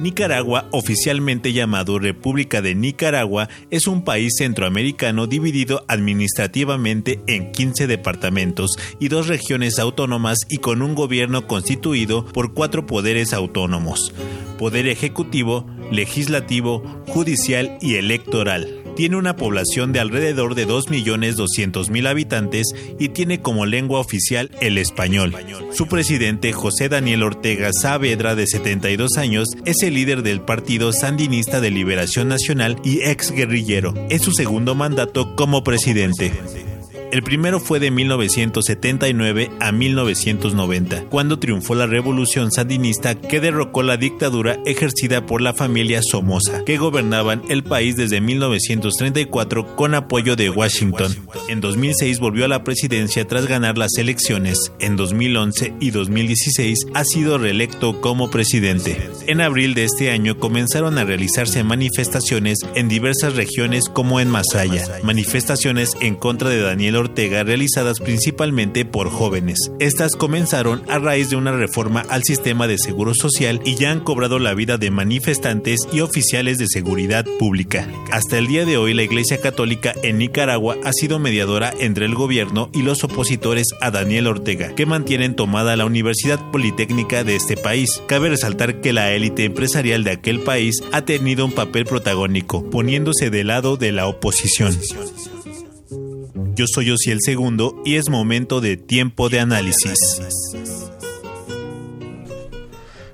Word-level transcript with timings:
Nicaragua, 0.00 0.68
oficialmente 0.72 1.52
llamado 1.52 1.98
República 1.98 2.60
de 2.62 2.74
Nicaragua, 2.74 3.48
es 3.70 3.86
un 3.86 4.04
país 4.04 4.34
centroamericano 4.38 5.26
dividido 5.26 5.84
administrativamente 5.88 7.20
en 7.26 7.52
15 7.52 7.86
departamentos 7.86 8.72
y 9.00 9.08
dos 9.08 9.26
regiones 9.26 9.78
autónomas 9.78 10.38
y 10.48 10.58
con 10.58 10.82
un 10.82 10.94
gobierno 10.94 11.46
constituido 11.46 12.26
por 12.26 12.52
cuatro 12.54 12.86
poderes 12.86 13.32
autónomos, 13.32 14.12
poder 14.58 14.86
ejecutivo, 14.86 15.66
legislativo, 15.90 16.82
judicial 17.06 17.78
y 17.80 17.94
electoral 17.94 18.85
tiene 18.96 19.16
una 19.16 19.36
población 19.36 19.92
de 19.92 20.00
alrededor 20.00 20.56
de 20.56 20.66
2.200.000 20.66 22.08
habitantes 22.08 22.74
y 22.98 23.10
tiene 23.10 23.40
como 23.40 23.66
lengua 23.66 24.00
oficial 24.00 24.50
el 24.60 24.78
español. 24.78 25.32
Su 25.72 25.86
presidente, 25.86 26.52
José 26.52 26.88
Daniel 26.88 27.22
Ortega 27.22 27.70
Saavedra, 27.72 28.34
de 28.34 28.46
72 28.46 29.16
años, 29.18 29.48
es 29.64 29.82
el 29.82 29.94
líder 29.94 30.22
del 30.22 30.40
Partido 30.40 30.92
Sandinista 30.92 31.60
de 31.60 31.70
Liberación 31.70 32.28
Nacional 32.28 32.76
y 32.82 33.02
ex 33.02 33.30
guerrillero. 33.30 33.94
Es 34.08 34.22
su 34.22 34.32
segundo 34.32 34.74
mandato 34.74 35.36
como 35.36 35.62
presidente. 35.62 36.32
El 37.12 37.22
primero 37.22 37.60
fue 37.60 37.78
de 37.78 37.92
1979 37.92 39.50
a 39.60 39.70
1990, 39.70 41.04
cuando 41.04 41.38
triunfó 41.38 41.76
la 41.76 41.86
revolución 41.86 42.50
sandinista 42.50 43.14
que 43.14 43.40
derrocó 43.40 43.84
la 43.84 43.96
dictadura 43.96 44.58
ejercida 44.66 45.24
por 45.24 45.40
la 45.40 45.54
familia 45.54 46.00
Somoza, 46.02 46.64
que 46.64 46.78
gobernaban 46.78 47.42
el 47.48 47.62
país 47.62 47.96
desde 47.96 48.20
1934 48.20 49.76
con 49.76 49.94
apoyo 49.94 50.34
de 50.34 50.50
Washington. 50.50 51.14
En 51.48 51.60
2006 51.60 52.18
volvió 52.18 52.44
a 52.44 52.48
la 52.48 52.64
presidencia 52.64 53.24
tras 53.26 53.46
ganar 53.46 53.78
las 53.78 53.96
elecciones. 53.98 54.72
En 54.80 54.96
2011 54.96 55.74
y 55.78 55.90
2016 55.90 56.86
ha 56.92 57.04
sido 57.04 57.38
reelecto 57.38 58.00
como 58.00 58.30
presidente. 58.30 59.10
En 59.28 59.40
abril 59.40 59.74
de 59.74 59.84
este 59.84 60.10
año 60.10 60.38
comenzaron 60.38 60.98
a 60.98 61.04
realizarse 61.04 61.62
manifestaciones 61.62 62.58
en 62.74 62.88
diversas 62.88 63.36
regiones 63.36 63.88
como 63.88 64.18
en 64.18 64.28
Masaya, 64.28 64.84
manifestaciones 65.04 65.96
en 66.00 66.16
contra 66.16 66.50
de 66.50 66.60
Daniel 66.60 66.95
Ortega 66.96 67.42
realizadas 67.42 68.00
principalmente 68.00 68.84
por 68.84 69.10
jóvenes. 69.10 69.58
Estas 69.80 70.16
comenzaron 70.16 70.82
a 70.88 70.98
raíz 70.98 71.30
de 71.30 71.36
una 71.36 71.52
reforma 71.52 72.04
al 72.08 72.24
sistema 72.24 72.66
de 72.66 72.78
seguro 72.78 73.14
social 73.14 73.60
y 73.64 73.74
ya 73.76 73.90
han 73.90 74.00
cobrado 74.00 74.38
la 74.38 74.54
vida 74.54 74.78
de 74.78 74.90
manifestantes 74.90 75.80
y 75.92 76.00
oficiales 76.00 76.58
de 76.58 76.68
seguridad 76.68 77.24
pública. 77.38 77.88
Hasta 78.10 78.38
el 78.38 78.46
día 78.46 78.64
de 78.64 78.76
hoy 78.76 78.94
la 78.94 79.02
Iglesia 79.02 79.40
Católica 79.40 79.94
en 80.02 80.18
Nicaragua 80.18 80.76
ha 80.84 80.92
sido 80.92 81.18
mediadora 81.18 81.72
entre 81.78 82.06
el 82.06 82.14
gobierno 82.14 82.70
y 82.72 82.82
los 82.82 83.04
opositores 83.04 83.68
a 83.80 83.90
Daniel 83.90 84.26
Ortega, 84.26 84.74
que 84.74 84.86
mantienen 84.86 85.36
tomada 85.36 85.76
la 85.76 85.84
Universidad 85.86 86.40
Politécnica 86.50 87.24
de 87.24 87.36
este 87.36 87.56
país. 87.56 88.02
Cabe 88.06 88.28
resaltar 88.28 88.80
que 88.80 88.92
la 88.92 89.12
élite 89.12 89.44
empresarial 89.44 90.04
de 90.04 90.12
aquel 90.12 90.40
país 90.40 90.82
ha 90.92 91.02
tenido 91.02 91.44
un 91.44 91.52
papel 91.52 91.84
protagónico, 91.84 92.68
poniéndose 92.70 93.30
del 93.30 93.48
lado 93.48 93.76
de 93.76 93.92
la 93.92 94.06
oposición. 94.06 94.76
Yo 96.56 96.64
soy 96.66 96.88
el 96.88 97.20
Segundo 97.20 97.82
y 97.84 97.96
es 97.96 98.08
momento 98.08 98.62
de 98.62 98.78
tiempo 98.78 99.28
de 99.28 99.40
análisis. 99.40 99.98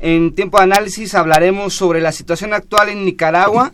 en 0.00 0.34
tiempo 0.34 0.58
de 0.58 0.64
análisis 0.64 1.14
hablaremos 1.14 1.72
sobre 1.72 2.02
la 2.02 2.12
situación 2.12 2.52
actual 2.52 2.90
en 2.90 3.06
Nicaragua. 3.06 3.72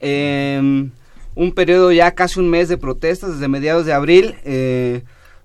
Eh, 0.00 0.88
un 1.36 1.52
periodo 1.52 1.92
ya 1.92 2.10
casi 2.12 2.40
un 2.40 2.50
mes 2.50 2.68
de 2.68 2.78
protestas 2.78 3.34
desde 3.34 3.46
mediados 3.46 3.86
de 3.86 3.92
abril 3.92 4.34
eh, 4.44 5.02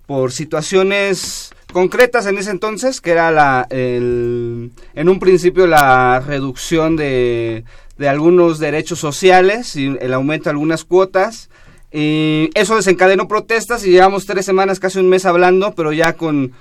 por 0.07 0.31
situaciones 0.31 1.53
concretas 1.71 2.25
en 2.25 2.37
ese 2.37 2.49
entonces, 2.49 2.99
que 2.99 3.11
era 3.11 3.29
la, 3.31 3.67
en 3.69 4.71
un 4.95 5.19
principio 5.19 5.67
la 5.67 6.19
reducción 6.19 6.95
de, 6.95 7.63
de 7.97 8.09
algunos 8.09 8.59
derechos 8.59 8.99
sociales 8.99 9.75
y 9.75 9.95
el 9.99 10.13
aumento 10.13 10.45
de 10.45 10.51
algunas 10.51 10.83
cuotas. 10.83 11.49
Y 11.93 12.49
eso 12.53 12.75
desencadenó 12.77 13.27
protestas 13.27 13.85
y 13.85 13.91
llevamos 13.91 14.25
tres 14.25 14.45
semanas, 14.45 14.79
casi 14.79 14.99
un 14.99 15.09
mes 15.09 15.25
hablando, 15.25 15.73
pero 15.75 15.91
ya 15.91 16.13
con, 16.13 16.53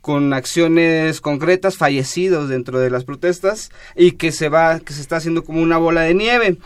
con 0.00 0.32
acciones 0.32 1.20
concretas, 1.20 1.76
fallecidos 1.76 2.48
dentro 2.48 2.78
de 2.78 2.90
las 2.90 3.04
protestas 3.04 3.70
y 3.94 4.12
que 4.12 4.32
se 4.32 4.48
va, 4.48 4.80
que 4.80 4.94
se 4.94 5.02
está 5.02 5.16
haciendo 5.16 5.44
como 5.44 5.60
una 5.60 5.76
bola 5.76 6.02
de 6.02 6.14
nieve. 6.14 6.56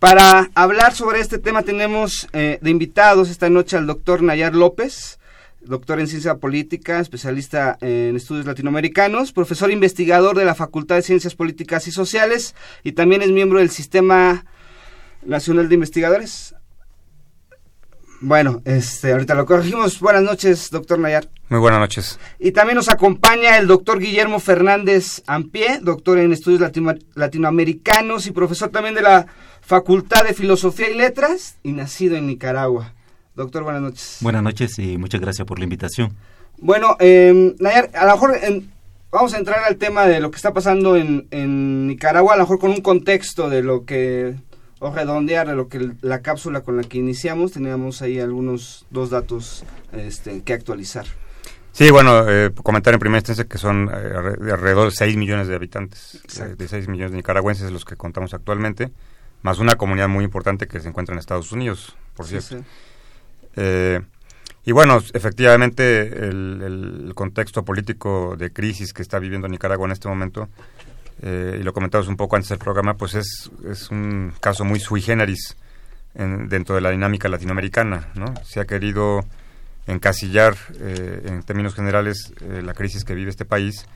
Para 0.00 0.50
hablar 0.54 0.94
sobre 0.94 1.20
este 1.20 1.36
tema 1.36 1.62
tenemos 1.62 2.26
eh, 2.32 2.58
de 2.62 2.70
invitados 2.70 3.28
esta 3.28 3.50
noche 3.50 3.76
al 3.76 3.86
doctor 3.86 4.22
Nayar 4.22 4.54
López, 4.54 5.18
doctor 5.60 6.00
en 6.00 6.06
ciencia 6.06 6.36
política, 6.36 7.00
especialista 7.00 7.76
en 7.82 8.16
estudios 8.16 8.46
latinoamericanos, 8.46 9.34
profesor 9.34 9.70
investigador 9.70 10.38
de 10.38 10.46
la 10.46 10.54
Facultad 10.54 10.96
de 10.96 11.02
Ciencias 11.02 11.34
Políticas 11.34 11.86
y 11.86 11.90
Sociales 11.90 12.54
y 12.82 12.92
también 12.92 13.20
es 13.20 13.28
miembro 13.28 13.58
del 13.58 13.68
Sistema 13.68 14.46
Nacional 15.22 15.68
de 15.68 15.74
Investigadores. 15.74 16.54
Bueno, 18.22 18.60
este, 18.66 19.12
ahorita 19.12 19.34
lo 19.34 19.46
corregimos. 19.46 19.98
Buenas 19.98 20.22
noches, 20.22 20.68
doctor 20.70 20.98
Nayar. 20.98 21.30
Muy 21.48 21.58
buenas 21.58 21.80
noches. 21.80 22.20
Y 22.38 22.52
también 22.52 22.76
nos 22.76 22.90
acompaña 22.90 23.56
el 23.56 23.66
doctor 23.66 23.98
Guillermo 23.98 24.40
Fernández 24.40 25.22
Ampié, 25.26 25.78
doctor 25.80 26.18
en 26.18 26.30
estudios 26.30 26.60
latino 26.60 26.94
latinoamericanos 27.14 28.26
y 28.26 28.32
profesor 28.32 28.68
también 28.68 28.94
de 28.94 29.00
la 29.00 29.26
Facultad 29.62 30.24
de 30.24 30.34
Filosofía 30.34 30.90
y 30.90 30.98
Letras 30.98 31.56
y 31.62 31.72
nacido 31.72 32.16
en 32.16 32.26
Nicaragua. 32.26 32.92
Doctor, 33.34 33.62
buenas 33.62 33.80
noches. 33.80 34.18
Buenas 34.20 34.42
noches 34.42 34.78
y 34.78 34.98
muchas 34.98 35.22
gracias 35.22 35.46
por 35.46 35.58
la 35.58 35.64
invitación. 35.64 36.14
Bueno, 36.58 36.96
eh, 37.00 37.54
Nayar, 37.58 37.90
a 37.94 38.04
lo 38.04 38.12
mejor 38.12 38.38
vamos 39.10 39.32
a 39.32 39.38
entrar 39.38 39.64
al 39.64 39.76
tema 39.76 40.04
de 40.04 40.20
lo 40.20 40.30
que 40.30 40.36
está 40.36 40.52
pasando 40.52 40.94
en, 40.94 41.26
en 41.30 41.86
Nicaragua, 41.86 42.34
a 42.34 42.36
lo 42.36 42.42
mejor 42.42 42.58
con 42.58 42.70
un 42.70 42.82
contexto 42.82 43.48
de 43.48 43.62
lo 43.62 43.86
que 43.86 44.34
o 44.80 44.92
redondear 44.92 45.46
lo 45.48 45.68
que 45.68 45.92
la 46.00 46.22
cápsula 46.22 46.62
con 46.62 46.76
la 46.76 46.82
que 46.82 46.98
iniciamos, 46.98 47.52
teníamos 47.52 48.02
ahí 48.02 48.18
algunos 48.18 48.86
dos 48.90 49.10
datos 49.10 49.64
este, 49.92 50.42
que 50.42 50.52
actualizar. 50.52 51.06
Sí, 51.72 51.90
bueno, 51.92 52.28
eh, 52.28 52.50
comentar 52.62 52.92
en 52.92 52.98
primera 52.98 53.18
instancia 53.18 53.44
que 53.44 53.56
son 53.56 53.88
eh, 53.94 54.36
de 54.40 54.52
alrededor 54.52 54.90
de 54.90 54.96
6 54.96 55.16
millones 55.16 55.46
de 55.46 55.54
habitantes, 55.54 56.20
eh, 56.40 56.56
de 56.56 56.66
6 56.66 56.88
millones 56.88 57.12
de 57.12 57.18
nicaragüenses 57.18 57.70
los 57.70 57.84
que 57.84 57.94
contamos 57.94 58.34
actualmente, 58.34 58.90
más 59.42 59.60
una 59.60 59.76
comunidad 59.76 60.08
muy 60.08 60.24
importante 60.24 60.66
que 60.66 60.80
se 60.80 60.88
encuentra 60.88 61.14
en 61.14 61.20
Estados 61.20 61.52
Unidos, 61.52 61.96
por 62.16 62.26
cierto. 62.26 62.48
Sí, 62.48 62.56
sí. 62.56 62.64
Eh, 63.56 64.00
y 64.64 64.72
bueno, 64.72 65.02
efectivamente 65.14 66.28
el, 66.28 67.12
contexto 67.14 67.64
político 67.64 68.36
de 68.36 68.52
crisis 68.52 68.92
que 68.92 69.02
está 69.02 69.18
viviendo 69.18 69.48
Nicaragua 69.48 69.86
en 69.86 69.92
este 69.92 70.08
momento, 70.08 70.48
eh, 71.22 71.58
y 71.60 71.62
lo 71.62 71.72
comentamos 71.72 72.08
un 72.08 72.16
poco 72.16 72.36
antes 72.36 72.48
del 72.48 72.58
programa, 72.58 72.94
pues 72.94 73.14
es, 73.14 73.50
es 73.68 73.90
un 73.90 74.32
caso 74.40 74.64
muy 74.64 74.80
sui 74.80 75.00
generis 75.00 75.56
dentro 76.14 76.74
de 76.74 76.80
la 76.80 76.90
dinámica 76.90 77.28
latinoamericana. 77.28 78.08
¿no? 78.14 78.34
Se 78.44 78.60
ha 78.60 78.64
querido 78.64 79.24
encasillar 79.86 80.56
eh, 80.80 81.22
en 81.26 81.42
términos 81.42 81.74
generales 81.74 82.32
eh, 82.40 82.62
la 82.62 82.74
crisis 82.74 83.04
que 83.04 83.14
vive 83.14 83.30
este 83.30 83.44
país 83.44 83.86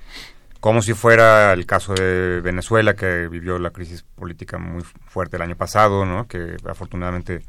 como 0.61 0.81
si 0.81 0.95
fuera 0.95 1.53
el 1.53 1.67
caso 1.67 1.93
de 1.93 2.41
Venezuela 2.41 2.95
que 2.95 3.29
vivió 3.29 3.59
la 3.59 3.69
crisis 3.69 4.03
política 4.03 4.57
muy 4.57 4.83
fuerte 4.83 5.37
el 5.37 5.43
año 5.43 5.57
pasado, 5.57 6.07
¿no? 6.07 6.27
que 6.27 6.57
afortunadamente 6.67 7.43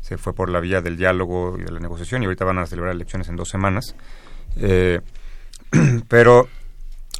se 0.00 0.16
fue 0.16 0.32
por 0.32 0.48
la 0.48 0.60
vía 0.60 0.80
del 0.80 0.96
diálogo 0.96 1.58
y 1.58 1.62
de 1.62 1.70
la 1.70 1.78
negociación 1.78 2.22
y 2.22 2.24
ahorita 2.24 2.46
van 2.46 2.58
a 2.58 2.66
celebrar 2.66 2.94
elecciones 2.94 3.28
en 3.28 3.36
dos 3.36 3.50
semanas. 3.50 3.94
Eh, 4.56 5.00
pero 6.08 6.48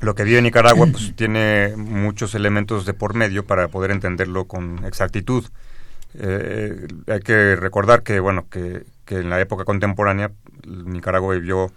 lo 0.05 0.15
que 0.15 0.25
vive 0.25 0.43
Nicaragua 0.43 0.87
pues 0.91 1.15
tiene 1.17 1.75
muchos 1.77 2.35
elementos 2.35 2.87
de 2.87 2.95
por 2.95 3.15
medio 3.15 3.45
para 3.45 3.69
poder 3.69 3.91
entenderlo 3.91 4.47
con 4.47 4.85
exactitud. 4.85 5.45
Eh, 6.17 6.87
hay 7.09 7.21
que 7.21 7.57
recordar 7.57 8.03
que 8.03 8.21
bueno 8.21 8.47
que, 8.49 8.85
que, 9.05 9.17
en 9.17 9.31
la 9.31 9.41
época 9.41 9.65
contemporánea 9.65 10.31
Nicaragua 10.67 11.35
vivió 11.35 11.73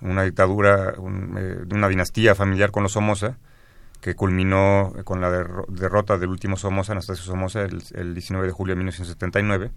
una 0.00 0.22
dictadura, 0.22 0.94
eh, 1.38 1.64
una 1.70 1.88
dinastía 1.88 2.34
familiar 2.34 2.70
con 2.70 2.82
los 2.82 2.92
Somoza, 2.92 3.36
que 4.00 4.14
culminó 4.14 4.92
con 5.04 5.20
la 5.20 5.30
derrota 5.68 6.18
del 6.18 6.30
último 6.30 6.56
Somoza, 6.56 6.92
Anastasio 6.92 7.24
Somoza, 7.24 7.62
el, 7.62 7.82
el 7.94 8.14
19 8.14 8.46
de 8.46 8.52
julio 8.52 8.74
de 8.74 8.78
1979. 8.78 9.70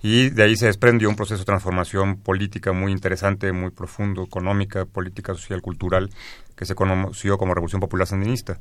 Y 0.00 0.30
de 0.30 0.42
ahí 0.44 0.56
se 0.56 0.66
desprendió 0.66 1.08
un 1.08 1.16
proceso 1.16 1.40
de 1.40 1.44
transformación 1.44 2.18
política 2.18 2.72
muy 2.72 2.92
interesante, 2.92 3.50
muy 3.52 3.70
profundo, 3.70 4.22
económica, 4.22 4.84
política, 4.84 5.34
social, 5.34 5.60
cultural, 5.60 6.10
que 6.58 6.66
se 6.66 6.74
conoció 6.74 7.38
como 7.38 7.54
Revolución 7.54 7.80
Popular 7.80 8.08
Sandinista, 8.08 8.58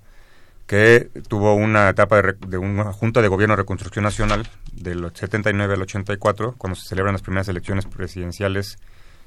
que 0.68 1.10
tuvo 1.28 1.56
una 1.56 1.90
etapa 1.90 2.22
de, 2.22 2.34
de, 2.48 2.58
una 2.58 2.94
Junta 2.94 3.22
de 3.22 3.28
Gobierno 3.28 3.54
de 3.54 3.64
Reconstrucción 3.64 4.04
Nacional 4.04 4.48
del 4.72 5.10
79 5.14 5.74
al 5.74 5.82
84, 5.82 6.56
cuando 6.58 6.76
se 6.76 6.88
celebran 6.88 7.14
las 7.14 7.24
primeras 7.24 7.48
elecciones 7.48 7.86
presidenciales 7.86 8.78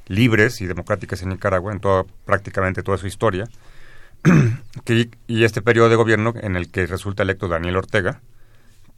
libres 0.06 0.60
y 0.60 0.66
democráticas 0.66 1.22
en 1.22 1.30
Nicaragua, 1.30 1.72
en 1.72 1.80
toda, 1.80 2.04
prácticamente 2.24 2.84
toda 2.84 2.98
su 2.98 3.08
historia, 3.08 3.48
y 5.26 5.44
este 5.44 5.62
periodo 5.62 5.88
de 5.88 5.96
gobierno 5.96 6.32
en 6.40 6.54
el 6.54 6.70
que 6.70 6.86
resulta 6.86 7.24
electo 7.24 7.48
Daniel 7.48 7.76
Ortega 7.76 8.20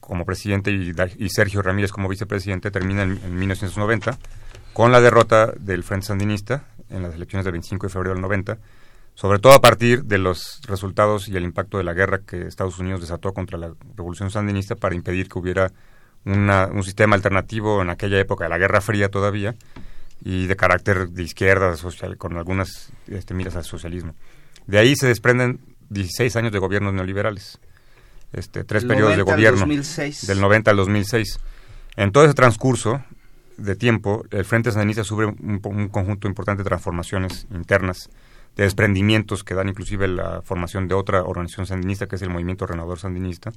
como 0.01 0.27
presidente 0.27 0.73
y, 0.73 1.29
Sergio 1.29 1.63
Ramírez 1.63 1.93
como 1.93 2.09
vicepresidente 2.09 2.73
termina 2.73 3.05
en, 3.05 3.39
1990 3.39 4.19
con 4.73 4.91
la 4.91 5.01
derrota 5.01 5.53
del 5.57 5.85
Frente 5.85 6.09
Sandinista 6.09 6.65
en 6.91 7.03
las 7.03 7.15
elecciones 7.15 7.45
del 7.45 7.53
25 7.53 7.87
de 7.87 7.93
febrero 7.93 8.15
del 8.15 8.21
90, 8.21 8.59
sobre 9.15 9.39
todo 9.39 9.53
a 9.53 9.61
partir 9.61 10.05
de 10.05 10.19
los 10.19 10.61
resultados 10.67 11.29
y 11.29 11.37
el 11.37 11.45
impacto 11.45 11.79
de 11.79 11.85
la 11.85 11.93
guerra 11.93 12.21
que 12.27 12.47
Estados 12.47 12.79
Unidos 12.79 13.01
desató 13.01 13.33
contra 13.33 13.59
la 13.59 13.73
revolución 13.97 14.31
sandinista 14.31 14.75
para 14.77 14.95
impedir 14.95 15.29
que 15.29 15.39
hubiera 15.39 15.73
un 16.25 16.85
sistema 16.85 17.17
alternativo 17.17 17.83
en 17.83 17.91
aquella 17.91 18.19
época 18.21 18.45
de 18.45 18.51
la 18.51 18.59
Guerra 18.59 18.81
Fría 18.81 19.09
todavía, 19.09 19.57
y 20.25 20.47
de 20.47 20.57
carácter 20.57 21.09
de 21.09 21.23
izquierda, 21.23 21.77
social, 21.77 22.17
con 22.17 22.37
algunas 22.37 22.93
este, 23.09 23.35
miras 23.35 23.57
al 23.57 23.65
socialismo. 23.65 24.15
De 24.67 24.79
ahí 24.79 24.95
se 24.95 25.09
desprenden 25.09 25.61
16 25.91 26.37
años 26.37 26.53
de 26.53 26.59
gobiernos 26.59 26.95
neoliberales, 26.95 27.59
este, 28.33 28.65
tres 28.65 28.85
periodos 28.85 29.17
de 29.17 29.23
gobierno, 29.23 29.67
del 29.67 30.41
90 30.41 30.71
al 30.71 30.77
2006. 30.77 31.41
En 31.97 32.13
todo 32.13 32.25
ese 32.25 32.35
transcurso 32.35 33.03
de 33.57 33.75
tiempo, 33.77 34.25
el 34.31 34.45
Frente 34.45 34.71
Sandinista 34.71 35.05
sufre 35.05 35.27
un, 35.27 35.61
un, 35.63 35.89
conjunto 35.89 36.29
importante 36.29 36.63
de 36.63 36.69
transformaciones 36.69 37.47
internas, 37.53 38.09
de 38.57 38.65
desprendimientos 38.65 39.45
que 39.45 39.55
dan 39.55 39.69
inclusive 39.69 40.09
la 40.09 40.43
formación 40.43 40.89
de 40.89 40.95
otra 40.95 41.23
organización 41.23 41.67
sandinista, 41.67 42.07
que 42.07 42.17
es 42.17 42.23
el 42.23 42.31
Movimiento 42.31 42.67
Renovador 42.67 42.99
Sandinista, 42.99 43.53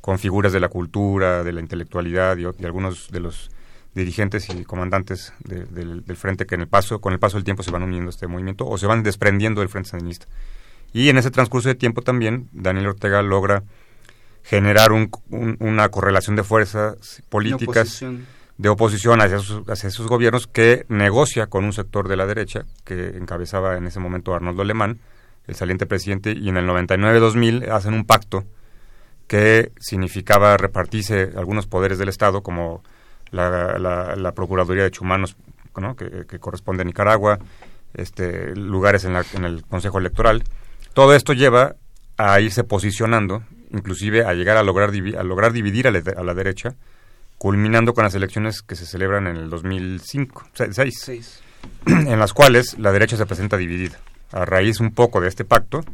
con 0.00 0.18
figuras 0.18 0.52
de 0.52 0.60
la 0.60 0.68
cultura, 0.68 1.42
de 1.42 1.52
la 1.52 1.60
intelectualidad 1.60 2.36
y, 2.36 2.42
y 2.42 2.64
algunos 2.64 3.10
de 3.10 3.20
los 3.20 3.50
dirigentes 3.94 4.48
y 4.48 4.64
comandantes 4.64 5.32
del, 5.40 6.02
frente 6.16 6.46
que 6.46 6.54
en 6.54 6.62
el 6.62 6.68
paso, 6.68 7.00
con 7.00 7.12
el 7.12 7.18
paso 7.18 7.36
del 7.36 7.44
tiempo 7.44 7.62
se 7.62 7.70
van 7.70 7.82
uniendo 7.82 8.08
a 8.08 8.10
este 8.10 8.26
movimiento 8.26 8.66
o 8.66 8.78
se 8.78 8.86
van 8.86 9.02
desprendiendo 9.02 9.60
del 9.60 9.68
frente 9.68 9.90
sandinista. 9.90 10.26
Y 10.92 11.08
en 11.08 11.18
ese 11.18 11.30
transcurso 11.30 11.68
de 11.68 11.74
tiempo 11.74 12.02
también 12.02 12.48
Daniel 12.52 12.88
Ortega 12.88 13.22
logra 13.22 13.64
generar 14.42 14.92
una 14.92 15.88
correlación 15.90 16.36
de 16.36 16.44
fuerzas 16.44 17.22
políticas 17.28 18.02
de 18.58 18.68
oposición 18.68 19.20
hacia, 19.22 19.38
sus, 19.38 19.66
hacia 19.68 19.88
esos 19.88 20.06
gobiernos 20.08 20.46
que 20.46 20.84
negocia 20.88 21.46
con 21.46 21.64
un 21.64 21.72
sector 21.72 22.08
de 22.08 22.16
la 22.16 22.26
derecha 22.26 22.64
que 22.84 23.16
encabezaba 23.16 23.76
en 23.76 23.86
ese 23.86 24.00
momento 24.00 24.34
Arnoldo 24.34 24.62
Alemán, 24.62 24.98
el 25.46 25.54
saliente 25.54 25.86
presidente, 25.86 26.32
y 26.32 26.48
en 26.48 26.58
el 26.58 26.66
99-2000 26.68 27.70
hacen 27.70 27.94
un 27.94 28.04
pacto 28.04 28.44
que 29.26 29.72
significaba 29.78 30.56
repartirse 30.56 31.30
algunos 31.36 31.66
poderes 31.66 31.98
del 31.98 32.08
Estado 32.08 32.42
como 32.42 32.82
la, 33.30 33.78
la, 33.78 34.32
Procuraduría 34.32 34.84
de 34.84 34.90
Chumanos, 34.90 35.36
que, 35.96 36.38
corresponde 36.38 36.82
a 36.82 36.84
Nicaragua, 36.84 37.38
este, 37.94 38.54
lugares 38.56 39.04
en, 39.04 39.12
la, 39.12 39.24
en 39.34 39.44
el 39.44 39.64
Consejo 39.64 39.98
Electoral. 39.98 40.42
Todo 40.94 41.14
esto 41.14 41.32
lleva 41.32 41.76
a 42.16 42.40
irse 42.40 42.64
posicionando, 42.64 43.42
inclusive 43.70 44.24
a 44.24 44.34
llegar 44.34 44.56
a 44.56 44.62
lograr, 44.62 44.90
a 44.90 45.22
lograr 45.22 45.52
dividir 45.52 45.86
a 45.86 45.90
la, 45.90 46.34
derecha, 46.34 46.74
culminando 47.38 47.94
con 47.94 48.04
las 48.04 48.14
elecciones 48.14 48.62
que 48.62 48.76
se 48.76 48.84
celebran 48.84 49.26
en 49.26 49.36
el 49.36 49.50
2005, 49.50 50.48
seis, 50.70 51.42
en 51.86 52.18
las 52.18 52.32
cuales 52.32 52.78
la 52.78 52.92
derecha 52.92 53.16
se 53.16 53.26
presenta 53.26 53.56
dividida, 53.56 53.98
a 54.32 54.44
raíz 54.44 54.80
un 54.80 54.90
poco 54.90 55.20
de 55.20 55.28
este 55.28 55.44
pacto, 55.44 55.84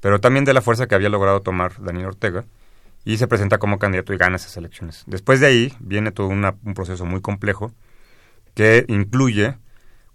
pero 0.00 0.20
también 0.20 0.44
de 0.44 0.54
la 0.54 0.62
fuerza 0.62 0.86
que 0.86 0.94
había 0.94 1.08
logrado 1.08 1.40
tomar 1.40 1.82
Daniel 1.82 2.06
Ortega, 2.06 2.44
y 3.04 3.18
se 3.18 3.26
presenta 3.26 3.58
como 3.58 3.78
candidato 3.78 4.14
y 4.14 4.16
gana 4.16 4.36
esas 4.36 4.56
elecciones. 4.56 5.04
Después 5.06 5.40
de 5.40 5.46
ahí 5.46 5.74
viene 5.78 6.10
todo 6.10 6.28
un 6.28 6.74
proceso 6.74 7.04
muy 7.04 7.20
complejo 7.20 7.72
que 8.54 8.86
incluye 8.88 9.56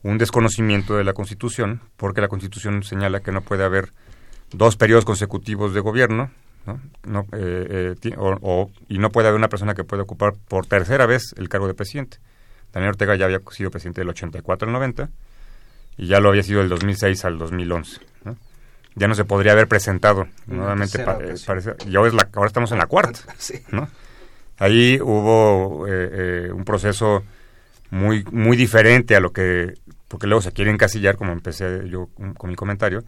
un 0.01 0.17
desconocimiento 0.17 0.95
de 0.95 1.03
la 1.03 1.13
Constitución, 1.13 1.81
porque 1.97 2.21
la 2.21 2.29
Constitución 2.29 2.83
señala 2.83 3.19
que 3.19 3.31
no 3.31 3.41
puede 3.41 3.63
haber 3.63 3.93
dos 4.51 4.75
periodos 4.75 5.05
consecutivos 5.05 5.73
de 5.73 5.81
gobierno, 5.81 6.31
¿no? 6.65 7.25
Eh, 7.33 7.95
eh, 8.01 8.15
o, 8.17 8.69
y 8.87 8.99
no 8.99 9.11
puede 9.11 9.27
haber 9.27 9.37
una 9.37 9.49
persona 9.49 9.73
que 9.73 9.83
pueda 9.83 10.03
ocupar 10.03 10.33
por 10.47 10.65
tercera 10.65 11.05
vez 11.05 11.33
el 11.37 11.49
cargo 11.49 11.67
de 11.67 11.73
presidente. 11.73 12.17
Daniel 12.71 12.89
Ortega 12.89 13.15
ya 13.15 13.25
había 13.25 13.41
sido 13.51 13.71
presidente 13.71 14.01
del 14.01 14.09
84 14.09 14.67
al 14.67 14.73
90 14.73 15.09
y 15.97 16.07
ya 16.07 16.19
lo 16.19 16.29
había 16.29 16.43
sido 16.43 16.59
del 16.59 16.69
2006 16.69 17.25
al 17.25 17.37
2011 17.39 17.99
ya 18.95 19.07
no 19.07 19.15
se 19.15 19.25
podría 19.25 19.53
haber 19.53 19.67
presentado 19.67 20.27
nuevamente. 20.45 20.99
parece, 20.99 21.75
y 21.87 21.95
ahora, 21.95 22.09
es 22.09 22.13
la, 22.13 22.29
ahora 22.33 22.47
estamos 22.47 22.71
en 22.71 22.79
la 22.79 22.85
cuarta. 22.85 23.19
¿no? 23.71 23.87
Ahí 24.57 24.99
hubo 25.01 25.87
eh, 25.87 26.09
eh, 26.11 26.51
un 26.51 26.65
proceso 26.65 27.23
muy, 27.91 28.23
muy 28.31 28.57
diferente 28.57 29.15
a 29.15 29.19
lo 29.19 29.31
que, 29.31 29.73
porque 30.07 30.27
luego 30.27 30.41
se 30.41 30.51
quiere 30.51 30.69
encasillar, 30.69 31.15
como 31.15 31.31
empecé 31.31 31.87
yo 31.89 32.09
con 32.37 32.49
mi 32.49 32.55
comentario, 32.55 33.03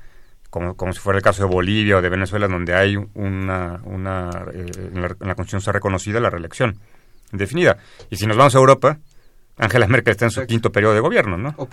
como, 0.51 0.75
como 0.75 0.93
si 0.93 0.99
fuera 0.99 1.17
el 1.17 1.23
caso 1.23 1.43
de 1.43 1.49
Bolivia 1.49 1.97
o 1.97 2.01
de 2.01 2.09
Venezuela, 2.09 2.47
donde 2.47 2.75
hay 2.75 2.97
una, 3.15 3.79
una 3.85 4.29
eh, 4.53 4.69
en, 4.93 5.01
la, 5.01 5.07
en 5.07 5.27
la 5.27 5.35
Constitución 5.35 5.59
está 5.59 5.71
reconocida 5.71 6.19
la 6.19 6.29
reelección 6.29 6.77
indefinida. 7.31 7.77
Y 8.09 8.17
si 8.17 8.27
nos 8.27 8.37
vamos 8.37 8.53
a 8.53 8.59
Europa, 8.59 8.99
Angela 9.57 9.87
Merkel 9.87 10.11
está 10.11 10.25
en 10.25 10.31
su 10.31 10.45
quinto 10.45 10.71
periodo 10.71 10.93
de 10.93 10.99
gobierno, 10.99 11.37
¿no? 11.37 11.53
O 11.57 11.67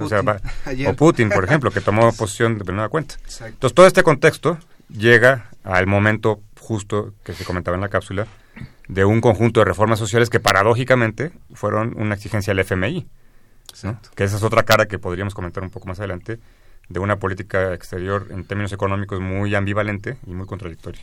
Putin, 0.96 1.28
por 1.28 1.44
ejemplo, 1.44 1.72
que 1.72 1.80
tomó 1.80 2.12
posición 2.12 2.56
de 2.56 2.72
nueva 2.72 2.88
cuenta. 2.88 3.16
Entonces, 3.40 3.74
todo 3.74 3.86
este 3.86 4.04
contexto 4.04 4.58
llega 4.88 5.50
al 5.64 5.86
momento 5.86 6.40
justo 6.60 7.14
que 7.24 7.32
se 7.32 7.44
comentaba 7.44 7.76
en 7.76 7.80
la 7.80 7.88
cápsula 7.88 8.26
de 8.86 9.04
un 9.04 9.20
conjunto 9.20 9.60
de 9.60 9.64
reformas 9.64 9.98
sociales 9.98 10.30
que 10.30 10.38
paradójicamente 10.38 11.32
fueron 11.52 11.94
una 12.00 12.14
exigencia 12.14 12.52
del 12.54 12.60
FMI. 12.60 13.08
Que 14.14 14.24
esa 14.24 14.36
es 14.36 14.42
otra 14.42 14.62
cara 14.62 14.86
que 14.86 14.98
podríamos 14.98 15.34
comentar 15.34 15.62
un 15.62 15.70
poco 15.70 15.88
más 15.88 15.98
adelante 15.98 16.38
de 16.88 17.00
una 17.00 17.18
política 17.18 17.74
exterior 17.74 18.28
en 18.30 18.44
términos 18.44 18.72
económicos 18.72 19.20
muy 19.20 19.54
ambivalente 19.54 20.16
y 20.26 20.30
muy 20.30 20.46
contradictoria. 20.46 21.02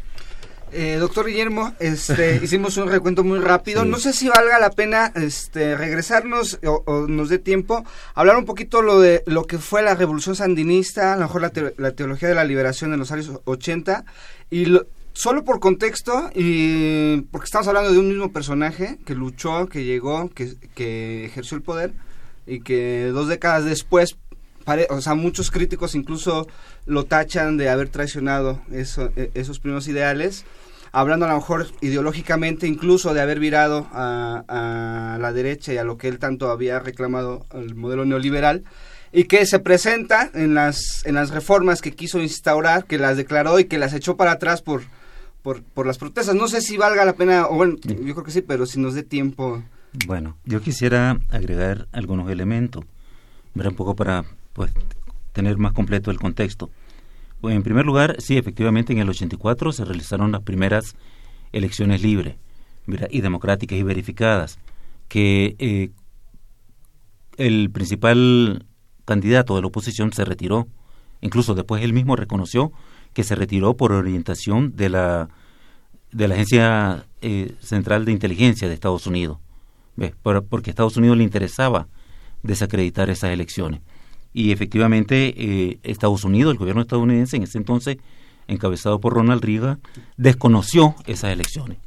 Eh, 0.71 0.97
doctor 0.99 1.27
Guillermo, 1.27 1.73
este, 1.79 2.35
hicimos 2.43 2.75
un 2.77 2.89
recuento 2.89 3.23
muy 3.23 3.39
rápido. 3.39 3.85
No 3.85 3.97
sé 3.97 4.13
si 4.13 4.27
valga 4.27 4.59
la 4.59 4.71
pena 4.71 5.11
este, 5.15 5.75
regresarnos 5.75 6.59
o, 6.65 7.05
nos 7.07 7.29
dé 7.29 7.39
tiempo 7.39 7.85
hablar 8.13 8.37
un 8.37 8.45
poquito 8.45 8.81
lo 8.81 8.99
de 8.99 9.23
lo 9.25 9.45
que 9.45 9.57
fue 9.57 9.83
la 9.83 9.95
revolución 9.95 10.35
sandinista, 10.35 11.13
a 11.13 11.17
lo 11.17 11.23
mejor 11.23 11.41
la, 11.77 11.91
teología 11.91 12.27
de 12.27 12.35
la 12.35 12.43
liberación 12.43 12.93
en 12.93 12.99
los 12.99 13.11
años 13.11 13.31
80 13.45 14.05
y 14.49 14.65
solo 15.13 15.45
por 15.45 15.59
contexto 15.59 16.29
y 16.33 17.21
porque 17.31 17.45
estamos 17.45 17.67
hablando 17.67 17.93
de 17.93 17.99
un 17.99 18.09
mismo 18.09 18.33
personaje 18.33 18.97
que 19.05 19.15
luchó, 19.15 19.67
que 19.67 19.85
llegó, 19.85 20.29
que, 20.29 20.55
que 20.73 21.25
ejerció 21.25 21.55
el 21.55 21.63
poder 21.63 21.93
y 22.47 22.61
que 22.61 23.11
dos 23.13 23.27
décadas 23.27 23.65
después 23.65 24.17
o 24.89 25.01
sea, 25.01 25.15
muchos 25.15 25.51
críticos 25.51 25.95
incluso 25.95 26.47
lo 26.85 27.05
tachan 27.05 27.57
de 27.57 27.69
haber 27.69 27.89
traicionado 27.89 28.61
eso, 28.71 29.11
e, 29.15 29.31
esos 29.33 29.59
primeros 29.59 29.87
ideales. 29.87 30.45
hablando 30.91 31.25
a 31.25 31.29
lo 31.29 31.35
mejor 31.35 31.67
ideológicamente 31.81 32.67
incluso 32.67 33.13
de 33.13 33.21
haber 33.21 33.39
virado 33.39 33.87
a, 33.91 34.43
a 34.47 35.17
la 35.19 35.33
derecha 35.33 35.73
y 35.73 35.77
a 35.77 35.83
lo 35.83 35.97
que 35.97 36.07
él 36.07 36.19
tanto 36.19 36.49
había 36.49 36.79
reclamado 36.79 37.45
el 37.53 37.75
modelo 37.75 38.05
neoliberal 38.05 38.63
y 39.11 39.25
que 39.25 39.45
se 39.45 39.59
presenta 39.59 40.29
en 40.33 40.53
las 40.53 41.05
en 41.05 41.15
las 41.15 41.31
reformas 41.31 41.81
que 41.81 41.91
quiso 41.91 42.21
instaurar, 42.21 42.85
que 42.85 42.97
las 42.97 43.17
declaró 43.17 43.59
y 43.59 43.65
que 43.65 43.77
las 43.77 43.93
echó 43.93 44.15
para 44.17 44.31
atrás 44.33 44.61
por 44.61 44.83
por, 45.45 45.61
por 45.61 45.85
las 45.85 45.99
protestas. 45.99 46.33
No 46.33 46.47
sé 46.47 46.59
si 46.59 46.75
valga 46.75 47.05
la 47.05 47.13
pena, 47.13 47.45
o 47.45 47.53
bueno, 47.53 47.75
yo 47.83 48.13
creo 48.15 48.23
que 48.23 48.31
sí, 48.31 48.41
pero 48.41 48.65
si 48.65 48.79
nos 48.79 48.95
dé 48.95 49.03
tiempo. 49.03 49.61
Bueno, 50.07 50.37
yo 50.43 50.59
quisiera 50.59 51.19
agregar 51.29 51.87
algunos 51.91 52.31
elementos, 52.31 52.83
un 53.53 53.75
poco 53.75 53.95
para 53.95 54.25
pues 54.55 54.71
tener 55.33 55.57
más 55.57 55.73
completo 55.73 56.09
el 56.09 56.17
contexto. 56.17 56.71
En 57.43 57.61
primer 57.61 57.85
lugar, 57.85 58.15
sí, 58.19 58.37
efectivamente, 58.37 58.93
en 58.93 58.99
el 58.99 59.09
84 59.09 59.71
se 59.73 59.85
realizaron 59.85 60.31
las 60.31 60.41
primeras 60.41 60.95
elecciones 61.51 62.01
libres 62.01 62.37
y 63.11 63.21
democráticas 63.21 63.77
y 63.77 63.83
verificadas, 63.83 64.57
que 65.09 65.55
eh, 65.59 65.91
el 67.37 67.69
principal 67.69 68.65
candidato 69.03 69.55
de 69.55 69.61
la 69.61 69.67
oposición 69.67 70.11
se 70.13 70.25
retiró. 70.25 70.67
Incluso 71.21 71.53
después 71.53 71.83
él 71.83 71.93
mismo 71.93 72.15
reconoció 72.15 72.71
que 73.13 73.23
se 73.23 73.35
retiró 73.35 73.75
por 73.75 73.91
orientación 73.91 74.75
de 74.75 74.89
la, 74.89 75.29
de 76.11 76.27
la 76.27 76.35
Agencia 76.35 77.05
eh, 77.21 77.55
Central 77.59 78.05
de 78.05 78.13
Inteligencia 78.13 78.67
de 78.67 78.73
Estados 78.73 79.05
Unidos, 79.05 79.37
porque 80.49 80.69
a 80.69 80.71
Estados 80.71 80.97
Unidos 80.97 81.17
le 81.17 81.23
interesaba 81.23 81.87
desacreditar 82.41 83.09
esas 83.09 83.31
elecciones. 83.31 83.81
Y 84.37 84.51
efectivamente, 84.51 85.33
eh, 85.37 85.79
Estados 85.83 86.25
Unidos, 86.25 86.51
el 86.51 86.57
gobierno 86.57 86.81
estadounidense 86.81 87.37
en 87.37 87.43
ese 87.43 87.57
entonces, 87.57 87.99
encabezado 88.49 88.99
por 88.99 89.13
Ronald 89.13 89.41
Reagan, 89.41 89.79
desconoció 90.17 90.93
esas 91.07 91.31
elecciones. 91.31 91.77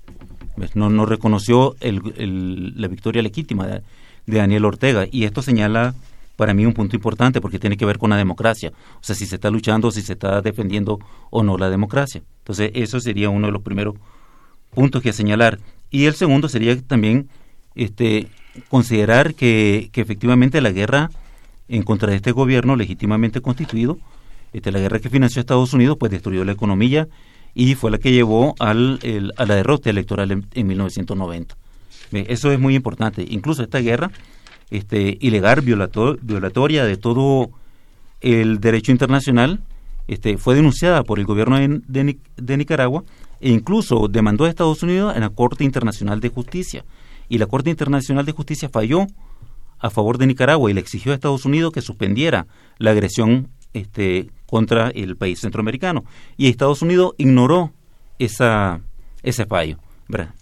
No, 0.75 0.89
no 0.89 1.05
reconoció 1.05 1.77
el, 1.81 2.73
la 2.75 2.89
victoria 2.89 3.21
legítima 3.21 3.67
de, 3.67 3.83
Daniel 4.25 4.65
Ortega. 4.65 5.07
Y 5.13 5.25
esto 5.25 5.43
señala 5.43 5.95
para 6.37 6.55
mí 6.55 6.65
un 6.65 6.73
punto 6.73 6.97
importante 6.97 7.43
porque 7.43 7.59
tiene 7.59 7.77
que 7.77 7.85
ver 7.85 7.99
con 7.99 8.09
la 8.09 8.17
democracia. 8.17 8.73
O 8.95 9.03
sea, 9.05 9.15
si 9.15 9.27
se 9.27 9.35
está 9.35 9.51
luchando, 9.51 9.91
si 9.91 10.01
se 10.01 10.15
está 10.15 10.41
defendiendo 10.41 11.01
o 11.29 11.43
no 11.43 11.59
la 11.59 11.69
democracia. 11.69 12.23
Entonces, 12.39 12.71
eso 12.73 12.99
sería 12.99 13.29
uno 13.29 13.49
de 13.49 13.53
los 13.53 13.61
primeros 13.61 13.95
puntos 14.71 15.03
que 15.03 15.13
señalar. 15.13 15.59
Y 15.91 16.07
el 16.07 16.15
segundo 16.15 16.49
sería 16.49 16.81
también 16.81 17.29
este, 17.75 18.29
considerar 18.71 19.35
que 19.35 19.91
efectivamente 19.93 20.63
la 20.63 20.71
guerra 20.71 21.11
en 21.69 21.83
contra 21.83 22.11
de 22.11 22.17
este 22.17 22.33
gobierno 22.33 22.77
legítimamente 22.77 23.41
constituido. 23.41 23.99
Este, 24.53 24.73
la 24.73 24.79
guerra 24.79 24.99
que 24.99 25.11
financió 25.11 25.41
Estados 25.41 25.73
Unidos 25.75 25.97
pues 25.99 26.11
destruyó 26.11 26.45
la 26.45 26.53
economía 26.53 27.09
y 27.55 27.75
fue 27.75 27.91
la 27.91 27.99
que 27.99 28.13
llevó 28.13 28.55
al, 28.59 28.99
a 29.37 29.45
la 29.45 29.55
derrota 29.55 29.91
electoral 29.91 30.31
en, 30.31 30.67
1990. 30.67 31.57
Eso 32.13 32.53
es 32.53 32.59
muy 32.59 32.75
importante. 32.75 33.27
Incluso 33.29 33.63
esta 33.63 33.79
guerra 33.81 34.11
este, 34.71 35.19
ilegal, 35.21 35.61
violatoria 35.61 36.85
de 36.85 36.97
todo 36.97 37.51
el 38.21 38.61
derecho 38.61 38.93
internacional, 38.93 39.61
este, 40.09 40.39
fue 40.39 40.55
denunciada 40.55 41.03
por 41.03 41.19
el 41.19 41.27
gobierno 41.27 41.59
de, 41.59 42.17
de, 42.37 42.57
Nicaragua 42.57 43.05
e 43.41 43.51
incluso 43.51 44.09
demandó 44.09 44.45
a 44.45 44.49
Estados 44.49 44.83
Unidos 44.83 45.15
en 45.15 45.21
la 45.21 45.29
Corte 45.29 45.65
Internacional 45.65 46.21
de 46.21 46.31
Justicia. 46.31 46.85
Y 47.29 47.37
la 47.37 47.47
Corte 47.47 47.69
Internacional 47.69 48.25
de 48.25 48.33
Justicia 48.33 48.71
falló 48.71 49.07
a 49.79 49.91
favor 49.91 50.19
de 50.19 50.27
Nicaragua 50.27 50.71
y 50.71 50.75
le 50.75 50.81
exigió 50.81 51.13
a 51.13 51.15
Estados 51.15 51.45
Unidos 51.45 51.73
que 51.73 51.83
suspendiera 51.83 52.47
la 52.79 52.91
agresión 52.91 53.49
este, 53.73 54.31
contra 54.47 54.89
el 54.91 55.17
país 55.17 55.41
centroamericano. 55.41 56.05
Y 56.37 56.49
Estados 56.49 56.83
Unidos 56.83 57.15
ignoró 57.19 57.73
esa, 58.19 58.81
ese 59.23 59.47
fallo. 59.47 59.79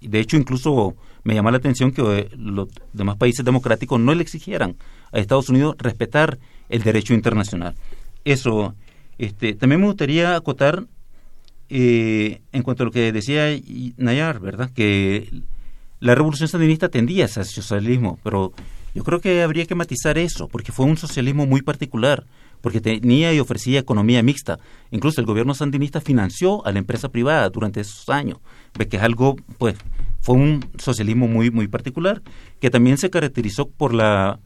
De 0.00 0.20
hecho, 0.20 0.36
incluso 0.36 0.94
me 1.24 1.34
llama 1.34 1.50
la 1.50 1.56
atención 1.56 1.90
que 1.90 2.02
eh, 2.02 2.28
los 2.36 2.68
demás 2.92 3.16
países 3.16 3.44
democráticos 3.44 3.98
no 3.98 4.14
le 4.14 4.22
exigieran 4.22 4.76
a 5.12 5.18
Estados 5.18 5.48
Unidos 5.48 5.74
respetar 5.78 6.38
el 6.68 6.82
derecho 6.82 7.14
internacional. 7.14 7.74
Eso, 8.24 8.74
este, 9.18 9.54
también 9.54 9.80
me 9.80 9.88
gustaría 9.88 10.36
acotar 10.36 10.84
eh, 11.68 12.42
en 12.52 12.62
cuanto 12.62 12.84
a 12.84 12.86
lo 12.86 12.92
que 12.92 13.10
decía 13.10 13.46
Nayar, 13.96 14.38
¿verdad? 14.38 14.70
Que 14.70 15.28
la 15.98 16.14
revolución 16.14 16.48
sandinista 16.48 16.88
tendía 16.88 17.24
hacia 17.24 17.42
el 17.42 17.48
socialismo, 17.48 18.20
pero 18.22 18.52
yo 18.96 19.04
creo 19.04 19.20
que 19.20 19.42
habría 19.42 19.66
que 19.66 19.74
matizar 19.74 20.16
eso, 20.16 20.48
porque 20.48 20.72
fue 20.72 20.86
un 20.86 20.96
socialismo 20.96 21.44
muy 21.44 21.60
particular, 21.60 22.24
porque 22.62 22.80
tenía 22.80 23.30
y 23.34 23.40
ofrecía 23.40 23.78
economía 23.78 24.22
mixta. 24.22 24.58
Incluso 24.90 25.20
el 25.20 25.26
gobierno 25.26 25.52
sandinista 25.52 26.00
financió 26.00 26.64
a 26.64 26.72
la 26.72 26.78
empresa 26.78 27.10
privada 27.10 27.50
durante 27.50 27.82
esos 27.82 28.08
años. 28.08 28.38
Ve 28.78 28.88
que 28.88 28.96
es 28.96 29.02
algo, 29.02 29.36
pues, 29.58 29.76
fue 30.22 30.36
un 30.36 30.64
socialismo 30.78 31.28
muy, 31.28 31.50
muy 31.50 31.68
particular, 31.68 32.22
que 32.58 32.70
también 32.70 32.96
se 32.96 33.10
caracterizó 33.10 33.68
por 33.68 33.92
la 33.92 34.40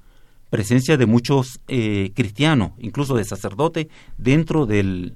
presencia 0.51 0.97
de 0.97 1.07
muchos 1.07 1.61
eh, 1.69 2.11
cristianos, 2.17 2.73
incluso 2.79 3.15
de 3.15 3.23
sacerdotes, 3.23 3.87
dentro 4.19 4.67
del, 4.67 5.15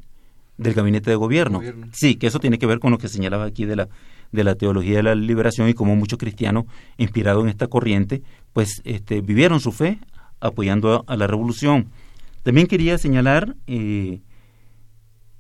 del 0.59 0.75
gabinete 0.75 1.11
de 1.11 1.17
gobierno. 1.17 1.61
Sí, 1.91 2.15
que 2.15 2.29
eso 2.29 2.39
tiene 2.39 2.61
que 2.61 2.67
ver 2.67 2.79
con 2.79 2.93
lo 2.93 2.99
que 2.99 3.09
señalaba 3.09 3.47
aquí 3.47 3.65
de 3.65 3.75
la, 3.75 3.89
de 4.35 4.45
la 4.45 4.57
teología 4.57 4.97
de 4.97 5.03
la 5.05 5.15
liberación 5.15 5.69
y 5.69 5.75
como 5.75 5.95
muchos 5.95 6.19
cristianos 6.19 6.65
inspirados 6.99 7.45
en 7.45 7.51
esta 7.51 7.69
corriente, 7.69 8.23
pues 8.53 8.83
este, 8.85 9.21
vivieron 9.21 9.61
su 9.61 9.71
fe 9.71 9.99
apoyando 10.41 11.05
a, 11.07 11.17
la 11.17 11.27
revolución. 11.27 11.87
También 12.43 12.67
quería 12.67 12.99
señalar, 12.99 13.55
eh, 13.67 14.21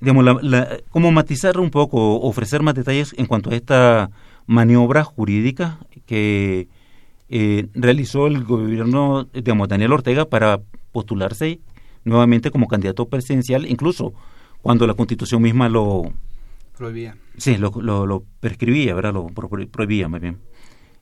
digamos, 0.00 0.24
la, 0.42 0.78
como 0.90 1.10
matizar 1.10 1.58
un 1.58 1.70
poco, 1.70 2.20
ofrecer 2.20 2.62
más 2.62 2.74
detalles 2.74 3.14
en 3.18 3.26
cuanto 3.26 3.50
a 3.50 3.56
esta 3.56 4.10
maniobra 4.46 5.02
jurídica 5.02 5.78
que 6.06 6.68
eh, 7.28 7.66
realizó 7.74 8.28
el 8.28 8.44
gobierno, 8.44 9.24
digamos, 9.34 9.68
Daniel 9.68 9.92
Ortega 9.92 10.24
para 10.26 10.60
postularse 10.92 11.58
nuevamente 12.04 12.50
como 12.50 12.68
candidato 12.68 13.06
presidencial, 13.06 13.66
incluso 13.66 14.14
cuando 14.62 14.86
la 14.86 14.94
constitución 14.94 15.42
misma 15.42 15.68
lo 15.68 16.12
prohibía. 16.76 17.16
Sí, 17.36 17.56
lo, 17.56 17.70
lo, 17.70 18.24
prescribía, 18.40 18.94
¿verdad? 18.94 19.14
Lo 19.14 19.26
prohibía 19.28 20.08
más 20.08 20.20
bien. 20.20 20.38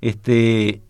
Este, 0.00 0.82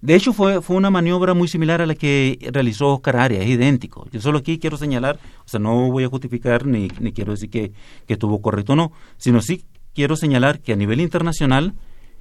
de 0.00 0.14
hecho, 0.14 0.32
fue, 0.32 0.62
fue 0.62 0.76
una 0.76 0.90
maniobra 0.90 1.34
muy 1.34 1.48
similar 1.48 1.80
a 1.80 1.86
la 1.86 1.94
que 1.94 2.38
realizó 2.52 2.94
Oscar 2.94 3.32
es 3.32 3.48
idéntico. 3.48 4.08
Yo 4.12 4.20
solo 4.20 4.38
aquí 4.38 4.58
quiero 4.58 4.76
señalar, 4.76 5.18
o 5.44 5.48
sea, 5.48 5.60
no 5.60 5.90
voy 5.90 6.04
a 6.04 6.08
justificar 6.08 6.66
ni, 6.66 6.88
ni 7.00 7.12
quiero 7.12 7.32
decir 7.32 7.50
que, 7.50 7.72
que 8.06 8.14
estuvo 8.14 8.40
correcto 8.40 8.74
o 8.74 8.76
no, 8.76 8.92
sino 9.16 9.40
sí 9.40 9.64
quiero 9.94 10.16
señalar 10.16 10.60
que 10.60 10.72
a 10.72 10.76
nivel 10.76 11.00
internacional 11.00 11.74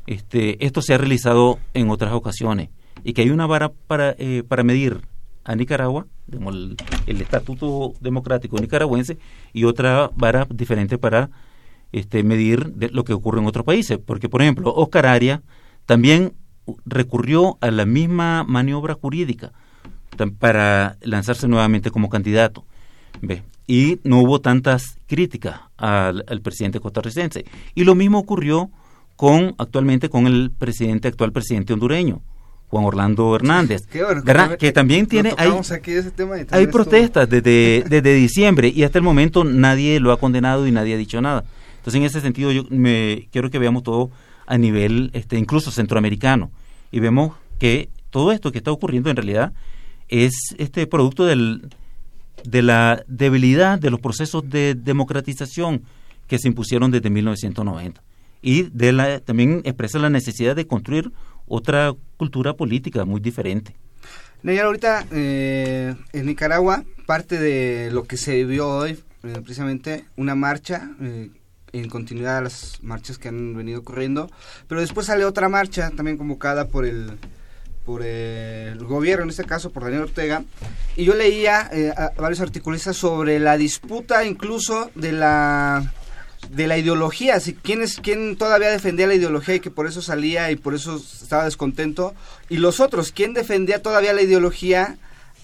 este, 0.07 0.65
esto 0.65 0.81
se 0.81 0.93
ha 0.93 0.97
realizado 0.97 1.59
en 1.73 1.89
otras 1.89 2.13
ocasiones 2.13 2.69
y 3.03 3.13
que 3.13 3.21
hay 3.21 3.29
una 3.29 3.45
vara 3.45 3.69
para, 3.69 4.15
eh, 4.17 4.43
para 4.47 4.63
medir 4.63 5.01
a 5.43 5.55
Nicaragua, 5.55 6.07
el, 6.31 6.75
estatuto 7.21 7.93
democrático 7.99 8.57
nicaragüense, 8.57 9.19
y 9.53 9.65
otra 9.65 10.09
vara 10.15 10.47
diferente 10.49 10.97
para 10.97 11.29
este, 11.91 12.23
medir 12.23 12.73
lo 12.91 13.03
que 13.03 13.13
ocurre 13.13 13.39
en 13.39 13.47
otros 13.47 13.65
países. 13.65 13.97
Porque, 14.03 14.29
por 14.29 14.41
ejemplo, 14.41 14.73
Oscar 14.73 15.05
Arias 15.05 15.41
también 15.85 16.33
recurrió 16.85 17.57
a 17.61 17.71
la 17.71 17.85
misma 17.85 18.43
maniobra 18.43 18.95
jurídica 18.95 19.51
para 20.39 20.97
lanzarse 21.01 21.47
nuevamente 21.47 21.91
como 21.91 22.09
candidato. 22.09 22.65
¿Ve? 23.21 23.43
Y 23.67 23.99
no 24.03 24.19
hubo 24.19 24.41
tantas 24.41 24.99
críticas 25.07 25.59
al, 25.77 26.23
presidente 26.43 26.79
costarricense. 26.79 27.45
Y 27.73 27.83
lo 27.83 27.95
mismo 27.95 28.19
ocurrió 28.19 28.69
con 29.15 29.55
actualmente 29.57 30.09
con 30.09 30.27
el 30.27 30.51
presidente 30.51 31.07
actual 31.07 31.31
presidente 31.31 31.73
hondureño. 31.73 32.21
Juan 32.67 32.83
Orlando 32.83 33.35
Hernández, 33.35 33.85
que, 33.85 34.71
también 34.71 35.05
tiene 35.05 35.33
hay, 35.37 35.51
hay 36.49 36.67
protestas 36.67 37.29
desde, 37.29 37.85
desde 37.87 38.13
diciembre 38.15 38.67
y 38.75 38.83
hasta 38.83 38.97
el 38.97 39.03
momento 39.03 39.43
nadie 39.43 39.99
lo 39.99 40.11
ha 40.11 40.19
condenado 40.19 40.65
y 40.67 40.71
nadie 40.71 40.95
ha 40.95 40.97
dicho 40.97 41.21
nada. 41.21 41.45
Entonces, 41.85 41.99
en 41.99 42.05
ese 42.05 42.21
sentido, 42.21 42.51
yo 42.51 42.63
me 42.71 43.27
quiero 43.31 43.51
que 43.51 43.59
veamos 43.59 43.83
todo 43.83 44.09
a 44.47 44.57
nivel 44.57 45.11
este, 45.13 45.37
incluso 45.37 45.69
centroamericano 45.69 46.49
y 46.91 46.99
vemos 46.99 47.35
que 47.59 47.89
todo 48.09 48.31
esto 48.31 48.51
que 48.51 48.57
está 48.57 48.71
ocurriendo 48.71 49.11
en 49.11 49.15
realidad 49.15 49.53
es 50.07 50.33
este 50.57 50.87
producto 50.87 51.25
del, 51.25 51.69
de 52.43 52.63
la 52.63 53.03
debilidad 53.07 53.77
de 53.77 53.91
los 53.91 53.99
procesos 53.99 54.49
de 54.49 54.73
democratización 54.73 55.83
que 56.25 56.39
se 56.39 56.47
impusieron 56.47 56.89
desde 56.89 57.11
1990 57.11 58.01
y 58.41 58.63
de 58.63 58.91
la, 58.91 59.19
también 59.19 59.61
expresa 59.63 59.99
la 59.99 60.09
necesidad 60.09 60.55
de 60.55 60.65
construir 60.65 61.11
otra 61.45 61.93
cultura 62.17 62.53
política 62.55 63.05
muy 63.05 63.21
diferente. 63.21 63.75
Nayar, 64.41 64.65
ahorita 64.65 65.05
eh, 65.11 65.93
en 66.13 66.25
Nicaragua 66.25 66.83
parte 67.05 67.37
de 67.37 67.91
lo 67.91 68.05
que 68.05 68.17
se 68.17 68.43
vio 68.43 68.67
hoy, 68.69 68.97
eh, 69.21 69.33
precisamente 69.43 70.05
una 70.15 70.33
marcha 70.33 70.89
eh, 70.99 71.29
en 71.79 71.89
continuidad 71.89 72.37
a 72.37 72.41
las 72.41 72.81
marchas 72.81 73.17
que 73.17 73.27
han 73.27 73.55
venido 73.55 73.79
ocurriendo, 73.79 74.29
pero 74.67 74.81
después 74.81 75.07
sale 75.07 75.25
otra 75.25 75.49
marcha 75.49 75.91
también 75.91 76.17
convocada 76.17 76.67
por 76.67 76.85
el 76.85 77.17
por 77.85 78.01
el 78.01 78.83
gobierno, 78.83 79.25
en 79.25 79.29
este 79.29 79.43
caso 79.43 79.71
por 79.71 79.83
Daniel 79.83 80.03
Ortega, 80.03 80.43
y 80.95 81.05
yo 81.05 81.13
leía 81.13 81.69
eh, 81.71 81.93
varios 82.17 82.41
articulistas 82.41 82.97
sobre 82.97 83.39
la 83.39 83.57
disputa 83.57 84.25
incluso 84.25 84.89
de 84.95 85.11
la 85.11 85.93
de 86.49 86.67
la 86.67 86.77
ideología, 86.77 87.39
si, 87.39 87.53
¿quién, 87.53 87.81
es, 87.81 87.99
¿quién 87.99 88.35
todavía 88.37 88.69
defendía 88.69 89.07
la 89.07 89.15
ideología 89.15 89.55
y 89.55 89.59
que 89.59 89.71
por 89.71 89.87
eso 89.87 90.01
salía 90.01 90.51
y 90.51 90.55
por 90.55 90.75
eso 90.75 90.97
estaba 90.97 91.45
descontento? 91.45 92.13
Y 92.49 92.57
los 92.57 92.79
otros, 92.79 93.11
¿quién 93.11 93.33
defendía 93.33 93.81
todavía 93.81 94.13
la 94.13 94.21
ideología 94.21 94.97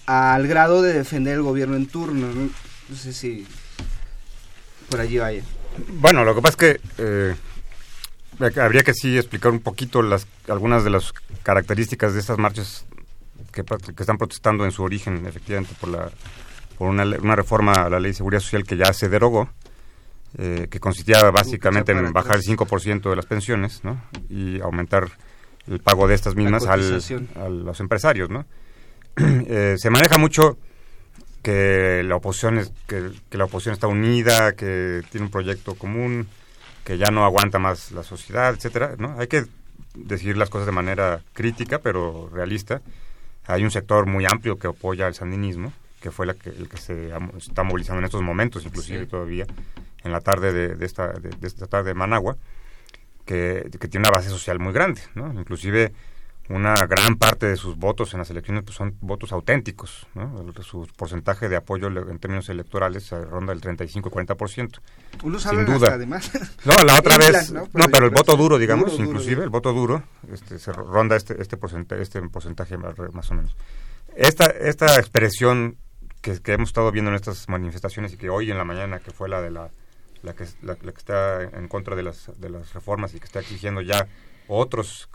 al 0.06 0.46
grado 0.46 0.82
de 0.82 0.92
defender 0.92 1.34
el 1.34 1.42
gobierno 1.42 1.76
en 1.76 1.86
turno? 1.86 2.28
No, 2.32 2.96
sé 2.96 3.12
si 3.12 3.46
por 4.88 5.00
allí 5.00 5.18
vaya. 5.18 5.42
Bueno, 5.88 6.24
lo 6.24 6.34
que 6.34 6.42
pasa 6.42 6.52
es 6.52 6.56
que 6.56 6.80
eh, 6.98 7.34
habría 8.60 8.82
que 8.82 8.94
sí 8.94 9.16
explicar 9.16 9.52
un 9.52 9.60
poquito 9.60 10.02
las 10.02 10.26
algunas 10.48 10.84
de 10.84 10.90
las 10.90 11.12
características 11.42 12.14
de 12.14 12.20
estas 12.20 12.38
marchas 12.38 12.86
que, 13.52 13.64
que 13.64 14.02
están 14.02 14.18
protestando 14.18 14.64
en 14.64 14.70
su 14.70 14.82
origen, 14.82 15.26
efectivamente, 15.26 15.74
por 15.80 15.90
la 15.90 16.10
por 16.78 16.88
una, 16.88 17.04
una 17.04 17.36
reforma 17.36 17.72
a 17.72 17.90
la 17.90 18.00
ley 18.00 18.12
de 18.12 18.16
seguridad 18.16 18.40
social 18.40 18.64
que 18.64 18.76
ya 18.76 18.92
se 18.92 19.08
derogó 19.08 19.48
eh, 20.38 20.68
que 20.70 20.80
consistía 20.80 21.30
básicamente 21.30 21.92
en 21.92 22.10
bajar 22.10 22.36
el 22.36 22.42
5% 22.42 23.10
de 23.10 23.16
las 23.16 23.26
pensiones 23.26 23.84
¿no? 23.84 24.00
y 24.30 24.60
aumentar 24.62 25.10
el 25.66 25.80
pago 25.80 26.08
de 26.08 26.14
estas 26.14 26.34
mismas 26.34 26.66
al, 26.66 27.02
a 27.36 27.48
los 27.50 27.80
empresarios. 27.80 28.30
¿no? 28.30 28.46
eh, 29.16 29.74
se 29.76 29.90
maneja 29.90 30.16
mucho 30.16 30.56
que 31.42 32.02
la 32.04 32.16
oposición 32.16 32.58
es, 32.58 32.72
que, 32.86 33.10
la 33.32 33.44
oposición 33.44 33.74
está 33.74 33.88
unida, 33.88 34.52
que 34.52 35.02
tiene 35.10 35.26
un 35.26 35.32
proyecto 35.32 35.74
común, 35.74 36.28
que 36.84 36.98
ya 36.98 37.10
no 37.10 37.24
aguanta 37.24 37.58
más 37.58 37.92
la 37.92 38.02
sociedad, 38.02 38.54
etcétera, 38.54 38.94
¿no? 38.98 39.16
Hay 39.18 39.26
que 39.26 39.44
decir 39.94 40.36
las 40.36 40.50
cosas 40.50 40.66
de 40.66 40.72
manera 40.72 41.20
crítica, 41.34 41.78
pero 41.78 42.30
realista. 42.32 42.80
Hay 43.46 43.64
un 43.64 43.70
sector 43.70 44.06
muy 44.06 44.24
amplio 44.24 44.58
que 44.58 44.68
apoya 44.68 45.06
al 45.06 45.14
sandinismo, 45.14 45.72
que 46.00 46.10
fue 46.10 46.26
la 46.26 46.34
que, 46.34 46.50
el 46.50 46.68
que 46.68 46.76
se 46.76 47.10
está 47.36 47.62
movilizando 47.64 47.98
en 47.98 48.04
estos 48.04 48.22
momentos, 48.22 48.64
inclusive 48.64 49.06
todavía, 49.06 49.46
en 50.04 50.12
la 50.12 50.20
tarde 50.20 50.52
de, 50.52 50.86
esta, 50.86 51.12
de, 51.12 51.30
esta 51.46 51.66
tarde 51.66 51.88
de 51.88 51.94
Managua, 51.94 52.36
que, 53.26 53.68
tiene 53.90 54.08
una 54.08 54.10
base 54.10 54.28
social 54.28 54.58
muy 54.58 54.72
grande, 54.72 55.00
¿no? 55.14 55.32
Inclusive 55.32 55.92
una 56.48 56.74
gran 56.86 57.16
parte 57.16 57.46
de 57.46 57.56
sus 57.56 57.76
votos 57.76 58.12
en 58.14 58.18
las 58.18 58.30
elecciones 58.30 58.64
pues, 58.64 58.76
son 58.76 58.96
votos 59.00 59.32
auténticos, 59.32 60.06
¿no? 60.14 60.52
Su 60.62 60.88
porcentaje 60.96 61.48
de 61.48 61.56
apoyo 61.56 61.86
en 61.88 62.18
términos 62.18 62.48
electorales 62.48 63.10
ronda 63.10 63.52
el 63.52 63.60
35-40%. 63.60 64.80
Uno 65.22 65.38
sabe 65.38 65.64
sin 65.64 65.74
duda. 65.74 65.94
además. 65.94 66.30
No, 66.64 66.74
la 66.84 66.98
otra 66.98 67.18
vez, 67.18 67.50
no, 67.50 67.66
pero, 67.90 68.06
el 68.06 68.10
voto 68.10 68.36
duro, 68.36 68.58
digamos, 68.58 68.98
inclusive 68.98 69.42
el 69.42 69.50
voto 69.50 69.72
duro, 69.72 70.02
este, 70.32 70.58
se 70.58 70.72
ronda 70.72 71.16
este, 71.16 71.40
este, 71.40 71.56
porcentaje, 71.56 72.02
este 72.02 72.22
porcentaje 72.22 72.76
más 72.76 73.30
o 73.30 73.34
menos. 73.34 73.56
Esta, 74.14 74.46
esta 74.46 74.96
expresión 74.96 75.76
que, 76.20 76.40
que 76.40 76.52
hemos 76.52 76.68
estado 76.68 76.92
viendo 76.92 77.10
en 77.10 77.16
estas 77.16 77.48
manifestaciones 77.48 78.12
y 78.12 78.16
que 78.16 78.30
hoy 78.30 78.50
en 78.50 78.58
la 78.58 78.64
mañana, 78.64 79.00
que 79.00 79.10
fue 79.10 79.28
la 79.28 79.40
de 79.40 79.50
la 79.50 79.70
la 80.22 80.34
que, 80.34 80.46
la, 80.62 80.76
que 80.76 80.88
está 80.88 81.42
en 81.42 81.68
contra 81.68 81.96
de 81.96 82.02
las, 82.02 82.30
de 82.40 82.48
las 82.48 82.72
reformas 82.72 83.14
y 83.14 83.18
que 83.18 83.26
está 83.26 83.40
exigiendo 83.40 83.80
ya 83.80 84.06
otros 84.48 85.08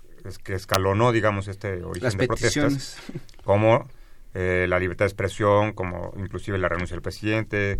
que 0.44 0.54
escalonó, 0.54 1.12
digamos, 1.12 1.48
este 1.48 1.84
origen 1.84 2.18
de 2.18 2.28
protestas, 2.28 2.98
como 3.44 3.88
eh, 4.34 4.66
la 4.68 4.80
libertad 4.80 5.06
de 5.06 5.10
expresión, 5.10 5.74
como 5.74 6.14
inclusive 6.18 6.58
la 6.58 6.70
renuncia 6.70 6.96
del 6.96 7.02
presidente, 7.02 7.80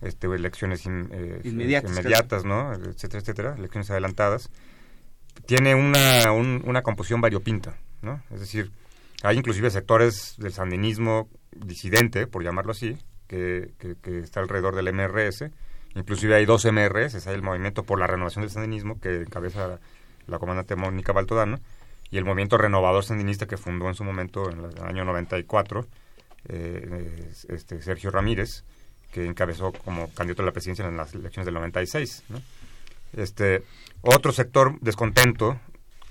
este, 0.00 0.26
elecciones 0.26 0.86
eh, 0.86 1.40
inmediatas, 1.44 2.44
¿no? 2.44 2.72
etcétera, 2.74 3.20
etcétera, 3.20 3.54
elecciones 3.56 3.90
adelantadas, 3.90 4.50
tiene 5.46 5.74
una, 5.74 6.32
una 6.32 6.82
composición 6.82 7.20
variopinta, 7.20 7.76
¿no? 8.02 8.22
Es 8.30 8.40
decir, 8.40 8.70
hay 9.22 9.36
inclusive 9.36 9.70
sectores 9.70 10.34
del 10.38 10.52
sandinismo 10.52 11.28
disidente, 11.52 12.26
por 12.26 12.42
llamarlo 12.42 12.72
así, 12.72 12.96
que, 13.26 13.72
que, 13.78 13.96
que 13.96 14.20
está 14.20 14.40
alrededor 14.40 14.74
del 14.76 14.92
MRS, 14.92 15.50
Inclusive 15.96 16.34
hay 16.34 16.44
dos 16.44 16.66
MRS, 16.66 17.26
hay 17.26 17.34
el 17.34 17.42
Movimiento 17.42 17.82
por 17.82 17.98
la 17.98 18.06
Renovación 18.06 18.42
del 18.42 18.50
Sandinismo, 18.50 19.00
que 19.00 19.22
encabeza 19.22 19.80
la 20.26 20.38
comandante 20.38 20.76
Mónica 20.76 21.12
Baltodano, 21.12 21.58
y 22.10 22.18
el 22.18 22.24
Movimiento 22.24 22.58
Renovador 22.58 23.04
Sandinista 23.04 23.46
que 23.46 23.56
fundó 23.56 23.88
en 23.88 23.94
su 23.94 24.04
momento, 24.04 24.50
en 24.50 24.64
el 24.64 24.82
año 24.82 25.04
94, 25.04 25.86
eh, 26.48 27.32
este, 27.48 27.82
Sergio 27.82 28.10
Ramírez, 28.10 28.64
que 29.12 29.24
encabezó 29.24 29.72
como 29.72 30.12
candidato 30.12 30.42
a 30.42 30.46
la 30.46 30.52
presidencia 30.52 30.86
en 30.86 30.96
las 30.96 31.14
elecciones 31.14 31.46
del 31.46 31.54
96. 31.54 32.24
Este, 33.14 33.64
otro 34.02 34.32
sector 34.32 34.78
descontento, 34.80 35.58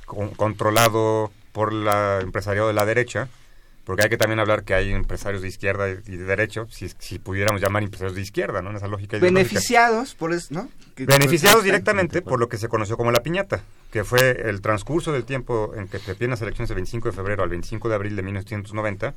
controlado 0.05 1.31
por 1.51 1.71
la 1.71 2.19
empresariado 2.21 2.67
de 2.67 2.73
la 2.73 2.85
derecha, 2.85 3.29
porque 3.85 4.03
hay 4.03 4.09
que 4.09 4.17
también 4.17 4.39
hablar 4.39 4.63
que 4.63 4.73
hay 4.73 4.91
empresarios 4.91 5.43
de 5.43 5.47
izquierda 5.47 5.89
y 5.89 6.17
de 6.17 6.25
derecho, 6.25 6.67
si, 6.69 6.89
si 6.97 7.19
pudiéramos 7.19 7.61
llamar 7.61 7.83
empresarios 7.83 8.15
de 8.15 8.21
izquierda, 8.21 8.61
¿no? 8.61 8.71
En 8.71 8.77
esa 8.77 8.87
lógica 8.87 9.17
Beneficiados 9.19 10.15
por 10.15 10.33
eso, 10.33 10.47
¿no? 10.53 10.69
Beneficiados 10.97 11.63
directamente 11.63 12.21
por 12.21 12.39
lo 12.39 12.49
que 12.49 12.57
se 12.57 12.67
conoció 12.67 12.97
como 12.97 13.11
la 13.11 13.21
piñata, 13.21 13.61
que 13.91 14.03
fue 14.03 14.49
el 14.49 14.61
transcurso 14.61 15.11
del 15.13 15.23
tiempo 15.23 15.73
en 15.75 15.87
que 15.87 15.99
se 15.99 16.27
las 16.27 16.41
elecciones 16.41 16.69
del 16.69 16.75
25 16.75 17.09
de 17.09 17.15
febrero 17.15 17.43
al 17.43 17.49
25 17.49 17.87
de 17.87 17.95
abril 17.95 18.15
de 18.15 18.23
1990, 18.23 19.13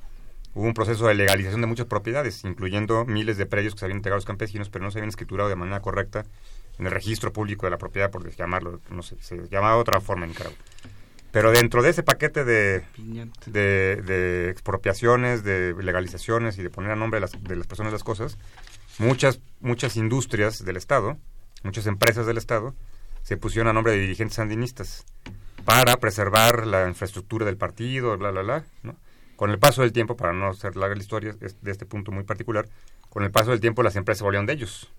hubo 0.54 0.66
un 0.66 0.74
proceso 0.74 1.06
de 1.06 1.14
legalización 1.14 1.62
de 1.62 1.66
muchas 1.66 1.86
propiedades, 1.86 2.44
incluyendo 2.44 3.06
miles 3.06 3.38
de 3.38 3.46
predios 3.46 3.74
que 3.74 3.80
se 3.80 3.84
habían 3.86 3.98
entregado 3.98 4.16
a 4.16 4.18
los 4.18 4.26
campesinos, 4.26 4.68
pero 4.68 4.84
no 4.84 4.90
se 4.90 4.98
habían 4.98 5.08
escriturado 5.08 5.48
de 5.48 5.56
manera 5.56 5.80
correcta 5.80 6.26
en 6.78 6.86
el 6.86 6.92
registro 6.92 7.32
público 7.32 7.66
de 7.66 7.70
la 7.70 7.78
propiedad, 7.78 8.10
por 8.10 8.28
llamarlo, 8.36 8.80
no 8.90 9.02
sé, 9.02 9.16
se 9.20 9.48
llamaba 9.48 9.76
de 9.76 9.80
otra 9.80 10.00
forma 10.00 10.26
en 10.26 10.32
Nicaragua. 10.32 10.58
Pero 11.30 11.50
dentro 11.50 11.82
de 11.82 11.90
ese 11.90 12.02
paquete 12.02 12.44
de, 12.44 12.84
de, 13.46 14.48
expropiaciones, 14.50 15.44
de 15.44 15.74
legalizaciones 15.80 16.58
y 16.58 16.62
de 16.62 16.70
poner 16.70 16.92
a 16.92 16.96
nombre 16.96 17.18
de 17.18 17.22
las, 17.22 17.42
de 17.42 17.56
las 17.56 17.66
personas 17.66 17.92
las 17.92 18.04
cosas, 18.04 18.38
muchas, 18.98 19.40
muchas 19.60 19.96
industrias 19.96 20.64
del 20.64 20.76
Estado, 20.76 21.18
muchas 21.62 21.86
empresas 21.86 22.26
del 22.26 22.38
Estado, 22.38 22.74
se 23.22 23.36
pusieron 23.36 23.68
a 23.68 23.72
nombre 23.74 23.92
de 23.92 23.98
dirigentes 23.98 24.36
sandinistas 24.36 25.04
para 25.64 25.98
preservar 25.98 26.66
la 26.66 26.88
infraestructura 26.88 27.44
del 27.44 27.58
partido, 27.58 28.16
bla, 28.16 28.30
bla, 28.30 28.42
bla. 28.42 28.64
¿no? 28.82 28.96
Con 29.36 29.50
el 29.50 29.58
paso 29.58 29.82
del 29.82 29.92
tiempo, 29.92 30.16
para 30.16 30.32
no 30.32 30.48
hacer 30.48 30.76
larga 30.76 30.96
la 30.96 31.02
historia 31.02 31.34
de 31.34 31.70
este 31.70 31.84
punto 31.84 32.10
muy 32.10 32.24
particular, 32.24 32.68
con 33.10 33.22
el 33.22 33.30
paso 33.30 33.50
del 33.50 33.60
tiempo 33.60 33.82
las 33.82 33.96
empresas 33.96 34.22
volvieron 34.22 34.46
de 34.46 34.54
ellos. 34.54 34.90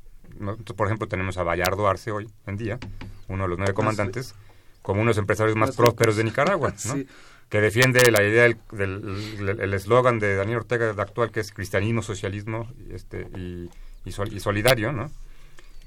por 0.76 0.88
ejemplo, 0.88 1.08
tenemos 1.08 1.38
a 1.38 1.44
Vallardo 1.44 1.88
Arce 1.88 2.12
hoy 2.12 2.30
en 2.46 2.56
día, 2.56 2.80
uno 3.28 3.44
de 3.44 3.50
los 3.50 3.58
nueve 3.58 3.72
ah, 3.72 3.76
comandantes, 3.76 4.36
como 4.82 5.02
unos 5.02 5.18
empresarios 5.18 5.56
más 5.56 5.76
prósperos 5.76 6.16
de 6.16 6.24
Nicaragua, 6.24 6.74
que 7.50 7.62
defiende 7.62 8.12
la 8.12 8.24
idea 8.24 8.44
del 8.72 9.74
eslogan 9.74 10.20
de 10.20 10.36
Daniel 10.36 10.60
Ortega 10.60 10.90
actual, 10.98 11.32
que 11.32 11.40
es 11.40 11.52
cristianismo, 11.52 12.02
socialismo 12.02 12.72
este, 12.92 13.28
y, 13.36 13.70
y, 14.06 14.40
solidario, 14.40 14.92
¿no? 14.92 15.12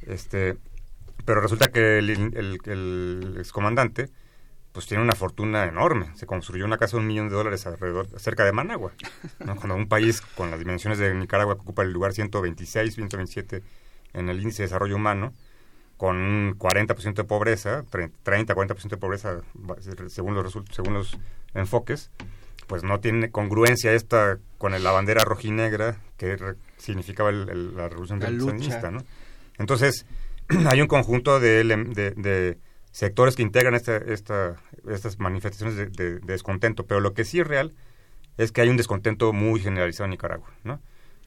Este, 0.07 0.57
pero 1.25 1.41
resulta 1.41 1.71
que 1.71 1.99
el, 1.99 2.11
el, 2.11 3.37
excomandante 3.39 4.11
pues 4.73 4.87
tiene 4.87 5.03
una 5.03 5.15
fortuna 5.15 5.65
enorme. 5.65 6.11
Se 6.17 6.27
construyó 6.27 6.65
una 6.65 6.79
casa 6.79 6.97
de 6.97 7.03
un 7.03 7.07
millón 7.07 7.29
de 7.29 7.35
dólares 7.35 7.67
alrededor, 7.67 8.09
cerca 8.19 8.45
de 8.45 8.53
Managua. 8.53 8.93
Cuando 9.39 9.75
un 9.75 9.87
país 9.87 10.23
con 10.23 10.51
las 10.51 10.59
dimensiones 10.59 10.99
de 10.99 11.15
Nicaragua 11.15 11.57
que 11.57 11.61
ocupa 11.61 11.83
el 11.83 11.93
lugar 11.93 12.15
126, 12.15 12.95
127 12.95 13.63
en 14.15 14.29
el 14.31 14.41
índice 14.41 14.63
de 14.63 14.69
desarrollo 14.69 14.97
humano, 14.97 15.35
con 15.97 16.17
un 16.17 16.59
40% 16.59 17.15
de 17.15 17.25
pobreza, 17.25 17.85
30-40% 17.85 18.89
de 18.89 18.97
pobreza 18.97 19.41
según 20.09 20.35
los, 20.35 20.59
según 20.71 20.95
los 20.95 21.19
enfoques, 21.55 22.11
pues 22.67 22.83
no 22.83 23.01
tiene 23.01 23.31
congruencia 23.31 23.93
esta 23.93 24.39
con 24.59 24.73
la 24.73 24.91
bandera 24.91 25.25
rojinegra 25.25 25.99
que 26.17 26.37
significaba 26.77 27.31
la 27.33 27.89
revolución 27.89 28.21
sandinista, 28.21 28.91
¿no? 28.91 29.01
Entonces, 29.59 30.07
hay 30.71 30.81
un 30.81 30.89
conjunto 30.89 31.41
de, 31.41 31.65
de, 31.65 32.59
sectores 32.91 33.37
que 33.37 33.43
integran 33.43 33.75
esta, 33.75 33.97
esta, 33.97 34.57
estas 34.89 35.19
manifestaciones 35.19 35.77
de, 35.77 35.87
de, 35.87 36.19
descontento, 36.21 36.87
pero 36.87 37.01
lo 37.01 37.15
que 37.15 37.25
sí 37.25 37.41
es 37.41 37.47
real 37.47 37.73
es 38.39 38.53
que 38.53 38.61
hay 38.61 38.69
un 38.69 38.77
descontento 38.77 39.33
muy 39.33 39.61
generalizado 39.61 40.05
en 40.05 40.11
Nicaragua, 40.11 40.51
¿no? 40.65 40.81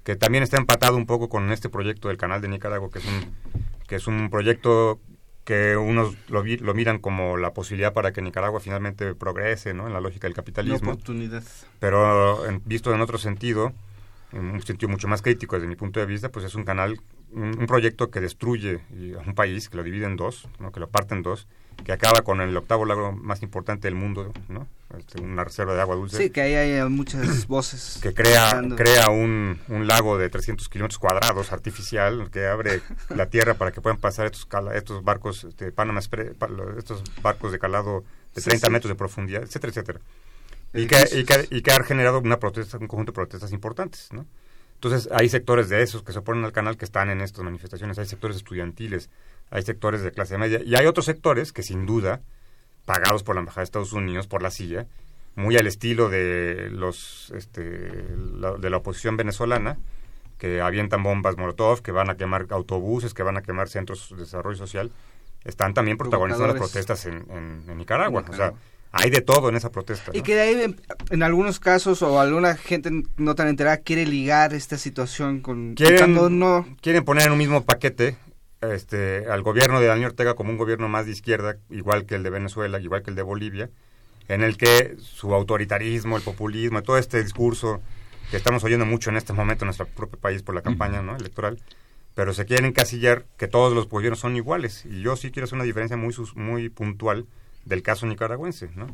que 0.06 0.16
también 0.16 0.44
está 0.44 0.58
empatado 0.58 0.96
un 0.96 1.08
poco 1.08 1.30
con 1.30 1.52
este 1.52 1.68
proyecto 1.68 2.10
del 2.10 2.18
Canal 2.18 2.40
de 2.40 2.48
Nicaragua, 2.48 2.90
que 2.92 3.00
es 3.00 3.06
un 3.06 3.26
que 3.88 3.96
es 3.96 4.08
un 4.08 4.30
proyecto 4.30 5.00
que 5.46 5.78
unos 5.78 6.16
lo, 6.28 6.44
lo, 6.44 6.74
miran 6.74 6.98
como 6.98 7.38
la 7.38 7.54
posibilidad 7.54 7.94
para 7.94 8.12
que 8.12 8.22
Nicaragua 8.22 8.60
finalmente 8.60 9.14
progrese 9.14 9.76
¿no? 9.76 9.86
en 9.86 9.94
la 9.94 10.02
lógica 10.02 10.28
del 10.28 10.34
capitalismo. 10.34 10.92
oportunidad. 10.92 11.44
Pero 11.80 12.42
visto 12.66 12.94
en 12.94 13.02
otro 13.02 13.20
sentido, 13.20 13.72
en 14.32 14.46
un 14.46 14.62
sentido 14.64 14.90
mucho 14.90 15.08
más 15.08 15.22
crítico 15.22 15.56
desde 15.56 15.68
mi 15.68 15.76
punto 15.76 16.00
de 16.00 16.08
vista, 16.08 16.30
pues 16.30 16.46
es 16.46 16.56
un 16.56 16.64
canal, 16.64 17.00
un, 17.32 17.66
proyecto 17.68 18.10
que 18.10 18.22
destruye 18.22 18.80
a 19.18 19.28
un 19.28 19.36
país, 19.36 19.70
que 19.70 19.78
lo 19.78 19.84
divide 19.84 20.06
en 20.06 20.16
dos, 20.16 20.48
¿no? 20.60 20.72
que 20.72 20.80
lo 20.80 20.88
parte 20.90 21.16
en 21.16 21.22
dos, 21.22 21.48
que 21.84 21.92
acaba 21.92 22.22
con 22.22 22.42
el 22.42 22.56
octavo 22.56 22.86
lago 22.86 23.12
más 23.12 23.42
importante 23.44 23.88
del 23.88 23.96
mundo, 23.96 24.32
¿no? 24.48 24.68
Este, 24.98 25.22
una 25.22 25.44
reserva 25.44 25.74
de 25.74 25.82
agua 25.82 25.96
dulce. 25.96 26.18
Sí, 26.18 26.30
que 26.30 26.42
ahí 26.42 26.54
hay 26.54 26.90
muchas 26.90 27.48
voces. 27.48 28.00
Que 28.02 28.14
crea, 28.14 28.62
crea 28.78 29.10
un, 29.10 29.60
un, 29.68 29.88
lago 29.88 30.18
de 30.18 30.30
300 30.30 30.70
kilómetros 30.70 31.00
cuadrados 31.00 31.52
artificial 31.52 32.30
que 32.32 32.48
abre 32.48 32.82
la 33.10 33.30
tierra 33.30 33.56
para 33.56 33.72
que 33.72 33.82
puedan 33.82 34.00
pasar 34.00 34.26
estos, 34.26 34.48
estos 34.74 35.04
barcos, 35.04 35.44
este, 35.44 35.72
Panama 35.72 36.00
estos 36.00 37.04
barcos 37.22 37.52
de 37.52 37.60
calado 37.60 38.04
de 38.34 38.42
30 38.42 38.70
metros 38.70 38.90
de 38.90 38.96
profundidad, 38.96 39.44
etcétera, 39.44 39.72
etcétera. 39.72 40.00
Y 40.74 40.88
que, 40.88 41.08
y, 41.14 41.24
que, 41.24 41.48
y 41.52 41.62
que, 41.62 41.72
ha 41.72 41.84
generado 41.84 42.20
una 42.20 42.38
protesta, 42.38 42.78
un 42.78 42.88
conjunto 42.88 43.12
de 43.12 43.16
protestas 43.16 43.52
importantes, 43.54 44.10
¿no? 44.12 44.26
Entonces, 44.86 45.12
hay 45.12 45.30
sectores 45.30 45.68
de 45.68 45.82
esos 45.82 46.04
que 46.04 46.14
se 46.14 46.20
oponen 46.20 46.46
al 46.46 46.52
canal 46.52 46.78
que 46.78 46.86
están 46.86 47.10
en 47.10 47.20
estas 47.20 47.44
manifestaciones, 47.44 47.98
hay 47.98 48.06
sectores 48.06 48.38
estudiantiles, 48.38 49.10
hay 49.50 49.64
sectores 49.64 50.04
de 50.04 50.12
clase 50.12 50.38
media 50.38 50.62
y 50.64 50.76
hay 50.76 50.86
otros 50.86 51.06
sectores 51.08 51.52
que 51.52 51.64
sin 51.64 51.88
duda, 51.88 52.22
pagados 52.86 53.24
por 53.24 53.34
la 53.34 53.40
Embajada 53.40 53.62
de 53.62 53.66
Estados 53.66 53.94
Unidos, 53.94 54.28
por 54.28 54.44
la 54.44 54.52
silla, 54.52 54.86
muy 55.34 55.58
al 55.58 55.66
estilo 55.66 56.08
de 56.10 56.70
los 56.70 57.34
este, 57.36 57.64
de 57.64 58.70
la 58.70 58.78
oposición 58.78 59.18
venezolana, 59.18 59.80
que 60.38 60.62
avientan 60.62 61.02
bombas 61.02 61.36
Molotov, 61.36 61.82
que 61.82 61.92
van 61.92 62.12
a 62.12 62.16
quemar 62.16 62.46
autobuses, 62.52 63.16
que 63.16 63.24
van 63.24 63.38
a 63.38 63.42
quemar 63.42 63.70
centros 63.70 64.12
de 64.12 64.18
desarrollo 64.18 64.56
social, 64.56 64.92
están 65.46 65.74
también 65.74 65.98
protagonizando 65.98 66.50
las 66.50 66.58
protestas 66.58 67.08
en, 67.08 67.26
Nicaragua. 67.76 68.24
O 68.30 68.34
sea, 68.34 68.54
hay 68.98 69.10
de 69.10 69.22
todo 69.22 69.50
en 69.50 69.56
esa 69.56 69.72
protesta. 69.72 70.12
Y 70.14 70.22
que 70.22 70.36
de 70.36 70.42
ahí, 70.42 70.76
en, 71.10 71.22
algunos 71.22 71.60
casos, 71.60 72.02
o 72.02 72.20
alguna 72.20 72.56
gente 72.56 72.90
no 73.18 73.36
tan 73.36 73.50
enterada 73.50 73.78
quiere 73.78 74.06
ligar 74.06 74.54
esta 74.54 74.78
situación 74.78 75.42
con... 75.42 75.76
Quieren, 75.76 76.40
no... 76.40 76.66
quieren 76.82 77.04
poner 77.04 77.28
en 77.28 77.34
un 77.34 77.38
mismo 77.38 77.66
paquete 77.66 78.18
este, 78.62 79.26
al 79.30 79.42
gobierno 79.42 79.82
de 79.82 79.88
Daniel 79.88 80.12
Ortega 80.12 80.34
como 80.36 80.52
un 80.52 80.58
gobierno 80.58 80.88
más 80.88 81.08
de 81.08 81.12
izquierda, 81.12 81.58
igual 81.70 82.06
que 82.06 82.16
el 82.16 82.24
de 82.24 82.30
Venezuela, 82.30 82.80
igual 82.80 83.04
que 83.04 83.10
el 83.10 83.18
de 83.18 83.22
Bolivia, 83.22 83.70
en 84.30 84.44
el 84.44 84.56
que 84.56 84.96
su 84.98 85.36
autoritarismo, 85.36 86.16
el 86.16 86.24
populismo, 86.24 86.82
todo 86.82 86.98
este 86.98 87.22
discurso 87.22 87.82
que 88.32 88.38
estamos 88.38 88.64
oyendo 88.64 88.86
mucho 88.86 89.10
en 89.10 89.18
este 89.18 89.34
momento 89.34 89.66
en 89.66 89.68
nuestro 89.68 89.88
propio 89.88 90.18
país 90.18 90.42
por 90.42 90.56
la 90.56 90.62
campaña 90.62 91.02
¿no? 91.02 91.18
electoral, 91.18 91.60
pero 92.16 92.34
se 92.34 92.46
quieren 92.46 92.66
encasillar 92.66 93.26
que 93.38 93.50
todos 93.50 93.74
los 93.74 93.90
gobiernos 93.90 94.20
son 94.20 94.38
iguales. 94.38 94.86
Y 94.86 95.02
yo 95.02 95.18
sí 95.18 95.32
quiero 95.32 95.44
hacer 95.44 95.58
una 95.58 95.66
diferencia 95.66 95.98
muy, 95.98 96.16
muy 96.36 96.70
puntual 96.70 97.26
del 97.66 97.84
caso 97.84 98.06
nicaragüense. 98.06 98.70
¿no? 98.76 98.88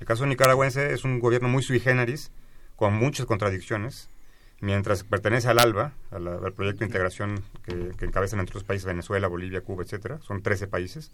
El 0.00 0.06
caso 0.06 0.26
nicaragüense 0.26 0.92
es 0.92 1.04
un 1.04 1.18
gobierno 1.18 1.48
muy 1.48 1.62
sui 1.62 1.80
generis, 1.80 2.30
con 2.76 2.94
muchas 2.94 3.26
contradicciones, 3.26 4.08
mientras 4.60 5.02
pertenece 5.02 5.48
al 5.48 5.58
ALBA, 5.58 5.92
al 6.10 6.52
proyecto 6.52 6.80
de 6.80 6.86
integración 6.86 7.42
que, 7.64 7.92
que 7.98 8.04
encabezan 8.04 8.40
entre 8.40 8.54
los 8.54 8.64
países 8.64 8.86
Venezuela, 8.86 9.26
Bolivia, 9.26 9.62
Cuba, 9.62 9.82
etcétera, 9.82 10.20
son 10.22 10.42
13 10.42 10.68
países 10.68 11.10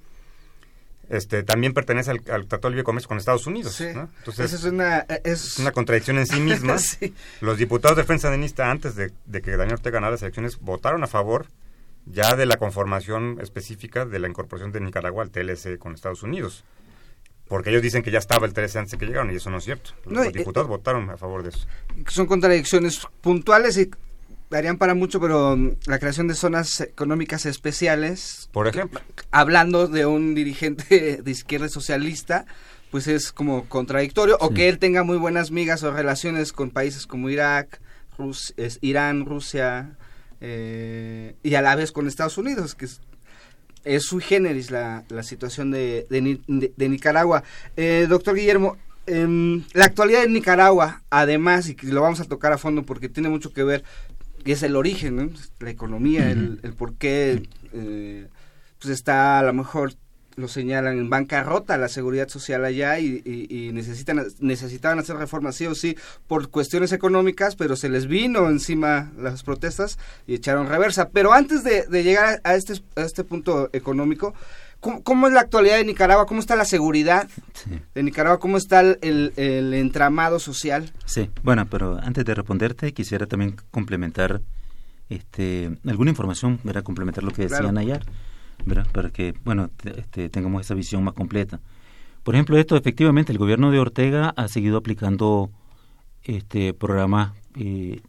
este, 1.10 1.42
también 1.42 1.74
pertenece 1.74 2.10
al, 2.10 2.20
Tratado 2.22 2.62
de 2.62 2.70
Libre 2.70 2.84
Comercio 2.84 3.08
con 3.08 3.18
Estados 3.18 3.46
Unidos. 3.46 3.80
Entonces, 3.80 4.52
es 4.52 4.64
una, 4.64 5.00
es... 5.24 5.58
una 5.58 5.72
contradicción 5.72 6.18
en 6.18 6.26
sí 6.26 6.40
misma. 6.40 6.76
Los 7.40 7.58
diputados 7.58 7.96
de 7.96 8.04
Frente 8.04 8.22
Sandinista, 8.22 8.70
antes 8.70 8.94
de, 8.96 9.12
que 9.42 9.56
Daniel 9.56 9.74
Ortega 9.74 9.94
ganara 9.94 10.12
las 10.12 10.22
elecciones, 10.22 10.58
votaron 10.60 11.02
a 11.04 11.06
favor 11.06 11.46
ya 12.06 12.36
de 12.36 12.46
la 12.46 12.56
conformación 12.56 13.38
específica 13.40 14.04
de 14.04 14.18
la 14.18 14.28
incorporación 14.28 14.72
de 14.72 14.80
Nicaragua 14.80 15.22
al 15.22 15.30
TLC 15.30 15.78
con 15.78 15.94
Estados 15.94 16.22
Unidos. 16.22 16.64
Porque 17.48 17.70
ellos 17.70 17.82
dicen 17.82 18.02
que 18.02 18.10
ya 18.10 18.18
estaba 18.18 18.46
el 18.46 18.52
TLC 18.52 18.76
antes 18.76 18.92
de 18.92 18.98
que 18.98 19.06
llegaron 19.06 19.30
y 19.30 19.36
eso 19.36 19.50
no 19.50 19.58
es 19.58 19.64
cierto. 19.64 19.90
Los 20.06 20.32
diputados 20.32 20.68
votaron 20.68 21.10
a 21.10 21.16
favor 21.16 21.42
de 21.42 21.50
eso. 21.50 21.66
Son 22.08 22.26
contradicciones 22.26 23.06
puntuales 23.20 23.76
y 23.76 23.90
darían 24.50 24.78
para 24.78 24.94
mucho, 24.94 25.20
pero 25.20 25.56
mm, 25.56 25.76
la 25.86 25.98
creación 25.98 26.28
de 26.28 26.34
zonas 26.34 26.80
económicas 26.80 27.44
especiales. 27.44 28.48
Por 28.52 28.66
ejemplo. 28.66 29.00
Hablando 29.30 29.88
de 29.88 30.06
un 30.06 30.34
dirigente 30.34 31.20
de 31.22 31.30
izquierda 31.30 31.68
socialista, 31.68 32.46
pues 32.90 33.08
es 33.08 33.32
como 33.32 33.68
contradictorio. 33.68 34.38
O 34.40 34.50
que 34.50 34.68
él 34.68 34.78
tenga 34.78 35.02
muy 35.02 35.18
buenas 35.18 35.50
migas 35.50 35.82
o 35.82 35.92
relaciones 35.92 36.52
con 36.52 36.70
países 36.70 37.06
como 37.06 37.28
Irak, 37.28 37.80
Irán, 38.80 39.26
Rusia, 39.26 39.96
eh, 40.40 41.34
y 41.42 41.54
a 41.54 41.62
la 41.62 41.74
vez 41.74 41.90
con 41.90 42.06
Estados 42.06 42.38
Unidos, 42.38 42.74
que 42.74 42.84
es, 42.84 43.00
es 43.84 44.04
sui 44.04 44.22
generis 44.22 44.70
la, 44.70 45.04
la 45.08 45.22
situación 45.22 45.70
de, 45.70 46.06
de, 46.08 46.88
Nicaragua. 46.88 47.42
Eh, 47.76 48.06
doctor 48.08 48.34
Guillermo, 48.34 48.76
em, 49.06 49.64
la 49.72 49.84
actualidad 49.84 50.22
de 50.22 50.28
Nicaragua, 50.28 51.02
además, 51.10 51.68
y 51.68 51.76
lo 51.82 52.02
vamos 52.02 52.20
a 52.20 52.24
tocar 52.24 52.52
a 52.52 52.58
fondo 52.58 52.82
porque 52.82 53.08
tiene 53.08 53.28
mucho 53.28 53.52
que 53.52 53.64
ver 53.64 53.84
es 54.52 54.62
el 54.62 54.76
origen, 54.76 55.34
la 55.58 55.70
economía, 55.70 56.30
el, 56.30 56.60
el, 56.62 56.74
por 56.74 56.94
qué 56.94 57.42
eh, 57.72 58.28
pues 58.80 58.92
está 58.92 59.38
a 59.38 59.42
lo 59.42 59.52
mejor 59.54 59.94
lo 60.36 60.48
señalan 60.48 60.98
en 60.98 61.10
bancarrota 61.10 61.76
la 61.76 61.88
seguridad 61.88 62.28
social 62.28 62.64
allá 62.64 62.98
y, 62.98 63.70
necesitan 63.72 64.24
necesitaban 64.40 64.98
hacer 64.98 65.16
reformas 65.16 65.56
sí 65.56 65.66
o 65.66 65.74
sí 65.74 65.96
por 66.26 66.48
cuestiones 66.48 66.92
económicas 66.92 67.56
pero 67.56 67.76
se 67.76 67.88
les 67.88 68.06
vino 68.06 68.48
encima 68.48 69.12
las 69.18 69.42
protestas 69.42 69.98
y 70.26 70.34
echaron 70.34 70.68
reversa 70.68 71.08
pero 71.10 71.32
antes 71.32 71.64
de, 71.64 71.84
llegar 72.02 72.40
a 72.44 72.54
este 72.54 72.74
a 72.96 73.02
este 73.02 73.24
punto 73.24 73.70
económico 73.72 74.34
¿Cómo, 75.02 75.28
es 75.28 75.32
la 75.32 75.40
actualidad 75.40 75.78
de 75.78 75.84
Nicaragua? 75.86 76.26
¿Cómo 76.26 76.40
está 76.40 76.56
la 76.56 76.66
seguridad 76.66 77.26
de 77.94 78.02
Nicaragua? 78.02 78.38
¿Cómo 78.38 78.58
está 78.58 78.80
el, 78.82 79.32
entramado 79.72 80.38
social? 80.38 80.92
Sí, 81.06 81.30
bueno, 81.42 81.66
pero 81.70 81.98
antes 82.02 82.22
de 82.26 82.34
responderte 82.34 82.92
quisiera 82.92 83.24
también 83.24 83.56
complementar 83.70 84.42
este, 85.08 85.70
alguna 85.86 86.10
información, 86.10 86.60
¿verdad? 86.64 86.82
Complementar 86.82 87.24
lo 87.24 87.30
que 87.30 87.48
decían 87.48 87.78
ayer, 87.78 88.04
Para 88.92 89.10
que, 89.10 89.34
bueno, 89.44 89.70
este, 89.84 90.28
tengamos 90.28 90.62
esa 90.62 90.74
visión 90.74 91.04
más 91.04 91.14
completa. 91.14 91.60
Por 92.22 92.34
ejemplo, 92.34 92.56
esto, 92.58 92.76
efectivamente, 92.76 93.32
el 93.32 93.38
gobierno 93.38 93.70
de 93.70 93.78
Ortega 93.78 94.32
ha 94.36 94.48
seguido 94.48 94.78
aplicando 94.78 95.50
este 96.22 96.72
programas 96.72 97.32
eh, 97.56 98.00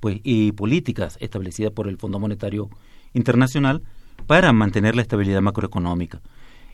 pues, 0.00 0.20
y 0.22 0.52
políticas 0.52 1.16
establecidas 1.20 1.72
por 1.72 1.88
el 1.88 1.96
Fondo 1.96 2.18
Monetario 2.18 2.68
Internacional 3.14 3.82
para 4.26 4.52
mantener 4.52 4.94
la 4.94 5.02
estabilidad 5.02 5.40
macroeconómica. 5.40 6.20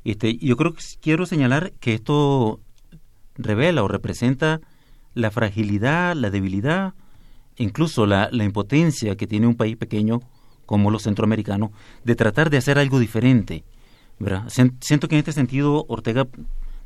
Este, 0.03 0.37
yo 0.37 0.57
creo 0.57 0.73
que 0.73 0.83
quiero 1.01 1.27
señalar 1.27 1.73
que 1.79 1.95
esto 1.95 2.61
revela 3.37 3.85
o 3.85 3.89
representa 3.89 4.61
la 5.15 5.31
fragilidad, 5.31 6.17
la 6.17 6.31
debilidad, 6.31 6.95
incluso 7.57 8.07
la, 8.07 8.29
la 8.33 8.45
impotencia 8.45 9.17
que 9.17 9.27
tiene 9.29 9.47
un 9.47 9.55
país 9.55 9.77
pequeño 9.77 10.21
como 10.71 10.93
los 10.93 11.03
centroamericanos 11.03 11.71
de 12.05 12.15
tratar 12.15 12.49
de 12.49 12.57
hacer 12.57 12.79
algo 12.79 13.01
diferente. 13.01 13.65
Siento 14.79 15.09
que 15.09 15.17
en 15.17 15.19
este 15.19 15.33
sentido 15.33 15.85
Ortega 15.89 16.29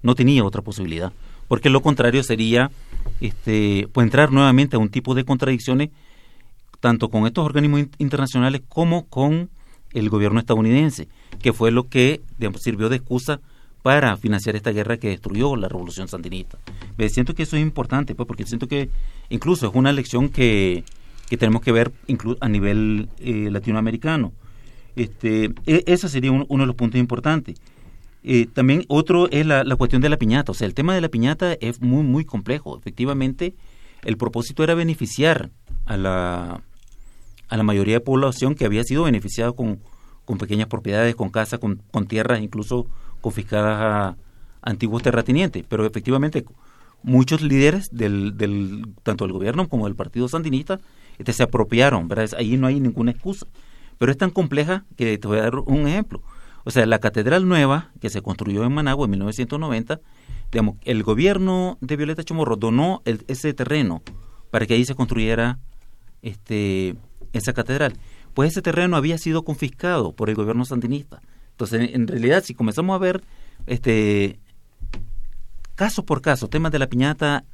no 0.01 0.15
tenía 0.15 0.43
otra 0.43 0.63
posibilidad, 0.63 1.13
porque 1.49 1.69
lo 1.69 1.83
contrario 1.83 2.23
sería 2.23 2.71
este, 3.21 3.87
pues 3.93 4.07
entrar 4.07 4.33
nuevamente 4.33 4.77
a 4.77 4.79
un 4.79 4.89
tipo 4.89 5.15
de 5.15 5.27
contradicciones 5.27 5.91
tanto 6.81 7.11
con 7.11 7.27
estos 7.27 7.45
organismos 7.45 7.83
internacionales 7.99 8.63
como 8.71 9.05
con 9.05 9.51
el 9.93 10.09
gobierno 10.09 10.41
estadounidense, 10.41 11.09
que 11.43 11.53
fue 11.53 11.71
lo 11.71 11.87
que 11.87 12.23
sirvió 12.61 12.89
de 12.89 12.97
excusa 12.97 13.43
para 13.83 14.17
financiar 14.17 14.57
esta 14.57 14.73
guerra 14.73 14.97
que 14.97 15.09
destruyó 15.09 15.57
la 15.57 15.69
revolución 15.69 16.09
sandinista. 16.09 16.57
siento 17.11 17.35
que 17.35 17.43
eso 17.43 17.57
es 17.57 17.63
importante, 17.63 18.15
pues, 18.15 18.27
porque 18.27 18.47
siento 18.47 18.67
que 18.67 18.89
incluso 19.29 19.67
es 19.67 19.75
una 19.75 19.93
lección 19.93 20.31
que, 20.31 20.85
que 21.29 21.37
tenemos 21.37 21.63
que 21.63 21.73
ver 21.73 21.93
a 22.41 22.49
nivel 22.49 23.09
eh, 23.19 23.49
latinoamericano. 23.51 24.33
Este, 24.97 25.53
e, 25.67 25.85
ese 25.87 26.09
sería 26.09 26.33
uno 26.33 26.63
de 26.63 26.67
los 26.67 26.77
puntos 26.77 27.01
importantes. 27.01 27.57
Eh, 28.23 28.47
también 28.47 28.85
otro 28.89 29.29
es 29.31 29.45
la, 29.45 29.65
la, 29.65 29.77
cuestión 29.77 30.01
de 30.01 30.09
la 30.09 30.17
piñata. 30.17 30.53
O 30.53 30.55
sea, 30.55 30.67
el 30.67 30.75
tema 30.75 30.95
de 30.95 31.01
la 31.01 31.09
piñata 31.09 31.55
es 31.61 31.81
muy, 31.83 32.03
muy 32.03 32.25
complejo. 32.25 32.79
Efectivamente, 32.79 33.55
el 34.03 34.17
propósito 34.17 34.65
era 34.65 34.75
beneficiar 34.75 35.51
a 35.85 35.97
la, 35.97 36.63
a 37.49 37.57
la 37.57 37.63
mayoría 37.63 37.95
de 37.95 38.01
población 38.01 38.55
que 38.55 38.65
había 38.65 38.85
sido 38.85 39.05
beneficiada 39.05 39.53
con, 39.53 39.81
con 40.25 40.39
pequeñas 40.39 40.69
propiedades, 40.69 41.15
con 41.15 41.31
casas, 41.31 41.59
con, 41.59 41.83
con 41.91 42.07
tierras 42.07 42.41
incluso 42.41 42.87
confiscadas 43.21 43.81
a 43.81 44.17
antiguos 44.63 45.03
terratenientes. 45.03 45.65
Pero 45.69 45.85
efectivamente 45.85 46.45
muchos 47.03 47.43
líderes 47.43 47.89
del, 47.93 48.37
del 48.37 48.87
tanto 49.03 49.25
del 49.25 49.33
gobierno 49.33 49.69
como 49.69 49.85
del 49.85 49.95
partido 49.95 50.29
sandinista 50.29 50.81
este, 51.19 51.33
se 51.33 51.43
apropiaron, 51.43 52.09
¿verdad? 52.09 52.31
Ahí 52.37 52.57
no 52.57 52.67
hay 52.67 52.81
ninguna 52.81 53.11
excusa. 53.11 53.47
Pero 53.99 54.11
es 54.11 54.19
tan 54.19 54.31
compleja 54.31 54.85
que 54.97 55.19
te 55.19 55.29
voy 55.29 55.39
a 55.39 55.43
dar 55.43 55.57
un 55.59 55.87
ejemplo. 55.87 56.23
O 56.65 56.71
sea, 56.71 56.87
la 56.87 56.99
catedral 56.99 57.47
nueva 57.47 57.91
que 58.01 58.11
se 58.11 58.23
construyó 58.23 58.65
en 58.65 58.73
Managua 58.73 59.05
en 59.05 59.11
1990, 59.13 60.01
digamos, 60.51 60.77
el 60.85 61.03
gobierno 61.03 61.79
de 61.81 61.97
Violeta 61.97 62.25
Chamorro 62.25 62.57
donó 62.57 63.03
ese 63.05 63.53
terreno 63.53 64.03
para 64.51 64.67
que 64.67 64.75
ahí 64.75 64.85
se 64.85 64.95
construyera 64.95 65.59
este 66.23 66.97
esa 67.33 67.53
catedral. 67.53 67.95
Pues 68.33 68.53
ese 68.53 68.63
terreno 68.63 68.97
había 68.97 69.19
sido 69.19 69.45
confiscado 69.45 70.13
por 70.13 70.31
el 70.31 70.37
gobierno 70.37 70.65
sandinista. 70.65 71.21
Entonces, 71.51 71.91
en, 71.93 72.09
realidad, 72.09 72.43
si 72.43 72.55
comenzamos 72.55 72.95
a 72.95 72.99
ver 72.99 73.23
este 73.67 74.39
caso 75.75 76.05
por 76.05 76.23
caso, 76.23 76.49
temas 76.49 76.73
de 76.73 76.79
la 76.79 76.89
piñata, 76.89 77.45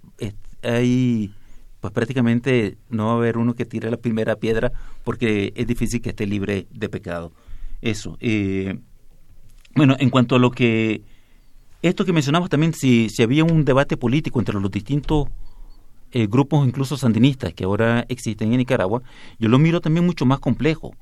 hay 0.63 1.35
pues 1.81 1.93
prácticamente 1.93 2.77
no 2.89 3.07
va 3.07 3.13
a 3.13 3.17
haber 3.17 3.39
uno 3.39 3.55
que 3.55 3.65
tire 3.65 3.91
la 3.91 3.97
primera 3.97 4.37
piedra 4.37 4.73
porque 5.05 5.53
es 5.57 5.67
difícil 5.67 6.01
que 6.01 6.11
esté 6.11 6.27
libre 6.27 6.67
de 6.71 6.89
pecado. 6.89 7.33
Eso. 7.81 8.17
Eh, 8.21 8.79
bueno, 9.75 9.97
en 9.99 10.11
cuanto 10.11 10.37
a 10.37 10.39
lo 10.39 10.51
que 10.51 11.03
esto 11.83 12.05
que 12.05 12.13
mencionamos 12.13 12.51
también, 12.51 12.75
si, 12.75 13.09
si 13.09 13.23
había 13.23 13.45
un 13.45 13.65
debate 13.65 13.97
político 13.97 14.39
entre 14.39 14.61
los 14.61 14.71
distintos 14.71 15.29
eh, 16.13 16.27
grupos 16.27 16.67
incluso 16.67 16.97
sandinistas 16.97 17.55
que 17.55 17.65
ahora 17.65 18.05
existen 18.09 18.53
en 18.53 18.59
Nicaragua, 18.59 19.03
yo 19.39 19.49
lo 19.49 19.59
miro 19.59 19.81
también 19.81 20.05
mucho 20.05 20.27
más 20.27 20.41
complejo 20.41 20.93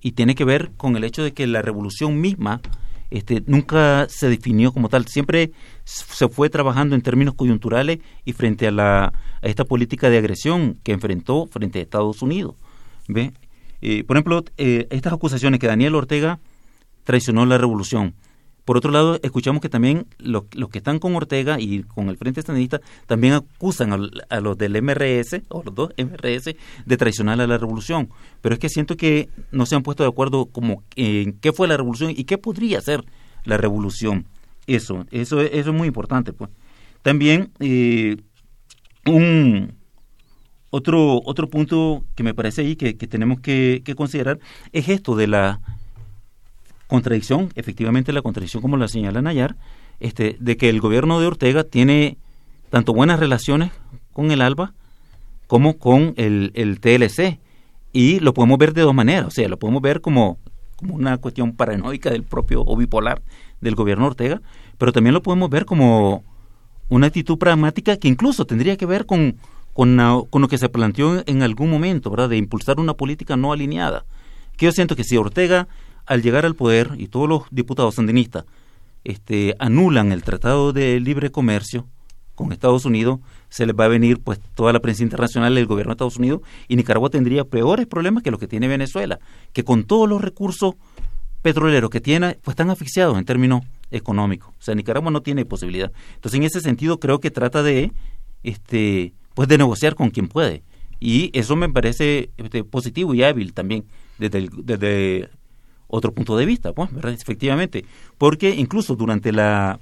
y 0.00 0.12
tiene 0.12 0.34
que 0.34 0.44
ver 0.44 0.72
con 0.76 0.96
el 0.96 1.04
hecho 1.04 1.22
de 1.22 1.32
que 1.32 1.46
la 1.46 1.62
revolución 1.62 2.20
misma 2.20 2.60
este, 3.10 3.42
nunca 3.46 4.06
se 4.08 4.28
definió 4.28 4.72
como 4.72 4.88
tal, 4.88 5.06
siempre 5.06 5.52
se 5.84 6.28
fue 6.28 6.50
trabajando 6.50 6.94
en 6.94 7.02
términos 7.02 7.34
coyunturales 7.34 7.98
y 8.24 8.32
frente 8.32 8.66
a, 8.66 8.70
la, 8.70 9.12
esta 9.42 9.64
política 9.64 10.10
de 10.10 10.18
agresión 10.18 10.78
que 10.82 10.92
enfrentó 10.92 11.46
frente 11.46 11.78
a 11.78 11.82
Estados 11.82 12.22
Unidos. 12.22 12.56
¿ve? 13.08 13.32
Eh, 13.82 14.04
por 14.04 14.16
ejemplo, 14.16 14.44
eh, 14.56 14.86
estas 14.90 15.12
acusaciones 15.12 15.60
que 15.60 15.66
Daniel 15.66 15.94
Ortega 15.94 16.40
traicionó 17.04 17.44
la 17.46 17.58
revolución. 17.58 18.14
Por 18.64 18.78
otro 18.78 18.90
lado, 18.90 19.20
escuchamos 19.22 19.60
que 19.60 19.68
también 19.68 20.06
los, 20.18 20.44
que 20.48 20.78
están 20.78 20.98
con 20.98 21.14
Ortega 21.14 21.60
y 21.60 21.82
con 21.82 22.08
el 22.08 22.16
Frente 22.16 22.40
Sandinista 22.40 22.80
también 23.06 23.34
acusan 23.34 23.92
a, 23.92 24.40
los 24.40 24.56
del 24.56 24.80
MRS, 24.82 25.42
o 25.48 25.62
los 25.62 25.74
dos 25.74 25.90
MRS, 25.98 26.54
de 26.86 26.96
traicionar 26.96 27.40
a 27.40 27.46
la 27.46 27.58
revolución. 27.58 28.08
Pero 28.40 28.54
es 28.54 28.58
que 28.58 28.70
siento 28.70 28.96
que 28.96 29.28
no 29.52 29.66
se 29.66 29.74
han 29.74 29.82
puesto 29.82 30.02
de 30.02 30.08
acuerdo 30.08 30.46
como 30.46 30.82
en 30.96 31.34
qué 31.34 31.52
fue 31.52 31.68
la 31.68 31.76
revolución 31.76 32.10
y 32.10 32.24
qué 32.24 32.38
podría 32.38 32.80
ser 32.80 33.04
la 33.44 33.58
revolución. 33.58 34.26
Eso, 34.66 35.04
eso, 35.10 35.42
eso 35.42 35.70
es 35.70 35.76
muy 35.76 35.88
importante. 35.88 36.32
pues 36.32 36.50
También 37.02 37.50
eh, 37.60 38.16
un 39.04 39.74
otro, 40.70 41.20
otro 41.22 41.50
punto 41.50 42.06
que 42.14 42.22
me 42.22 42.32
parece 42.32 42.62
ahí 42.62 42.76
que, 42.76 42.94
tenemos 42.94 43.40
que 43.40 43.82
considerar 43.94 44.38
es 44.72 44.88
esto 44.88 45.16
de 45.16 45.26
la 45.26 45.60
contradicción, 46.94 47.50
efectivamente 47.56 48.12
la 48.12 48.22
contradicción 48.22 48.62
como 48.62 48.76
la 48.76 48.86
señala 48.86 49.20
Nayar, 49.20 49.56
este, 49.98 50.36
de 50.38 50.56
que 50.56 50.68
el 50.68 50.80
gobierno 50.80 51.18
de 51.18 51.26
Ortega 51.26 51.64
tiene 51.64 52.18
tanto 52.70 52.94
buenas 52.94 53.18
relaciones 53.18 53.72
con 54.12 54.30
el 54.30 54.40
ALBA 54.40 54.74
como 55.48 55.76
con 55.76 56.14
el, 56.16 56.78
TLC. 56.80 57.40
Y 57.92 58.20
lo 58.20 58.32
podemos 58.32 58.58
ver 58.58 58.74
de 58.74 58.82
dos 58.82 58.94
maneras, 58.94 59.26
o 59.26 59.30
sea, 59.32 59.48
lo 59.48 59.58
podemos 59.58 59.82
ver 59.82 60.00
como, 60.00 60.38
como 60.76 60.94
una 60.94 61.18
cuestión 61.18 61.52
paranoica 61.52 62.10
del 62.10 62.22
propio 62.22 62.62
o 62.64 62.76
bipolar 62.76 63.22
del 63.60 63.74
gobierno 63.74 64.06
Ortega, 64.06 64.40
pero 64.78 64.92
también 64.92 65.14
lo 65.14 65.22
podemos 65.22 65.50
ver 65.50 65.64
como 65.64 66.22
una 66.88 67.08
actitud 67.08 67.38
pragmática 67.38 67.96
que 67.96 68.06
incluso 68.06 68.44
tendría 68.44 68.76
que 68.76 68.86
ver 68.86 69.04
con, 69.04 69.36
con, 69.72 69.96
con 70.30 70.42
lo 70.42 70.46
que 70.46 70.58
se 70.58 70.68
planteó 70.68 71.24
en 71.26 71.42
algún 71.42 71.70
momento, 71.70 72.08
¿verdad? 72.10 72.28
De 72.28 72.36
impulsar 72.36 72.78
una 72.78 72.94
política 72.94 73.36
no 73.36 73.52
alineada. 73.52 74.04
Que 74.56 74.66
yo 74.66 74.72
siento 74.72 74.94
que 74.94 75.02
si 75.02 75.16
Ortega 75.16 75.66
al 76.06 76.22
llegar 76.22 76.44
al 76.46 76.54
poder 76.54 76.92
y 76.96 77.08
todos 77.08 77.28
los 77.28 77.42
diputados 77.50 77.96
sandinistas 77.96 78.44
este, 79.04 79.54
anulan 79.58 80.12
el 80.12 80.22
Tratado 80.22 80.72
de 80.72 80.98
Libre 81.00 81.30
Comercio 81.30 81.86
con 82.34 82.52
Estados 82.52 82.84
Unidos, 82.84 83.20
se 83.48 83.64
les 83.64 83.76
va 83.76 83.84
a 83.84 83.88
venir 83.88 84.20
pues 84.20 84.40
toda 84.54 84.72
la 84.72 84.80
prensa 84.80 85.02
internacional 85.04 85.54
del 85.54 85.66
gobierno 85.66 85.90
de 85.90 85.94
Estados 85.94 86.16
Unidos 86.16 86.40
y 86.66 86.76
Nicaragua 86.76 87.10
tendría 87.10 87.44
peores 87.44 87.86
problemas 87.86 88.22
que 88.22 88.30
los 88.30 88.40
que 88.40 88.48
tiene 88.48 88.66
Venezuela, 88.66 89.20
que 89.52 89.62
con 89.62 89.84
todos 89.84 90.08
los 90.08 90.20
recursos 90.20 90.74
petroleros 91.42 91.90
que 91.90 92.00
tiene, 92.00 92.38
pues 92.42 92.54
están 92.54 92.70
asfixiados 92.70 93.18
en 93.18 93.24
términos 93.24 93.62
económicos. 93.90 94.48
O 94.58 94.62
sea, 94.62 94.74
Nicaragua 94.74 95.10
no 95.10 95.20
tiene 95.20 95.44
posibilidad. 95.44 95.92
Entonces, 96.14 96.38
en 96.38 96.44
ese 96.44 96.60
sentido, 96.60 96.98
creo 96.98 97.20
que 97.20 97.30
trata 97.30 97.62
de, 97.62 97.92
este, 98.42 99.12
pues 99.34 99.46
de 99.46 99.58
negociar 99.58 99.94
con 99.94 100.10
quien 100.10 100.26
puede. 100.26 100.62
Y 101.00 101.30
eso 101.38 101.54
me 101.54 101.68
parece 101.68 102.30
este, 102.38 102.64
positivo 102.64 103.14
y 103.14 103.22
hábil 103.22 103.52
también 103.52 103.84
desde, 104.18 104.48
desde 104.56 105.28
otro 105.94 106.12
punto 106.12 106.36
de 106.36 106.46
vista, 106.46 106.72
pues, 106.72 106.92
¿verdad? 106.92 107.12
Efectivamente, 107.12 107.84
porque 108.18 108.50
incluso 108.50 108.96
durante 108.96 109.32
la 109.32 109.78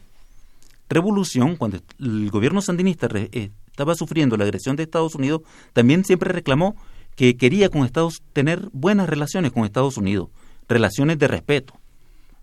revolución, 0.88 1.56
cuando 1.56 1.78
el 1.98 2.30
gobierno 2.30 2.60
sandinista 2.60 3.08
eh, 3.14 3.50
estaba 3.66 3.94
sufriendo 3.94 4.36
la 4.36 4.44
agresión 4.44 4.76
de 4.76 4.82
Estados 4.82 5.14
Unidos, 5.14 5.40
también 5.72 6.04
siempre 6.04 6.30
reclamó 6.30 6.76
que 7.16 7.36
quería 7.36 7.70
con 7.70 7.84
Estados 7.84 8.22
tener 8.32 8.68
buenas 8.72 9.08
relaciones 9.08 9.52
con 9.52 9.64
Estados 9.64 9.96
Unidos, 9.96 10.28
relaciones 10.68 11.18
de 11.18 11.28
respeto. 11.28 11.74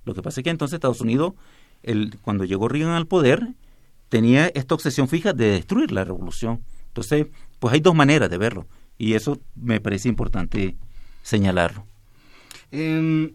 Lo 0.05 0.13
que 0.13 0.21
pasa 0.21 0.41
es 0.41 0.43
que 0.43 0.49
entonces 0.49 0.75
Estados 0.75 1.01
Unidos, 1.01 1.33
el, 1.83 2.17
cuando 2.21 2.45
llegó 2.45 2.67
Reagan 2.67 2.93
al 2.93 3.07
poder, 3.07 3.49
tenía 4.09 4.47
esta 4.47 4.73
obsesión 4.73 5.07
fija 5.07 5.33
de 5.33 5.51
destruir 5.51 5.91
la 5.91 6.03
revolución. 6.03 6.63
Entonces, 6.87 7.27
pues 7.59 7.73
hay 7.73 7.79
dos 7.81 7.93
maneras 7.93 8.29
de 8.29 8.37
verlo 8.37 8.65
y 8.97 9.13
eso 9.13 9.39
me 9.55 9.79
parece 9.79 10.09
importante 10.09 10.75
señalarlo. 11.21 11.85
Eh, 12.71 13.33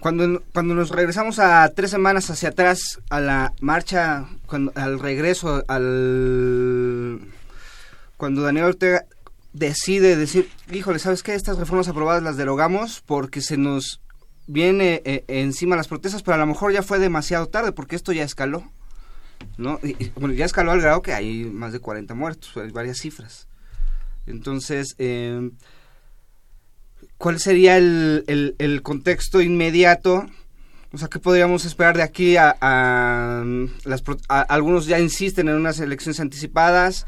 cuando, 0.00 0.42
cuando 0.52 0.74
nos 0.74 0.90
regresamos 0.90 1.38
a 1.38 1.68
tres 1.74 1.90
semanas 1.90 2.30
hacia 2.30 2.50
atrás 2.50 3.00
a 3.10 3.20
la 3.20 3.52
marcha, 3.60 4.26
cuando, 4.46 4.72
al 4.74 4.98
regreso, 4.98 5.64
al 5.68 7.20
cuando 8.16 8.42
Daniel 8.42 8.66
Ortega 8.66 9.04
decide 9.52 10.16
decir, 10.16 10.48
híjole, 10.70 10.98
¿sabes 10.98 11.22
qué? 11.22 11.34
Estas 11.34 11.58
reformas 11.58 11.88
aprobadas 11.88 12.22
las 12.22 12.36
derogamos 12.36 13.02
porque 13.04 13.40
se 13.40 13.56
nos 13.56 14.00
viene 14.46 15.02
eh, 15.04 15.24
encima 15.28 15.76
las 15.76 15.88
protestas, 15.88 16.22
pero 16.22 16.34
a 16.36 16.38
lo 16.38 16.46
mejor 16.46 16.72
ya 16.72 16.82
fue 16.82 16.98
demasiado 16.98 17.46
tarde 17.46 17.72
porque 17.72 17.96
esto 17.96 18.12
ya 18.12 18.24
escaló. 18.24 18.70
¿no? 19.58 19.78
bueno, 20.16 20.34
ya 20.34 20.44
escaló 20.44 20.72
al 20.72 20.80
grado 20.80 21.02
que 21.02 21.12
hay 21.12 21.44
más 21.44 21.72
de 21.72 21.80
40 21.80 22.14
muertos, 22.14 22.56
hay 22.56 22.70
varias 22.70 22.98
cifras. 22.98 23.48
Entonces, 24.26 24.94
eh, 24.98 25.50
¿Cuál 27.18 27.40
sería 27.40 27.78
el, 27.78 28.54
el, 28.58 28.82
contexto 28.82 29.40
inmediato? 29.40 30.26
O 30.92 30.98
sea, 30.98 31.08
¿qué 31.08 31.18
podríamos 31.18 31.64
esperar 31.64 31.96
de 31.96 32.02
aquí 32.02 32.36
a, 32.36 32.54
a, 32.60 33.44
las, 33.84 34.02
algunos 34.28 34.86
ya 34.86 34.98
insisten 34.98 35.48
en 35.48 35.54
unas 35.54 35.80
elecciones 35.80 36.20
anticipadas? 36.20 37.06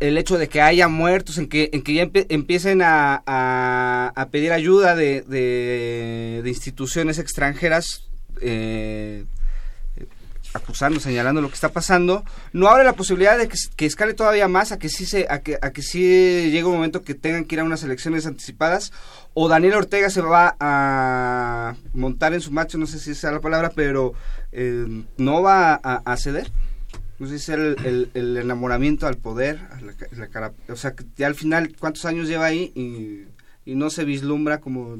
El 0.00 0.18
hecho 0.18 0.36
de 0.36 0.48
que 0.48 0.60
haya 0.60 0.88
muertos, 0.88 1.38
en 1.38 1.48
que, 1.48 1.70
en 1.72 1.82
que 1.82 1.94
ya 1.94 2.10
empiecen 2.28 2.82
a, 2.82 3.22
a, 3.24 4.28
pedir 4.30 4.52
ayuda 4.52 4.96
de, 4.96 5.22
de, 5.22 6.42
instituciones 6.46 7.18
extranjeras 7.18 8.10
eh, 8.40 9.24
acusando, 10.54 11.00
señalando 11.00 11.40
lo 11.40 11.48
que 11.48 11.54
está 11.54 11.70
pasando, 11.70 12.24
no 12.52 12.68
abre 12.68 12.84
la 12.84 12.94
posibilidad 12.94 13.38
de 13.38 13.48
que, 13.48 13.86
escale 13.86 14.14
todavía 14.14 14.48
más 14.48 14.72
a 14.72 14.78
que 14.78 14.88
sí 14.88 15.06
se, 15.06 15.26
a 15.30 15.40
que, 15.40 15.58
a 15.60 15.70
que 15.70 15.82
sí 15.82 16.50
llegue 16.50 16.64
un 16.64 16.74
momento 16.74 17.02
que 17.02 17.14
tengan 17.14 17.44
que 17.44 17.54
ir 17.54 17.60
a 17.60 17.64
unas 17.64 17.82
elecciones 17.82 18.26
anticipadas, 18.26 18.92
o 19.34 19.48
Daniel 19.48 19.74
Ortega 19.74 20.10
se 20.10 20.20
va 20.20 20.56
a 20.60 21.74
montar 21.94 22.34
en 22.34 22.40
su 22.40 22.50
macho, 22.50 22.78
no 22.78 22.86
sé 22.86 22.98
si 22.98 23.12
esa 23.12 23.28
es 23.28 23.34
la 23.34 23.40
palabra, 23.40 23.72
pero 23.74 24.12
eh, 24.52 25.04
no 25.16 25.42
va 25.42 25.74
a, 25.74 26.16
ceder. 26.16 26.50
No 27.18 27.26
sé 27.26 27.38
si 27.38 27.52
es 27.52 27.58
el, 27.58 28.10
enamoramiento 28.14 29.06
al 29.06 29.16
poder, 29.16 29.60
o 30.68 30.76
sea, 30.76 30.94
ya 31.16 31.26
al 31.26 31.34
final, 31.34 31.74
¿cuántos 31.78 32.04
años 32.04 32.28
lleva 32.28 32.46
ahí? 32.46 32.72
Y, 32.74 33.26
y 33.64 33.74
no 33.74 33.90
se 33.90 34.04
vislumbra 34.04 34.58
como 34.60 34.98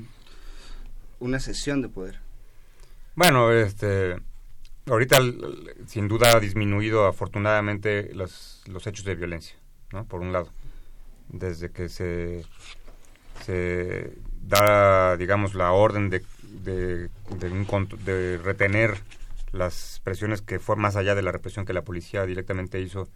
una 1.18 1.40
sesión 1.40 1.82
de 1.82 1.88
poder. 1.88 2.20
Bueno, 3.14 3.52
este 3.52 4.16
Ahorita, 4.86 5.18
sin 5.86 6.08
duda, 6.08 6.36
ha 6.36 6.40
disminuido 6.40 7.06
afortunadamente 7.06 8.12
los, 8.14 8.62
los 8.66 8.86
hechos 8.86 9.04
de 9.04 9.14
violencia, 9.14 9.56
¿no? 9.92 10.04
Por 10.04 10.20
un 10.20 10.32
lado, 10.32 10.50
desde 11.28 11.70
que 11.70 11.88
se, 11.88 12.44
se 13.44 14.12
da, 14.42 15.16
digamos, 15.16 15.54
la 15.54 15.70
orden 15.70 16.10
de, 16.10 16.22
de, 16.64 17.08
de, 17.38 18.38
retener 18.38 18.98
las 19.52 20.00
presiones 20.02 20.42
que 20.42 20.58
fue 20.58 20.74
más 20.74 20.96
allá 20.96 21.14
de 21.14 21.22
la 21.22 21.30
represión 21.30 21.64
que 21.64 21.72
la 21.72 21.82
policía 21.82 22.26
directamente 22.26 22.80
hizo 22.80 23.08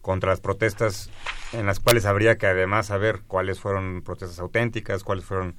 contra 0.00 0.30
las 0.30 0.40
protestas, 0.40 1.10
en 1.52 1.66
las 1.66 1.78
cuales 1.78 2.06
habría 2.06 2.38
que 2.38 2.46
además 2.46 2.86
saber 2.86 3.20
cuáles 3.26 3.60
fueron 3.60 4.02
protestas 4.02 4.38
auténticas, 4.38 5.04
cuáles 5.04 5.24
fueron 5.24 5.56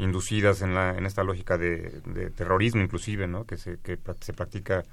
inducidas 0.00 0.62
en, 0.62 0.74
la, 0.74 0.96
en 0.96 1.06
esta 1.06 1.22
lógica 1.22 1.58
de, 1.58 2.00
terrorismo 2.34 2.82
inclusive, 2.82 3.26
¿no? 3.26 3.44
que, 3.44 3.56
se, 3.56 3.78
que 3.78 3.98
se 4.20 4.32
practica 4.32 4.84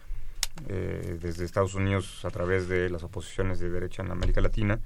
eh, 0.67 1.17
desde 1.21 1.45
Estados 1.45 1.75
Unidos 1.75 2.25
a 2.25 2.29
través 2.29 2.67
de 2.67 2.89
las 2.89 3.03
oposiciones 3.03 3.59
de 3.59 3.69
derecha 3.69 4.03
en 4.03 4.11
América 4.11 4.41
Latina, 4.41 4.79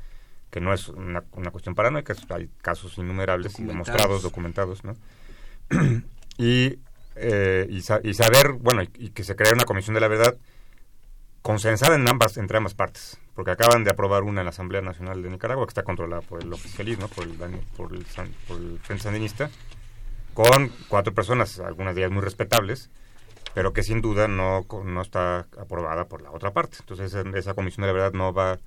que 0.50 0.60
no 0.60 0.74
es 0.74 0.90
una, 0.90 1.24
una 1.32 1.50
cuestión 1.50 1.76
paranoica, 1.76 2.14
hay 2.30 2.50
casos 2.62 2.98
innumerables 2.98 3.60
y 3.60 3.64
demostrados, 3.64 4.22
documentados, 4.22 4.84
¿no? 4.84 4.96
y, 6.38 6.78
eh, 7.16 7.68
y, 7.70 7.82
saber, 7.82 8.54
bueno, 8.60 8.84
y, 8.84 9.10
que 9.10 9.24
se 9.24 9.36
crea 9.36 9.54
una 9.54 9.64
comisión 9.64 9.94
de 9.96 10.02
la 10.02 10.08
verdad 10.08 10.38
consensada 11.42 11.96
en 11.96 12.08
ambas, 12.08 12.38
entre 12.38 12.58
ambas 12.58 12.76
partes, 12.76 13.18
porque 13.34 13.52
acaban 13.52 13.84
de 13.84 13.92
aprobar 13.92 14.24
una 14.24 14.42
en 14.42 14.46
la 14.46 14.52
Asamblea 14.52 14.82
Nacional 14.82 15.24
de 15.24 15.30
Nicaragua 15.30 15.66
que 15.66 15.72
está 15.72 15.84
controlada 15.84 16.22
por 16.22 16.44
el 16.44 16.52
oficialismo, 16.54 17.08
por 17.08 17.24
el, 17.24 17.32
por 17.78 17.94
el, 17.94 18.06
por 18.48 18.58
el 18.58 18.80
Frente 18.80 19.04
Sandinista, 19.04 19.50
con 20.34 20.72
cuatro 20.88 21.14
personas, 21.14 21.60
algunas 21.60 21.96
de 21.96 22.02
ellas 22.02 22.12
muy 22.12 22.22
respetables, 22.22 22.90
pero 23.54 23.74
que 23.74 23.84
sin 23.84 24.02
duda 24.02 24.28
no, 24.28 24.66
no 24.86 25.02
está 25.02 25.48
aprobada 25.60 26.06
por 26.06 26.22
la 26.22 26.32
otra 26.32 26.52
parte. 26.52 26.78
Entonces 26.80 27.14
esa, 27.14 27.54
comisión 27.54 27.82
de 27.82 27.88
la 27.88 27.94
verdad 27.94 28.14
no 28.14 28.34
va 28.34 28.60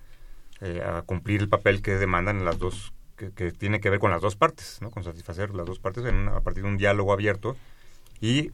eh, 0.61 0.83
a 0.85 1.03
cumplir 1.03 1.41
el 1.41 1.49
papel 1.49 1.83
que 1.83 1.93
demandan 1.93 2.45
las 2.45 2.59
dos, 2.59 2.93
que, 3.17 3.53
tiene 3.53 3.81
que 3.81 3.91
ver 3.91 3.99
con 3.99 4.11
las 4.11 4.21
dos 4.21 4.37
partes, 4.37 4.79
¿no? 4.81 4.91
con 4.91 5.05
satisfacer 5.05 5.55
las 5.55 5.67
dos 5.67 5.79
partes 5.79 6.05
en 6.05 6.29
a 6.29 6.41
partir 6.41 6.63
de 6.63 6.69
un 6.69 6.77
diálogo 6.77 7.13
abierto. 7.13 7.57
Y, 8.21 8.51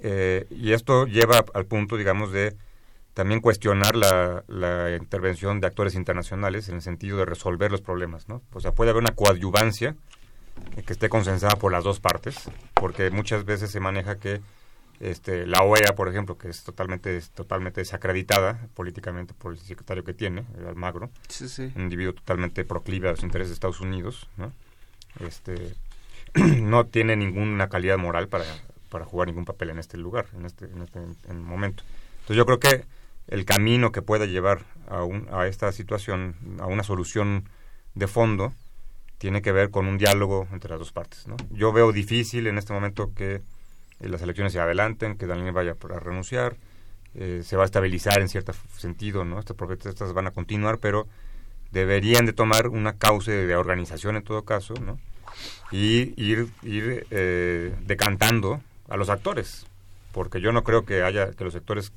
eh, 0.00 0.46
y 0.50 0.72
esto 0.72 1.06
lleva 1.06 1.44
al 1.54 1.66
punto, 1.66 1.96
digamos, 1.96 2.32
de 2.32 2.54
también 3.14 3.40
cuestionar 3.40 3.94
la, 3.94 4.44
la, 4.46 4.96
intervención 4.96 5.60
de 5.60 5.66
actores 5.66 5.94
internacionales 5.94 6.68
en 6.68 6.76
el 6.76 6.82
sentido 6.82 7.18
de 7.18 7.26
resolver 7.26 7.70
los 7.70 7.82
problemas. 7.82 8.28
¿no? 8.28 8.42
O 8.52 8.60
sea, 8.60 8.72
puede 8.72 8.90
haber 8.90 9.02
una 9.02 9.14
coadyuvancia 9.14 9.96
que 10.86 10.92
esté 10.92 11.08
consensada 11.08 11.56
por 11.56 11.72
las 11.72 11.84
dos 11.84 12.00
partes, 12.00 12.50
porque 12.74 13.10
muchas 13.10 13.44
veces 13.44 13.70
se 13.70 13.80
maneja 13.80 14.16
que 14.16 14.40
este, 15.00 15.46
la 15.46 15.62
OEA, 15.62 15.94
por 15.96 16.08
ejemplo, 16.08 16.38
que 16.38 16.48
es 16.48 16.62
totalmente, 16.62 17.20
totalmente 17.34 17.80
desacreditada 17.80 18.68
políticamente 18.74 19.34
por 19.34 19.52
el 19.52 19.58
secretario 19.58 20.04
que 20.04 20.14
tiene, 20.14 20.44
Almagro, 20.66 21.10
un 21.74 21.82
individuo 21.82 22.14
totalmente 22.14 22.64
proclive 22.64 23.08
a 23.08 23.12
los 23.12 23.22
intereses 23.22 23.50
de 23.50 23.54
Estados 23.54 23.80
Unidos, 23.80 24.28
¿no? 24.36 24.52
Este, 25.20 25.74
no 26.34 26.86
tiene 26.86 27.16
ninguna 27.16 27.68
calidad 27.68 27.98
moral 27.98 28.28
para 28.28 28.44
para 28.92 29.06
jugar 29.06 29.26
ningún 29.26 29.46
papel 29.46 29.70
en 29.70 29.78
este 29.78 29.96
lugar, 29.96 30.26
en 30.36 30.44
este, 30.44 30.66
en 30.66 30.82
este 30.82 31.00
momento. 31.32 31.82
Entonces 32.20 32.36
yo 32.36 32.44
creo 32.44 32.60
que 32.60 32.84
el 33.26 33.46
camino 33.46 33.90
que 33.90 34.02
pueda 34.02 34.26
llevar 34.26 34.66
a, 34.86 35.02
un, 35.02 35.28
a 35.32 35.46
esta 35.46 35.72
situación, 35.72 36.36
a 36.60 36.66
una 36.66 36.82
solución 36.82 37.48
de 37.94 38.06
fondo, 38.06 38.52
tiene 39.22 39.40
que 39.40 39.52
ver 39.52 39.70
con 39.70 39.86
un 39.86 39.98
diálogo 39.98 40.48
entre 40.50 40.70
las 40.70 40.80
dos 40.80 40.90
partes. 40.90 41.26
Yo 41.52 41.72
veo 41.72 41.92
difícil 41.92 42.48
en 42.48 42.58
este 42.58 42.72
momento 42.72 43.12
que 43.14 43.34
eh, 44.00 44.08
las 44.08 44.20
elecciones 44.20 44.52
se 44.52 44.58
adelanten, 44.58 45.16
que 45.16 45.28
Daniel 45.28 45.52
vaya 45.52 45.76
a 45.80 46.00
renunciar, 46.00 46.56
eh, 47.14 47.42
se 47.44 47.54
va 47.54 47.62
a 47.62 47.66
estabilizar 47.66 48.20
en 48.20 48.28
cierto 48.28 48.52
sentido, 48.76 49.24
¿no? 49.24 49.38
Estas 49.38 49.56
protestas 49.56 50.12
van 50.12 50.26
a 50.26 50.32
continuar, 50.32 50.78
pero 50.78 51.06
deberían 51.70 52.26
de 52.26 52.32
tomar 52.32 52.66
una 52.66 52.94
causa 52.94 53.30
de 53.30 53.54
organización 53.54 54.16
en 54.16 54.24
todo 54.24 54.42
caso, 54.42 54.74
¿no? 54.84 54.98
Y 55.70 56.20
ir, 56.20 56.48
ir 56.64 57.06
eh, 57.12 57.72
decantando 57.82 58.60
a 58.88 58.96
los 58.96 59.08
actores, 59.08 59.66
porque 60.10 60.40
yo 60.40 60.50
no 60.50 60.64
creo 60.64 60.84
que 60.84 61.04
haya 61.04 61.30
que 61.30 61.44
los 61.44 61.52
sectores 61.52 61.92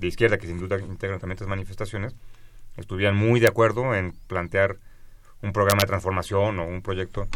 de 0.00 0.08
izquierda 0.08 0.38
que 0.38 0.48
sin 0.48 0.58
duda 0.58 0.80
integran 0.80 1.20
también 1.20 1.36
estas 1.36 1.46
manifestaciones 1.46 2.16
estuvieran 2.76 3.14
muy 3.14 3.38
de 3.38 3.46
acuerdo 3.46 3.94
en 3.94 4.12
plantear 4.26 4.78
un 5.44 5.52
programa 5.52 5.82
de 5.82 5.86
transformación 5.86 6.58
o 6.58 6.66
un 6.66 6.82
proyecto 6.82 7.28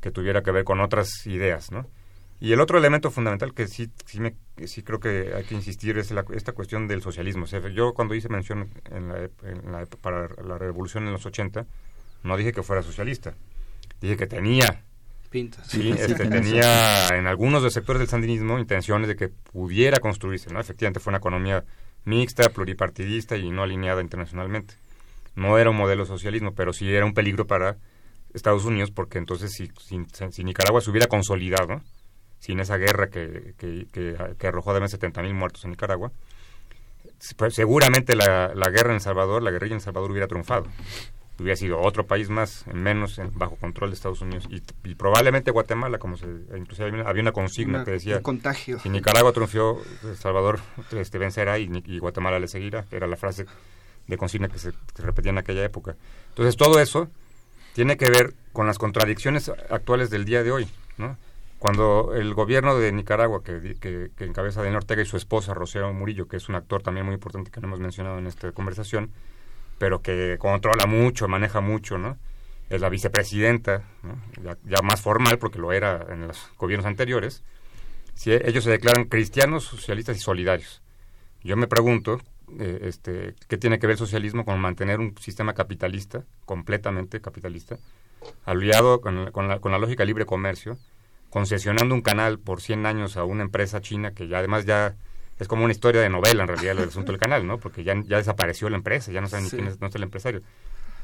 que 0.00 0.10
tuviera 0.10 0.42
que 0.42 0.50
ver 0.50 0.64
con 0.64 0.80
otras 0.80 1.26
ideas, 1.26 1.72
¿no? 1.72 1.86
Y 2.38 2.52
el 2.52 2.60
otro 2.60 2.76
elemento 2.76 3.10
fundamental 3.10 3.54
que 3.54 3.66
sí, 3.66 3.90
sí, 4.04 4.20
me, 4.20 4.36
sí 4.66 4.82
creo 4.82 5.00
que 5.00 5.32
hay 5.34 5.44
que 5.44 5.54
insistir 5.54 5.96
es 5.96 6.12
esta 6.34 6.52
cuestión 6.52 6.86
del 6.86 7.00
socialismo. 7.00 7.46
yo 7.46 7.94
cuando 7.94 8.14
hice 8.14 8.28
mención 8.28 8.68
en 8.90 9.08
la, 9.08 9.86
para 10.02 10.28
la 10.44 10.58
revolución 10.58 11.06
en 11.06 11.12
los 11.12 11.24
80, 11.24 11.66
no 12.24 12.36
dije 12.36 12.52
que 12.52 12.62
fuera 12.62 12.82
socialista, 12.82 13.34
dije 14.00 14.16
que 14.18 14.26
tenía 14.26 14.82
Pintas. 15.30 15.66
Sí, 15.66 15.90
este, 15.90 16.26
tenía 16.26 17.08
en 17.08 17.26
algunos 17.26 17.60
de 17.60 17.66
los 17.66 17.72
sectores 17.72 17.98
del 17.98 18.08
sandinismo 18.08 18.58
intenciones 18.58 19.08
de 19.08 19.16
que 19.16 19.28
pudiera 19.28 19.98
construirse, 19.98 20.52
¿no? 20.52 20.60
Efectivamente 20.60 21.00
fue 21.00 21.10
una 21.10 21.18
economía 21.18 21.64
mixta, 22.04 22.48
pluripartidista 22.50 23.36
y 23.36 23.50
no 23.50 23.64
alineada 23.64 24.02
internacionalmente. 24.02 24.74
No 25.36 25.58
era 25.58 25.70
un 25.70 25.76
modelo 25.76 26.02
de 26.02 26.08
socialismo, 26.08 26.54
pero 26.54 26.72
sí 26.72 26.92
era 26.92 27.04
un 27.04 27.14
peligro 27.14 27.46
para 27.46 27.76
Estados 28.34 28.64
Unidos 28.64 28.90
porque 28.90 29.18
entonces 29.18 29.52
si, 29.52 29.70
si, 30.30 30.44
Nicaragua 30.44 30.80
se 30.80 30.90
hubiera 30.90 31.06
consolidado, 31.06 31.82
sin 32.38 32.60
esa 32.60 32.76
guerra 32.76 33.08
que, 33.08 33.54
que, 33.56 33.86
que, 33.92 34.46
arrojó 34.46 34.70
además 34.70 34.94
70.000 34.94 35.32
muertos 35.34 35.64
en 35.64 35.70
Nicaragua, 35.70 36.10
pues, 37.36 37.54
seguramente 37.54 38.14
la, 38.14 38.52
la, 38.54 38.70
guerra 38.70 38.90
en 38.90 38.96
El 38.96 39.00
Salvador, 39.00 39.42
la 39.42 39.50
guerrilla 39.50 39.72
en 39.72 39.78
El 39.78 39.82
Salvador 39.82 40.10
hubiera 40.10 40.26
triunfado. 40.26 40.66
Hubiera 41.38 41.56
sido 41.56 41.80
otro 41.80 42.06
país 42.06 42.30
más, 42.30 42.66
en 42.66 42.82
menos, 42.82 43.20
bajo 43.34 43.56
control 43.56 43.90
de 43.90 43.94
Estados 43.94 44.22
Unidos. 44.22 44.48
Y, 44.48 44.94
probablemente 44.94 45.50
Guatemala, 45.50 45.98
como 45.98 46.16
se, 46.16 46.26
inclusive 46.56 47.02
había 47.04 47.22
una 47.22 47.32
consigna 47.32 47.84
que 47.84 47.90
decía, 47.92 48.22
contagio. 48.22 48.78
si 48.78 48.88
Nicaragua 48.88 49.32
triunfó, 49.32 49.82
El 50.02 50.16
Salvador 50.16 50.60
este, 50.92 51.18
vencerá 51.18 51.58
y, 51.58 51.70
y 51.84 51.98
Guatemala 51.98 52.38
le 52.38 52.48
seguirá. 52.48 52.86
Era 52.90 53.06
la 53.06 53.16
frase 53.16 53.44
de 54.06 54.16
consigna 54.16 54.48
que 54.48 54.58
se, 54.58 54.72
que 54.72 55.02
repetía 55.02 55.30
en 55.30 55.38
aquella 55.38 55.64
época. 55.64 55.96
Entonces 56.28 56.56
todo 56.56 56.80
eso 56.80 57.08
tiene 57.74 57.96
que 57.96 58.10
ver 58.10 58.34
con 58.52 58.66
las 58.66 58.78
contradicciones 58.78 59.50
actuales 59.70 60.10
del 60.10 60.24
día 60.24 60.42
de 60.42 60.52
hoy. 60.52 60.68
Cuando 61.58 62.14
el 62.14 62.34
gobierno 62.34 62.78
de 62.78 62.92
Nicaragua, 62.92 63.42
que, 63.42 63.76
que, 63.80 64.10
que 64.16 64.24
encabeza 64.24 64.60
Daniel 64.60 64.76
Ortega 64.76 65.02
y 65.02 65.06
su 65.06 65.16
esposa, 65.16 65.54
Rocío 65.54 65.90
Murillo, 65.92 66.28
que 66.28 66.36
es 66.36 66.48
un 66.48 66.54
actor 66.54 66.82
también 66.82 67.06
muy 67.06 67.14
importante 67.14 67.50
que 67.50 67.60
no 67.60 67.66
hemos 67.66 67.80
mencionado 67.80 68.18
en 68.18 68.26
esta 68.26 68.52
conversación, 68.52 69.10
pero 69.78 70.00
que 70.00 70.36
controla 70.38 70.86
mucho, 70.86 71.28
maneja 71.28 71.60
mucho, 71.60 71.98
¿no? 71.98 72.18
Es 72.68 72.80
la 72.80 72.88
vicepresidenta, 72.88 73.84
ya, 74.64 74.82
más 74.82 75.00
formal, 75.00 75.38
porque 75.38 75.58
lo 75.58 75.72
era 75.72 76.06
en 76.10 76.26
los 76.26 76.50
gobiernos 76.58 76.86
anteriores. 76.86 77.42
Si 78.14 78.32
ellos 78.32 78.64
se 78.64 78.70
declaran 78.70 79.04
cristianos, 79.04 79.64
socialistas 79.64 80.16
y 80.16 80.20
solidarios. 80.20 80.82
Yo 81.44 81.56
me 81.56 81.68
pregunto, 81.68 82.20
eh, 82.58 82.80
este, 82.82 83.34
¿qué 83.48 83.56
tiene 83.56 83.78
que 83.78 83.86
ver 83.86 83.94
el 83.94 83.98
socialismo 83.98 84.44
con 84.44 84.60
mantener 84.60 85.00
un 85.00 85.16
sistema 85.18 85.54
capitalista, 85.54 86.24
completamente 86.44 87.20
capitalista, 87.20 87.78
aliado 88.44 89.00
con, 89.00 89.30
con, 89.32 89.48
la, 89.48 89.58
con 89.60 89.72
la 89.72 89.78
lógica 89.78 90.04
libre 90.04 90.26
comercio, 90.26 90.78
concesionando 91.30 91.94
un 91.94 92.02
canal 92.02 92.38
por 92.38 92.60
100 92.60 92.86
años 92.86 93.16
a 93.16 93.24
una 93.24 93.42
empresa 93.42 93.80
china 93.80 94.12
que 94.12 94.28
ya 94.28 94.38
además 94.38 94.64
ya 94.64 94.96
es 95.38 95.48
como 95.48 95.64
una 95.64 95.72
historia 95.72 96.00
de 96.00 96.08
novela 96.08 96.42
en 96.42 96.48
realidad 96.48 96.78
el 96.78 96.88
asunto 96.88 97.12
del 97.12 97.20
canal, 97.20 97.46
¿no? 97.46 97.58
Porque 97.58 97.84
ya, 97.84 97.94
ya 98.06 98.16
desapareció 98.16 98.70
la 98.70 98.76
empresa, 98.76 99.12
ya 99.12 99.20
no 99.20 99.28
saben 99.28 99.44
ni 99.44 99.50
quién 99.50 99.66
es, 99.66 99.80
no 99.80 99.88
el 99.92 100.02
empresario. 100.02 100.42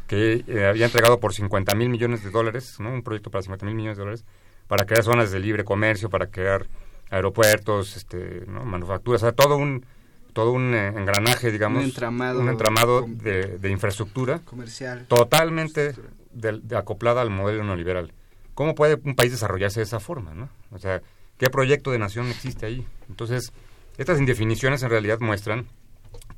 Que 0.07 0.44
eh, 0.46 0.66
había 0.66 0.87
entregado 0.87 1.20
por 1.20 1.35
50 1.35 1.74
mil 1.74 1.90
millones 1.90 2.24
de 2.24 2.31
dólares, 2.31 2.76
¿no? 2.81 2.92
Un 2.92 3.02
proyecto 3.02 3.31
para 3.31 3.42
50 3.42 3.66
mil 3.66 3.74
millones 3.74 3.98
de 3.98 4.05
dólares, 4.05 4.24
para 4.68 4.87
crear 4.87 5.05
zonas 5.05 5.31
de 5.33 5.40
libre 5.40 5.64
comercio, 5.64 6.09
para 6.09 6.28
crear 6.28 6.66
aeropuertos, 7.11 7.96
este, 7.96 8.44
¿no? 8.46 8.64
manufacturas, 8.64 9.22
o 9.22 9.26
sea, 9.26 9.33
todo 9.33 9.57
un 9.57 9.85
todo 10.33 10.53
un 10.53 10.75
eh, 10.75 10.88
engranaje, 10.88 11.51
digamos, 11.51 11.81
un 11.81 11.88
entramado, 11.88 12.40
un 12.40 12.49
entramado 12.49 13.07
de, 13.07 13.59
de, 13.59 13.71
infraestructura 13.71 14.40
comercial 14.40 15.07
totalmente 15.07 15.95
de, 16.33 16.77
acoplada 16.77 17.23
al 17.23 17.31
modelo 17.31 17.64
neoliberal. 17.64 18.12
¿Cómo 18.55 18.75
puede 18.75 19.01
un 19.05 19.14
país 19.14 19.33
desarrollarse 19.33 19.81
de 19.81 19.85
esa 19.85 20.01
forma, 20.01 20.35
no? 20.35 20.49
O 20.71 20.79
sea, 20.79 21.03
¿qué 21.38 21.49
proyecto 21.51 21.90
de 21.90 21.99
nación 21.99 22.29
existe 22.29 22.66
ahí? 22.66 22.87
Entonces, 23.09 23.53
estas 23.99 24.18
indefiniciones 24.18 24.83
en 24.83 24.90
realidad 24.90 25.21
muestran 25.21 25.66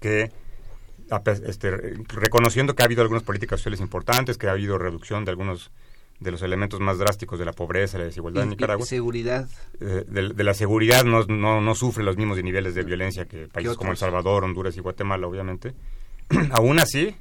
que, 0.00 0.30
este, 1.46 1.70
reconociendo 2.08 2.74
que 2.74 2.82
ha 2.82 2.86
habido 2.86 3.02
algunas 3.02 3.22
políticas 3.22 3.60
sociales 3.60 3.80
importantes, 3.80 4.38
que 4.38 4.48
ha 4.48 4.52
habido 4.52 4.78
reducción 4.78 5.24
de 5.24 5.30
algunos 5.30 5.70
de 6.20 6.30
los 6.30 6.42
elementos 6.42 6.80
más 6.80 6.98
drásticos 6.98 7.38
de 7.38 7.44
la 7.44 7.52
pobreza, 7.52 7.98
la 7.98 8.04
desigualdad 8.04 8.44
en 8.44 8.50
Nicaragua. 8.50 8.86
seguridad. 8.86 9.48
Eh, 9.80 10.04
de, 10.06 10.44
la 10.44 10.54
seguridad 10.54 11.04
no, 11.04 11.24
no, 11.24 11.60
no, 11.60 11.74
sufre 11.74 12.04
los 12.04 12.16
mismos 12.16 12.42
niveles 12.42 12.74
de 12.74 12.82
violencia 12.82 13.26
que 13.26 13.48
países 13.48 13.76
como 13.76 13.90
El 13.90 13.96
Salvador, 13.96 14.44
Honduras 14.44 14.76
y 14.76 14.80
Guatemala, 14.80 15.26
obviamente. 15.26 15.74
Aún 16.52 16.78
así, 16.78 17.14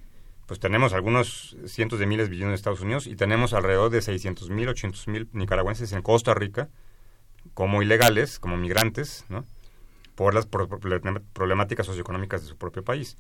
pues 0.46 0.60
tenemos 0.60 0.94
algunos 0.94 1.58
cientos 1.66 2.00
de 2.00 2.06
miles 2.06 2.28
de 2.28 2.32
billones 2.32 2.52
de 2.52 2.56
Estados 2.56 2.82
Unidos 2.82 3.08
y 3.08 3.16
tenemos 3.16 3.54
alrededor 3.54 3.90
de 3.90 4.02
600 4.02 4.50
mil, 4.50 4.70
800 4.70 5.08
mil 5.08 5.28
nicaragüenses 5.34 5.92
en 5.94 6.02
Costa 6.02 6.34
Rica 6.34 6.70
como 7.54 7.82
ilegales, 7.82 8.40
como 8.40 8.58
migrantes, 8.58 9.26
¿no? 9.30 9.44
Por 10.16 10.34
las 10.34 10.46
problemáticas 10.46 11.88
socioeconómicas 11.88 12.44
de 12.44 12.48
su 12.48 12.56
propio 12.56 12.84
país. 12.84 13.18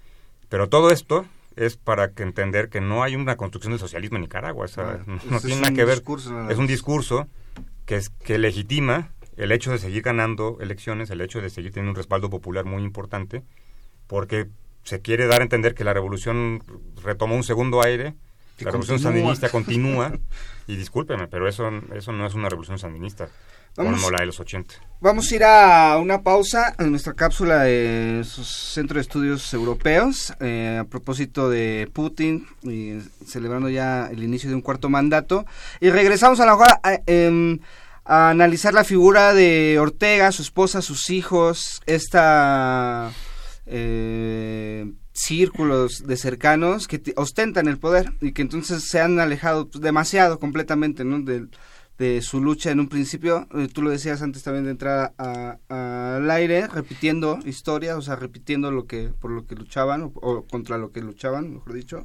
Pero 0.47 0.69
todo 0.69 0.91
esto 0.91 1.25
es 1.55 1.77
para 1.77 2.11
que 2.11 2.23
entender 2.23 2.69
que 2.69 2.81
no 2.81 3.03
hay 3.03 3.15
una 3.15 3.37
construcción 3.37 3.71
del 3.71 3.79
socialismo 3.79 4.17
en 4.17 4.23
Nicaragua. 4.23 4.67
no, 5.05 5.39
tiene 5.39 5.61
nada 5.61 5.73
que 5.73 5.85
ver. 5.85 6.03
Es 6.49 6.57
un 6.57 6.67
discurso 6.67 7.27
que, 7.85 7.95
es, 7.95 8.09
que 8.09 8.37
legitima 8.37 9.11
el 9.37 9.51
hecho 9.51 9.71
de 9.71 9.77
seguir 9.77 10.03
ganando 10.03 10.57
elecciones, 10.61 11.09
el 11.09 11.21
hecho 11.21 11.41
de 11.41 11.49
seguir 11.49 11.71
teniendo 11.71 11.91
un 11.91 11.95
respaldo 11.95 12.29
popular 12.29 12.65
muy 12.65 12.83
importante, 12.83 13.43
porque 14.07 14.47
se 14.83 15.01
quiere 15.01 15.27
dar 15.27 15.41
a 15.41 15.43
entender 15.43 15.73
que 15.73 15.83
la 15.83 15.93
revolución 15.93 16.63
retomó 17.03 17.35
un 17.35 17.43
segundo 17.43 17.83
aire, 17.83 18.15
la 18.59 18.71
revolución 18.71 18.99
sandinista 18.99 19.49
continúa, 19.51 20.13
y 20.67 20.75
discúlpeme, 20.75 21.27
pero 21.27 21.47
eso, 21.47 21.69
eso 21.93 22.11
no 22.11 22.25
es 22.25 22.33
una 22.35 22.49
revolución 22.49 22.79
sandinista. 22.79 23.29
Vamos, 23.75 24.01
como 24.01 24.11
la 24.11 24.19
de 24.19 24.27
los 24.27 24.39
80. 24.39 24.75
Vamos 25.01 25.31
a 25.31 25.35
ir 25.35 25.43
a 25.43 25.97
una 25.97 26.21
pausa 26.21 26.75
en 26.77 26.91
nuestra 26.91 27.13
cápsula 27.13 27.63
de 27.63 28.23
Centro 28.23 28.95
de 28.95 29.01
Estudios 29.01 29.53
Europeos 29.53 30.33
eh, 30.39 30.77
a 30.79 30.83
propósito 30.85 31.49
de 31.49 31.89
Putin 31.91 32.47
y 32.61 32.99
celebrando 33.25 33.69
ya 33.69 34.07
el 34.11 34.23
inicio 34.23 34.49
de 34.49 34.55
un 34.55 34.61
cuarto 34.61 34.89
mandato. 34.89 35.45
Y 35.81 35.89
regresamos 35.89 36.39
a 36.39 36.45
la 36.45 36.55
hora 36.55 36.79
a, 36.83 36.99
em, 37.05 37.59
a 38.05 38.29
analizar 38.29 38.73
la 38.73 38.83
figura 38.83 39.33
de 39.33 39.77
Ortega, 39.79 40.31
su 40.31 40.41
esposa, 40.43 40.81
sus 40.81 41.09
hijos, 41.09 41.81
esta 41.85 43.11
eh, 43.65 44.91
círculos 45.13 46.05
de 46.05 46.17
cercanos 46.17 46.87
que 46.87 47.01
ostentan 47.15 47.67
el 47.67 47.77
poder 47.77 48.13
y 48.19 48.33
que 48.33 48.41
entonces 48.41 48.87
se 48.89 48.99
han 48.99 49.19
alejado 49.19 49.69
demasiado 49.73 50.39
completamente 50.39 51.05
¿no? 51.05 51.23
De, 51.97 52.21
su 52.21 52.41
lucha 52.41 52.71
en 52.71 52.79
un 52.79 52.87
principio. 52.87 53.47
Eh, 53.55 53.67
tú 53.71 53.81
lo 53.81 53.89
decías 53.89 54.21
antes 54.21 54.43
también 54.43 54.65
de 54.65 54.71
entrar 54.71 55.13
al 55.17 56.31
aire, 56.31 56.67
repitiendo 56.67 57.39
historias, 57.45 57.97
o 57.97 58.01
sea, 58.01 58.15
repitiendo 58.15 58.71
lo 58.71 58.85
que 58.85 59.09
por 59.19 59.31
lo 59.31 59.45
que 59.45 59.55
luchaban 59.55 60.11
o, 60.13 60.43
contra 60.43 60.77
lo 60.77 60.91
que 60.91 61.01
luchaban, 61.01 61.53
mejor 61.53 61.73
dicho. 61.73 62.03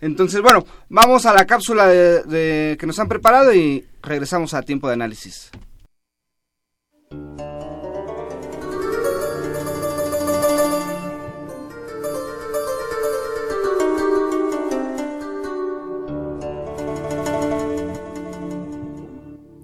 Entonces, 0.00 0.42
bueno, 0.42 0.64
vamos 0.88 1.24
a 1.26 1.32
la 1.32 1.46
cápsula 1.46 1.86
de 1.86 2.76
que 2.78 2.86
nos 2.86 2.98
han 2.98 3.08
preparado 3.08 3.54
y 3.54 3.86
regresamos 4.02 4.52
a 4.54 4.62
tiempo 4.62 4.88
de 4.88 4.94
análisis. 4.94 5.50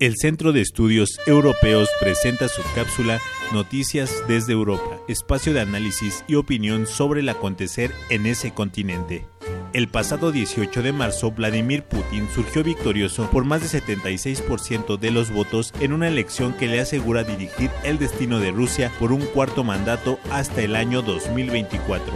El 0.01 0.17
Centro 0.17 0.53
de 0.53 0.63
Estudios 0.63 1.21
Europeos 1.27 1.91
presenta 2.01 2.49
su 2.49 2.63
cápsula 2.75 3.21
Noticias 3.53 4.25
desde 4.27 4.55
Europa, 4.55 4.99
espacio 5.09 5.53
de 5.53 5.61
análisis 5.61 6.25
y 6.27 6.37
opinión 6.37 6.87
sobre 6.87 7.21
el 7.21 7.29
acontecer 7.29 7.93
en 8.09 8.25
ese 8.25 8.55
continente. 8.55 9.27
El 9.75 9.89
pasado 9.89 10.33
18 10.33 10.83
de 10.83 10.93
marzo, 10.93 11.33
Vladimir 11.33 11.83
Putin 11.83 12.27
surgió 12.35 12.65
victorioso 12.65 13.29
por 13.29 13.45
más 13.45 13.61
de 13.61 13.79
76% 13.79 14.99
de 14.99 15.11
los 15.11 15.31
votos 15.31 15.75
en 15.81 15.93
una 15.93 16.09
elección 16.09 16.55
que 16.55 16.67
le 16.67 16.81
asegura 16.81 17.23
dirigir 17.23 17.71
el 17.85 17.99
destino 17.99 18.41
de 18.41 18.53
Rusia 18.53 18.91
por 18.99 19.13
un 19.13 19.21
cuarto 19.21 19.65
mandato 19.65 20.19
hasta 20.31 20.63
el 20.63 20.77
año 20.77 21.03
2024. 21.03 22.11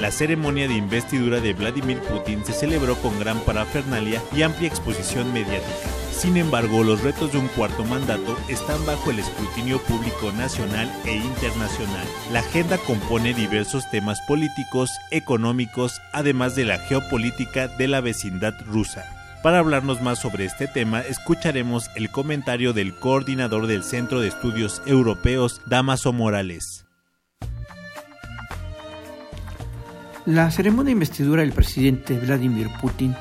La 0.00 0.12
ceremonia 0.12 0.68
de 0.68 0.74
investidura 0.74 1.40
de 1.40 1.52
Vladimir 1.52 1.98
Putin 1.98 2.44
se 2.44 2.52
celebró 2.52 2.94
con 2.94 3.18
gran 3.18 3.40
parafernalia 3.40 4.22
y 4.36 4.42
amplia 4.42 4.68
exposición 4.68 5.32
mediática. 5.32 5.93
Sin 6.16 6.36
embargo, 6.36 6.84
los 6.84 7.02
retos 7.02 7.32
de 7.32 7.38
un 7.38 7.48
cuarto 7.48 7.84
mandato 7.84 8.36
están 8.48 8.84
bajo 8.86 9.10
el 9.10 9.18
escrutinio 9.18 9.78
público 9.82 10.32
nacional 10.32 10.90
e 11.04 11.16
internacional. 11.16 12.06
La 12.32 12.38
agenda 12.38 12.78
compone 12.78 13.34
diversos 13.34 13.90
temas 13.90 14.20
políticos, 14.22 14.90
económicos, 15.10 16.00
además 16.12 16.54
de 16.54 16.64
la 16.64 16.78
geopolítica 16.78 17.68
de 17.68 17.88
la 17.88 18.00
vecindad 18.00 18.54
rusa. 18.64 19.04
Para 19.42 19.58
hablarnos 19.58 20.00
más 20.00 20.20
sobre 20.20 20.46
este 20.46 20.68
tema, 20.68 21.00
escucharemos 21.00 21.90
el 21.96 22.10
comentario 22.10 22.72
del 22.72 22.94
coordinador 22.94 23.66
del 23.66 23.82
Centro 23.82 24.20
de 24.20 24.28
Estudios 24.28 24.80
Europeos, 24.86 25.60
Damaso 25.66 26.14
Morales. 26.14 26.86
La 30.24 30.50
ceremonia 30.50 30.86
de 30.86 30.92
investidura 30.92 31.42
del 31.42 31.52
presidente 31.52 32.18
Vladimir 32.18 32.70
Putin 32.80 33.14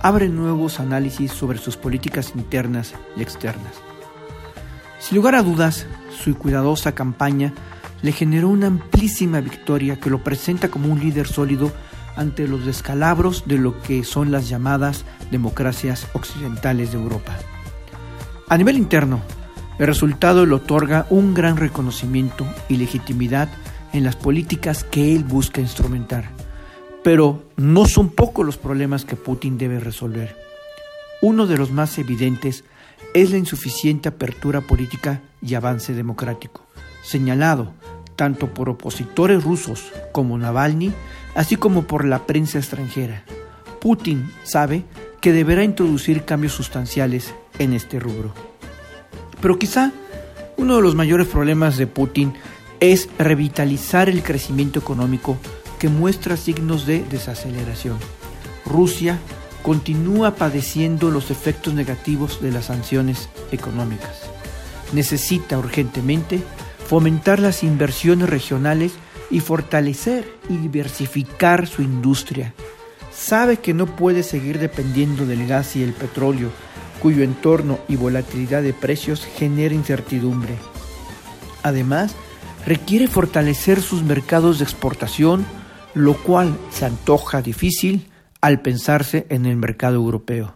abre 0.00 0.28
nuevos 0.28 0.80
análisis 0.80 1.32
sobre 1.32 1.58
sus 1.58 1.76
políticas 1.76 2.32
internas 2.34 2.94
y 3.16 3.22
externas. 3.22 3.74
Sin 4.98 5.16
lugar 5.16 5.34
a 5.34 5.42
dudas, 5.42 5.86
su 6.10 6.36
cuidadosa 6.36 6.94
campaña 6.94 7.54
le 8.02 8.12
generó 8.12 8.48
una 8.48 8.68
amplísima 8.68 9.40
victoria 9.40 9.98
que 9.98 10.10
lo 10.10 10.22
presenta 10.22 10.68
como 10.68 10.92
un 10.92 11.00
líder 11.00 11.26
sólido 11.26 11.72
ante 12.16 12.48
los 12.48 12.66
descalabros 12.66 13.44
de 13.46 13.58
lo 13.58 13.80
que 13.80 14.04
son 14.04 14.32
las 14.32 14.48
llamadas 14.48 15.04
democracias 15.30 16.08
occidentales 16.14 16.92
de 16.92 16.98
Europa. 16.98 17.36
A 18.48 18.56
nivel 18.56 18.76
interno, 18.76 19.20
el 19.78 19.86
resultado 19.86 20.44
le 20.44 20.54
otorga 20.54 21.06
un 21.10 21.34
gran 21.34 21.56
reconocimiento 21.56 22.46
y 22.68 22.76
legitimidad 22.76 23.48
en 23.92 24.04
las 24.04 24.16
políticas 24.16 24.82
que 24.82 25.14
él 25.14 25.22
busca 25.22 25.60
instrumentar. 25.60 26.30
Pero 27.08 27.42
no 27.56 27.86
son 27.86 28.10
pocos 28.10 28.44
los 28.44 28.58
problemas 28.58 29.06
que 29.06 29.16
Putin 29.16 29.56
debe 29.56 29.80
resolver. 29.80 30.36
Uno 31.22 31.46
de 31.46 31.56
los 31.56 31.70
más 31.70 31.96
evidentes 31.96 32.64
es 33.14 33.30
la 33.30 33.38
insuficiente 33.38 34.10
apertura 34.10 34.60
política 34.60 35.22
y 35.40 35.54
avance 35.54 35.94
democrático, 35.94 36.66
señalado 37.02 37.72
tanto 38.14 38.52
por 38.52 38.68
opositores 38.68 39.42
rusos 39.42 39.90
como 40.12 40.36
Navalny, 40.36 40.92
así 41.34 41.56
como 41.56 41.84
por 41.84 42.04
la 42.04 42.26
prensa 42.26 42.58
extranjera. 42.58 43.24
Putin 43.80 44.30
sabe 44.42 44.84
que 45.22 45.32
deberá 45.32 45.64
introducir 45.64 46.26
cambios 46.26 46.52
sustanciales 46.52 47.32
en 47.58 47.72
este 47.72 47.98
rubro. 47.98 48.34
Pero 49.40 49.58
quizá 49.58 49.92
uno 50.58 50.76
de 50.76 50.82
los 50.82 50.94
mayores 50.94 51.26
problemas 51.26 51.78
de 51.78 51.86
Putin 51.86 52.34
es 52.80 53.08
revitalizar 53.18 54.10
el 54.10 54.22
crecimiento 54.22 54.78
económico 54.78 55.38
que 55.78 55.88
muestra 55.88 56.36
signos 56.36 56.86
de 56.86 57.02
desaceleración. 57.04 57.98
Rusia 58.64 59.18
continúa 59.62 60.34
padeciendo 60.34 61.10
los 61.10 61.30
efectos 61.30 61.74
negativos 61.74 62.40
de 62.40 62.52
las 62.52 62.66
sanciones 62.66 63.28
económicas. 63.52 64.22
Necesita 64.92 65.58
urgentemente 65.58 66.42
fomentar 66.86 67.38
las 67.38 67.62
inversiones 67.62 68.30
regionales 68.30 68.92
y 69.30 69.40
fortalecer 69.40 70.32
y 70.48 70.56
diversificar 70.56 71.66
su 71.66 71.82
industria. 71.82 72.54
Sabe 73.12 73.58
que 73.58 73.74
no 73.74 73.86
puede 73.86 74.22
seguir 74.22 74.58
dependiendo 74.58 75.26
del 75.26 75.46
gas 75.46 75.76
y 75.76 75.82
el 75.82 75.92
petróleo, 75.92 76.50
cuyo 77.02 77.22
entorno 77.22 77.78
y 77.88 77.96
volatilidad 77.96 78.62
de 78.62 78.72
precios 78.72 79.24
genera 79.24 79.74
incertidumbre. 79.74 80.54
Además, 81.62 82.14
requiere 82.64 83.06
fortalecer 83.08 83.82
sus 83.82 84.02
mercados 84.02 84.58
de 84.58 84.64
exportación, 84.64 85.44
lo 85.98 86.14
cual 86.14 86.56
se 86.70 86.86
antoja 86.86 87.42
difícil 87.42 88.08
al 88.40 88.60
pensarse 88.60 89.26
en 89.28 89.46
el 89.46 89.56
mercado 89.56 89.96
europeo. 89.96 90.54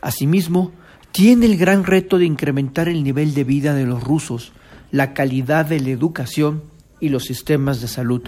Asimismo, 0.00 0.72
tiene 1.12 1.46
el 1.46 1.56
gran 1.56 1.84
reto 1.84 2.18
de 2.18 2.26
incrementar 2.26 2.88
el 2.88 3.02
nivel 3.02 3.34
de 3.34 3.44
vida 3.44 3.74
de 3.74 3.86
los 3.86 4.02
rusos, 4.02 4.52
la 4.90 5.14
calidad 5.14 5.66
de 5.66 5.80
la 5.80 5.90
educación 5.90 6.62
y 7.00 7.08
los 7.08 7.24
sistemas 7.24 7.80
de 7.80 7.88
salud. 7.88 8.22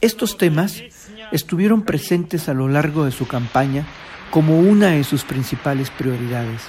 Estos 0.00 0.38
temas 0.38 0.82
estuvieron 1.32 1.82
presentes 1.82 2.48
a 2.48 2.54
lo 2.54 2.68
largo 2.68 3.04
de 3.04 3.12
su 3.12 3.26
campaña 3.26 3.86
como 4.30 4.60
una 4.60 4.88
de 4.88 5.04
sus 5.04 5.24
principales 5.24 5.90
prioridades. 5.90 6.62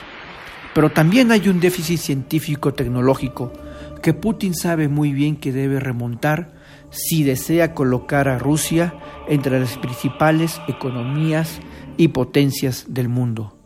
Pero 0.74 0.90
también 0.90 1.32
hay 1.32 1.48
un 1.48 1.60
déficit 1.60 2.00
científico-tecnológico 2.00 3.54
que 4.02 4.14
Putin 4.14 4.56
sabe 4.56 4.88
muy 4.88 5.14
bien 5.14 5.36
que 5.36 5.52
debe 5.52 5.80
remontar 5.80 6.54
si 6.92 7.24
desea 7.24 7.74
colocar 7.74 8.28
a 8.28 8.38
Rusia 8.38 8.94
entre 9.28 9.60
las 9.60 9.78
principales 9.78 10.62
economías 10.68 11.60
y 11.98 12.10
potencias 12.10 12.86
del 12.90 13.10
mundo. 13.10 13.58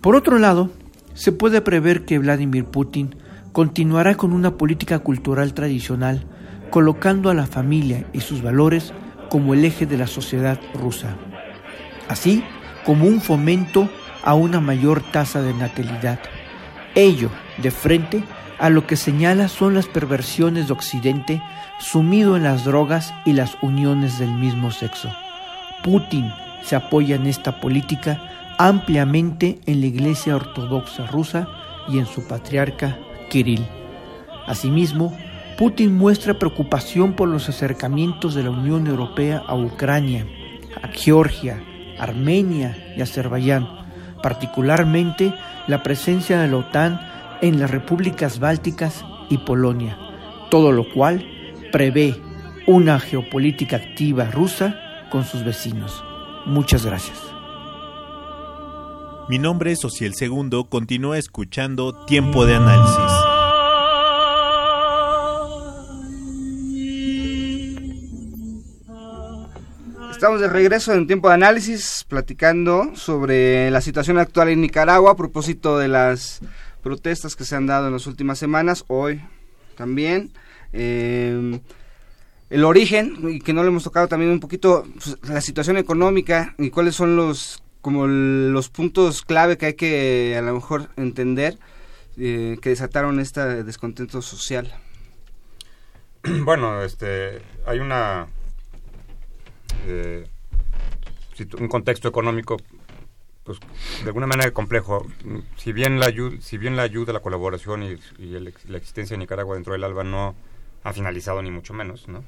Por 0.00 0.16
otro 0.16 0.38
lado, 0.38 0.70
se 1.14 1.32
puede 1.32 1.60
prever 1.60 2.04
que 2.04 2.18
Vladimir 2.18 2.64
Putin 2.64 3.14
continuará 3.52 4.16
con 4.16 4.32
una 4.32 4.56
política 4.56 5.00
cultural 5.00 5.54
tradicional, 5.54 6.24
colocando 6.70 7.30
a 7.30 7.34
la 7.34 7.46
familia 7.46 8.06
y 8.12 8.20
sus 8.20 8.42
valores 8.42 8.92
como 9.28 9.54
el 9.54 9.64
eje 9.64 9.86
de 9.86 9.98
la 9.98 10.06
sociedad 10.06 10.60
rusa, 10.74 11.16
así 12.08 12.44
como 12.84 13.06
un 13.06 13.20
fomento 13.20 13.90
a 14.22 14.34
una 14.34 14.60
mayor 14.60 15.02
tasa 15.12 15.42
de 15.42 15.54
natalidad. 15.54 16.20
Ello, 16.94 17.30
de 17.62 17.70
frente 17.70 18.22
a 18.58 18.70
lo 18.70 18.86
que 18.86 18.96
señala 18.96 19.48
son 19.48 19.74
las 19.74 19.86
perversiones 19.86 20.66
de 20.66 20.72
Occidente 20.72 21.42
sumido 21.78 22.36
en 22.36 22.42
las 22.42 22.64
drogas 22.64 23.14
y 23.24 23.32
las 23.32 23.56
uniones 23.62 24.18
del 24.18 24.32
mismo 24.32 24.70
sexo. 24.70 25.10
Putin 25.82 26.32
se 26.64 26.76
apoya 26.76 27.16
en 27.16 27.26
esta 27.26 27.60
política 27.60 28.20
ampliamente 28.58 29.60
en 29.66 29.80
la 29.80 29.86
Iglesia 29.86 30.36
Ortodoxa 30.36 31.06
rusa 31.06 31.46
y 31.88 31.98
en 31.98 32.06
su 32.06 32.26
patriarca 32.26 32.98
Kirill. 33.30 33.66
Asimismo, 34.46 35.16
Putin 35.56 35.96
muestra 35.96 36.34
preocupación 36.34 37.14
por 37.14 37.28
los 37.28 37.48
acercamientos 37.48 38.34
de 38.34 38.42
la 38.42 38.50
Unión 38.50 38.86
Europea 38.86 39.42
a 39.46 39.54
Ucrania, 39.54 40.26
a 40.82 40.88
Georgia, 40.88 41.62
Armenia 41.98 42.94
y 42.96 43.02
Azerbaiyán, 43.02 43.68
particularmente 44.22 45.32
la 45.66 45.82
presencia 45.82 46.40
de 46.40 46.48
la 46.48 46.56
OTAN 46.58 47.00
en 47.42 47.58
las 47.58 47.70
repúblicas 47.70 48.38
bálticas 48.38 49.04
y 49.28 49.38
Polonia, 49.38 49.98
todo 50.50 50.72
lo 50.72 50.90
cual 50.92 51.26
prevé 51.72 52.16
una 52.66 53.00
geopolítica 53.00 53.76
activa 53.76 54.30
rusa 54.30 54.78
con 55.10 55.24
sus 55.24 55.44
vecinos. 55.44 56.04
Muchas 56.46 56.84
gracias. 56.84 57.18
Mi 59.28 59.38
nombre 59.38 59.72
es 59.72 59.84
Ociel 59.84 60.14
Segundo, 60.14 60.68
continúa 60.70 61.18
escuchando 61.18 62.06
Tiempo 62.06 62.46
de 62.46 62.54
Análisis. 62.54 63.28
Estamos 70.18 70.40
de 70.40 70.48
regreso 70.48 70.92
en 70.94 71.06
tiempo 71.06 71.28
de 71.28 71.34
análisis 71.34 72.04
platicando 72.08 72.96
sobre 72.96 73.70
la 73.70 73.80
situación 73.80 74.18
actual 74.18 74.48
en 74.48 74.60
Nicaragua 74.60 75.12
a 75.12 75.16
propósito 75.16 75.78
de 75.78 75.86
las 75.86 76.40
protestas 76.82 77.36
que 77.36 77.44
se 77.44 77.56
han 77.56 77.66
dado 77.66 77.86
en 77.86 77.92
las 77.92 78.06
últimas 78.06 78.38
semanas, 78.38 78.84
hoy 78.88 79.22
también. 79.76 80.32
Eh, 80.72 81.60
el 82.50 82.64
origen, 82.64 83.18
y 83.28 83.40
que 83.40 83.52
no 83.52 83.62
le 83.62 83.68
hemos 83.68 83.84
tocado 83.84 84.08
también 84.08 84.30
un 84.30 84.40
poquito, 84.40 84.86
pues, 84.94 85.16
la 85.28 85.40
situación 85.40 85.76
económica 85.76 86.54
y 86.58 86.70
cuáles 86.70 86.94
son 86.94 87.16
los 87.16 87.62
como 87.80 88.06
los 88.06 88.68
puntos 88.68 89.22
clave 89.22 89.56
que 89.56 89.66
hay 89.66 89.74
que 89.74 90.34
a 90.36 90.42
lo 90.42 90.52
mejor 90.52 90.90
entender 90.96 91.58
eh, 92.16 92.58
que 92.60 92.70
desataron 92.70 93.20
este 93.20 93.62
descontento 93.64 94.22
social. 94.22 94.72
Bueno, 96.44 96.82
este, 96.82 97.40
hay 97.64 97.78
una 97.78 98.26
eh, 99.86 100.26
un 101.58 101.68
contexto 101.68 102.08
económico 102.08 102.56
pues 103.48 103.60
de 104.02 104.08
alguna 104.08 104.26
manera 104.26 104.50
complejo. 104.50 105.06
Si 105.56 105.72
bien 105.72 105.98
la 105.98 106.06
ayuda, 106.06 106.36
si 106.42 106.58
bien 106.58 106.76
la 106.76 106.82
ayuda, 106.82 107.14
la 107.14 107.20
colaboración 107.20 107.82
y, 107.82 107.96
la 108.18 108.76
existencia 108.76 109.14
de 109.14 109.18
Nicaragua 109.18 109.54
dentro 109.54 109.72
del 109.72 109.84
ALBA 109.84 110.04
no 110.04 110.34
ha 110.84 110.92
finalizado 110.92 111.40
ni 111.40 111.50
mucho 111.50 111.72
menos, 111.72 112.08
¿no? 112.08 112.22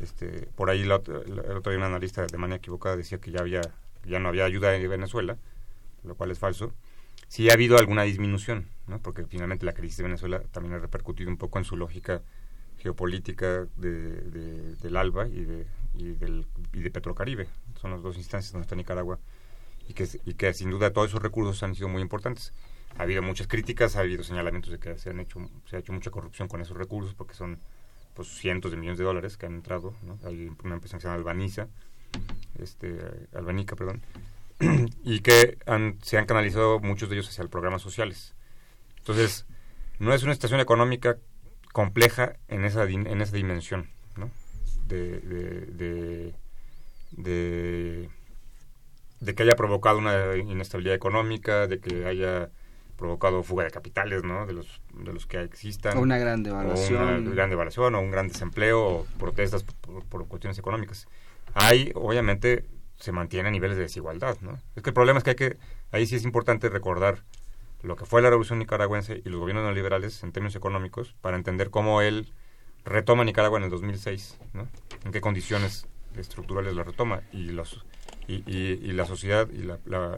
Este, 0.00 0.48
por 0.56 0.70
ahí 0.70 0.82
el 0.82 0.92
otro, 0.92 1.22
día 1.22 1.76
un 1.76 1.82
analista 1.82 2.24
de 2.24 2.38
manera 2.38 2.56
equivocada 2.56 2.96
decía 2.96 3.18
que 3.18 3.30
ya 3.30 3.40
había 3.40 3.60
ya 4.06 4.20
no 4.20 4.30
había 4.30 4.46
ayuda 4.46 4.74
en 4.74 4.88
Venezuela, 4.88 5.36
lo 6.02 6.14
cual 6.14 6.30
es 6.30 6.38
falso. 6.38 6.72
Sí 7.26 7.50
ha 7.50 7.52
habido 7.52 7.76
alguna 7.76 8.04
disminución, 8.04 8.68
¿no? 8.86 9.02
Porque 9.02 9.26
finalmente 9.26 9.66
la 9.66 9.74
crisis 9.74 9.98
de 9.98 10.04
Venezuela 10.04 10.40
también 10.50 10.76
ha 10.76 10.78
repercutido 10.78 11.28
un 11.28 11.36
poco 11.36 11.58
en 11.58 11.66
su 11.66 11.76
lógica 11.76 12.22
geopolítica 12.78 13.66
de, 13.76 14.76
del 14.76 14.96
ALBA 14.96 15.28
y 15.28 15.44
de, 15.44 15.66
y, 15.94 16.12
del, 16.12 16.46
y 16.72 16.80
de 16.80 16.90
Petrocaribe. 16.90 17.48
Son 17.82 17.90
las 17.90 18.00
dos 18.00 18.16
instancias 18.16 18.52
donde 18.52 18.64
está 18.64 18.76
Nicaragua 18.76 19.18
y 19.88 19.94
que, 19.94 20.08
y 20.24 20.34
que 20.34 20.52
sin 20.54 20.70
duda 20.70 20.92
todos 20.92 21.08
esos 21.08 21.22
recursos 21.22 21.62
han 21.62 21.74
sido 21.74 21.88
muy 21.88 22.02
importantes. 22.02 22.52
Ha 22.98 23.02
habido 23.02 23.22
muchas 23.22 23.46
críticas, 23.46 23.96
ha 23.96 24.00
habido 24.00 24.22
señalamientos 24.22 24.70
de 24.70 24.78
que 24.78 24.98
se, 24.98 25.10
han 25.10 25.20
hecho, 25.20 25.40
se 25.66 25.76
ha 25.76 25.78
hecho 25.78 25.92
mucha 25.92 26.10
corrupción 26.10 26.48
con 26.48 26.60
esos 26.60 26.76
recursos 26.76 27.14
porque 27.14 27.34
son 27.34 27.58
pues, 28.14 28.28
cientos 28.28 28.70
de 28.70 28.76
millones 28.76 28.98
de 28.98 29.04
dólares 29.04 29.36
que 29.36 29.46
han 29.46 29.54
entrado. 29.54 29.94
¿no? 30.02 30.18
Hay 30.24 30.50
una 30.62 30.74
empresa 30.74 30.96
que 30.96 31.02
se 31.02 31.08
llama 31.08 31.16
Albaniza, 31.16 31.68
este, 32.58 32.98
Albanica, 33.34 33.76
perdón, 33.76 34.02
y 35.04 35.20
que 35.20 35.58
han, 35.66 35.98
se 36.02 36.18
han 36.18 36.26
canalizado 36.26 36.80
muchos 36.80 37.08
de 37.08 37.16
ellos 37.16 37.28
hacia 37.28 37.42
el 37.42 37.48
programas 37.48 37.82
sociales. 37.82 38.34
Entonces, 38.98 39.46
no 39.98 40.12
es 40.12 40.22
una 40.22 40.34
situación 40.34 40.60
económica 40.60 41.18
compleja 41.72 42.36
en 42.48 42.64
esa, 42.64 42.84
en 42.84 43.20
esa 43.20 43.36
dimensión, 43.36 43.88
¿no? 44.16 44.30
de, 44.88 45.20
de, 45.20 45.66
de, 45.66 46.34
de 47.12 48.10
que 49.34 49.42
haya 49.42 49.56
provocado 49.56 49.98
una 49.98 50.36
inestabilidad 50.36 50.94
económica, 50.94 51.66
de 51.66 51.80
que 51.80 52.06
haya 52.06 52.50
provocado 52.96 53.42
fuga 53.42 53.64
de 53.64 53.70
capitales, 53.70 54.24
¿no? 54.24 54.44
De 54.46 54.52
los, 54.52 54.80
de 54.92 55.12
los 55.12 55.26
que 55.26 55.40
existan. 55.42 55.96
O 55.96 56.00
una 56.00 56.18
gran 56.18 56.42
devaluación. 56.42 57.00
O 57.00 57.18
una 57.18 57.30
gran 57.34 57.50
devaluación, 57.50 57.94
o 57.94 58.00
un 58.00 58.10
gran 58.10 58.28
desempleo, 58.28 58.84
o 58.84 59.06
protestas 59.18 59.64
por, 59.64 60.26
cuestiones 60.26 60.58
económicas. 60.58 61.06
Hay, 61.54 61.92
obviamente, 61.94 62.64
se 62.96 63.12
mantiene 63.12 63.48
a 63.48 63.52
niveles 63.52 63.76
de 63.76 63.84
desigualdad, 63.84 64.36
¿no? 64.40 64.58
Es 64.74 64.82
que 64.82 64.90
el 64.90 64.94
problema 64.94 65.18
es 65.18 65.24
que 65.24 65.30
hay 65.30 65.36
que, 65.36 65.56
ahí 65.92 66.06
sí 66.06 66.16
es 66.16 66.24
importante 66.24 66.68
recordar 66.68 67.22
lo 67.82 67.94
que 67.94 68.04
fue 68.04 68.20
la 68.20 68.30
revolución 68.30 68.58
nicaragüense 68.58 69.22
y 69.24 69.28
los 69.28 69.38
gobiernos 69.38 69.64
neoliberales 69.64 70.22
en 70.24 70.32
términos 70.32 70.56
económicos 70.56 71.14
para 71.20 71.36
entender 71.36 71.70
cómo 71.70 72.02
él 72.02 72.32
retoma 72.84 73.24
Nicaragua 73.24 73.58
en 73.58 73.64
el 73.64 73.70
2006, 73.70 74.38
¿no? 74.52 74.68
En 75.04 75.12
qué 75.12 75.20
condiciones 75.20 75.86
estructurales 76.16 76.74
la 76.74 76.82
retoma 76.82 77.22
y 77.32 77.50
los 77.50 77.84
y, 78.28 78.42
y, 78.46 78.92
la 78.92 79.06
sociedad 79.06 79.48
y 79.50 79.66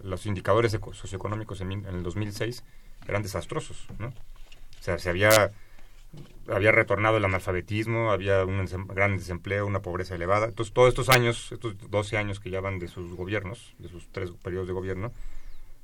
los 0.02 0.26
indicadores 0.26 0.72
socioeconómicos 0.72 1.60
en, 1.60 1.86
el 1.86 2.02
2006 2.02 2.64
eran 3.06 3.22
desastrosos, 3.22 3.86
¿no? 3.98 4.08
O 4.08 4.82
sea, 4.82 4.98
se 4.98 5.10
había 5.10 5.52
había 6.48 6.72
retornado 6.72 7.16
el 7.18 7.24
analfabetismo, 7.24 8.10
había 8.10 8.44
un 8.44 8.66
gran 8.88 9.16
desempleo, 9.16 9.66
una 9.66 9.80
pobreza 9.80 10.16
elevada. 10.16 10.46
Entonces, 10.46 10.74
todos 10.74 10.88
estos 10.88 11.08
años, 11.08 11.52
estos 11.52 11.76
12 11.88 12.16
años 12.16 12.40
que 12.40 12.50
ya 12.50 12.60
van 12.60 12.80
de 12.80 12.88
sus 12.88 13.14
gobiernos, 13.14 13.74
de 13.78 13.88
sus 13.88 14.08
tres 14.10 14.30
periodos 14.42 14.66
de 14.66 14.72
gobierno, 14.72 15.12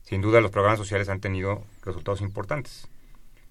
sin 0.02 0.22
duda 0.22 0.40
los 0.40 0.50
programas 0.50 0.78
sociales 0.78 1.08
han 1.08 1.20
tenido 1.20 1.64
resultados 1.84 2.20
importantes. 2.20 2.88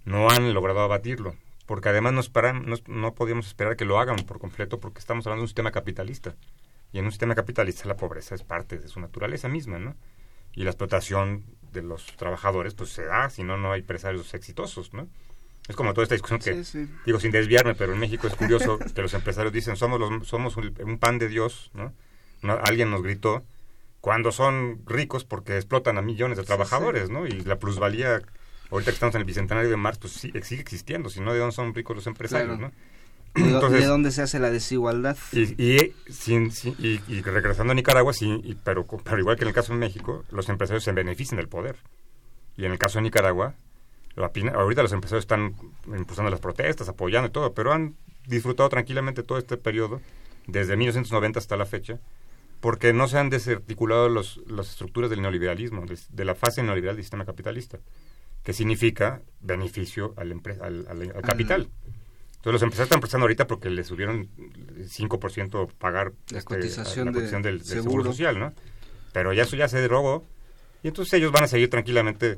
No 0.03 0.29
han 0.29 0.53
logrado 0.53 0.81
abatirlo, 0.81 1.35
porque 1.65 1.89
además 1.89 2.13
no, 2.13 2.75
no 2.87 3.13
podíamos 3.13 3.47
esperar 3.47 3.77
que 3.77 3.85
lo 3.85 3.99
hagan 3.99 4.17
por 4.17 4.39
completo 4.39 4.79
porque 4.79 4.99
estamos 4.99 5.25
hablando 5.25 5.41
de 5.41 5.43
un 5.43 5.47
sistema 5.47 5.71
capitalista. 5.71 6.35
Y 6.95 6.99
en 6.99 7.03
un 7.03 7.11
sistema 7.11 7.35
capitalista 7.35 7.89
la 7.89 7.97
pobreza 7.97 8.35
es 8.35 8.43
parte 8.43 8.79
de 8.79 8.87
su 8.87 9.01
naturaleza 9.01 9.49
misma, 9.49 9.79
¿no? 9.79 9.97
Y 10.53 10.63
la 10.63 10.69
explotación 10.69 11.43
de 11.73 11.81
los 11.81 12.05
trabajadores 12.15 12.73
pues 12.73 12.91
se 12.91 13.03
da, 13.03 13.29
si 13.29 13.43
no, 13.43 13.57
no 13.57 13.73
hay 13.73 13.81
empresarios 13.81 14.33
exitosos, 14.33 14.93
¿no? 14.93 15.09
Es 15.67 15.75
como 15.75 15.93
toda 15.93 16.03
esta 16.03 16.15
discusión 16.15 16.39
que, 16.39 16.87
digo 17.05 17.19
sin 17.19 17.31
desviarme, 17.31 17.75
pero 17.75 17.91
en 17.91 17.99
México 17.99 18.27
es 18.27 18.35
curioso 18.35 18.79
que 18.95 19.01
los 19.01 19.13
empresarios 19.13 19.51
dicen 19.51 19.75
somos, 19.75 19.99
los, 19.99 20.25
somos 20.25 20.55
un, 20.55 20.97
pan 20.97 21.19
de 21.19 21.27
Dios, 21.27 21.69
¿no? 21.73 21.91
Alguien 22.63 22.91
nos 22.91 23.03
gritó, 23.03 23.43
cuando 23.99 24.31
son 24.31 24.81
ricos 24.85 25.25
porque 25.25 25.57
explotan 25.57 25.97
a 25.97 26.01
millones 26.01 26.37
de 26.37 26.45
trabajadores, 26.45 27.09
¿no? 27.09 27.27
Y 27.27 27.31
la 27.41 27.59
plusvalía, 27.59 28.21
ahorita 28.71 28.91
que 28.91 28.95
estamos 28.95 29.15
en 29.15 29.19
el 29.19 29.25
Bicentenario 29.25 29.69
de 29.69 29.75
Marx, 29.75 29.97
pues 29.99 30.13
sigue 30.13 30.39
existiendo, 30.39 31.09
si 31.09 31.19
no, 31.19 31.33
¿de 31.33 31.39
dónde 31.39 31.53
son 31.53 31.75
ricos 31.75 31.93
los 31.93 32.07
empresarios, 32.07 32.57
no? 32.57 32.71
¿De 33.35 33.85
dónde 33.85 34.11
se 34.11 34.21
hace 34.21 34.39
la 34.39 34.49
desigualdad? 34.49 35.17
Y, 35.33 35.61
y, 35.61 35.93
y, 36.79 37.21
regresando 37.21 37.71
a 37.71 37.75
Nicaragua, 37.75 38.13
sí, 38.13 38.57
pero, 38.63 38.85
pero 38.85 39.19
igual 39.19 39.35
que 39.35 39.43
en 39.43 39.49
el 39.49 39.53
caso 39.53 39.73
de 39.73 39.79
México, 39.79 40.23
los 40.31 40.47
empresarios 40.47 40.83
se 40.83 40.93
benefician 40.93 41.37
del 41.37 41.49
poder. 41.49 41.77
Y 42.55 42.65
en 42.65 42.71
el 42.71 42.79
caso 42.79 42.99
de 42.99 43.03
Nicaragua, 43.03 43.55
ahorita 44.15 44.83
los 44.83 44.93
empresarios 44.93 45.23
están 45.23 45.55
impulsando 45.87 46.31
las 46.31 46.39
protestas, 46.39 46.87
apoyando 46.87 47.27
y 47.27 47.31
todo, 47.31 47.53
pero 47.53 47.73
han 47.73 47.95
disfrutado 48.27 48.69
tranquilamente 48.69 49.23
todo 49.23 49.37
este 49.37 49.57
periodo, 49.57 50.01
desde 50.47 50.77
1990 50.77 51.39
hasta 51.39 51.57
la 51.57 51.65
fecha, 51.65 51.99
porque 52.61 52.93
no 52.93 53.07
se 53.07 53.17
han 53.17 53.29
desarticulado 53.29 54.09
los, 54.09 54.41
las 54.47 54.69
estructuras 54.69 55.09
del 55.09 55.21
neoliberalismo, 55.21 55.85
de, 55.85 56.25
la 56.25 56.35
fase 56.35 56.63
neoliberal 56.63 56.95
del 56.95 57.03
sistema 57.03 57.25
capitalista, 57.25 57.79
que 58.43 58.53
significa 58.53 59.21
beneficio 59.41 60.13
al, 60.15 60.41
al, 60.61 60.87
al 60.87 61.21
capital. 61.21 61.69
Entonces 62.45 62.61
los 62.61 62.61
empresarios 62.61 62.89
están 62.89 62.99
prestando 62.99 63.23
ahorita 63.23 63.47
porque 63.47 63.71
le 63.71 63.83
subieron 63.83 64.29
5% 64.37 65.67
pagar 65.79 66.13
la 66.29 66.37
este, 66.37 66.55
cotización, 66.55 67.11
del, 67.41 67.63
seguro. 67.63 68.03
social, 68.03 68.37
¿no? 68.37 68.53
Pero 69.13 69.33
ya 69.33 69.41
eso 69.41 69.55
ya 69.55 69.67
se 69.67 69.81
derogó 69.81 70.23
y 70.83 70.89
entonces 70.89 71.11
ellos 71.15 71.31
van 71.31 71.45
a 71.45 71.47
seguir 71.47 71.71
tranquilamente 71.71 72.37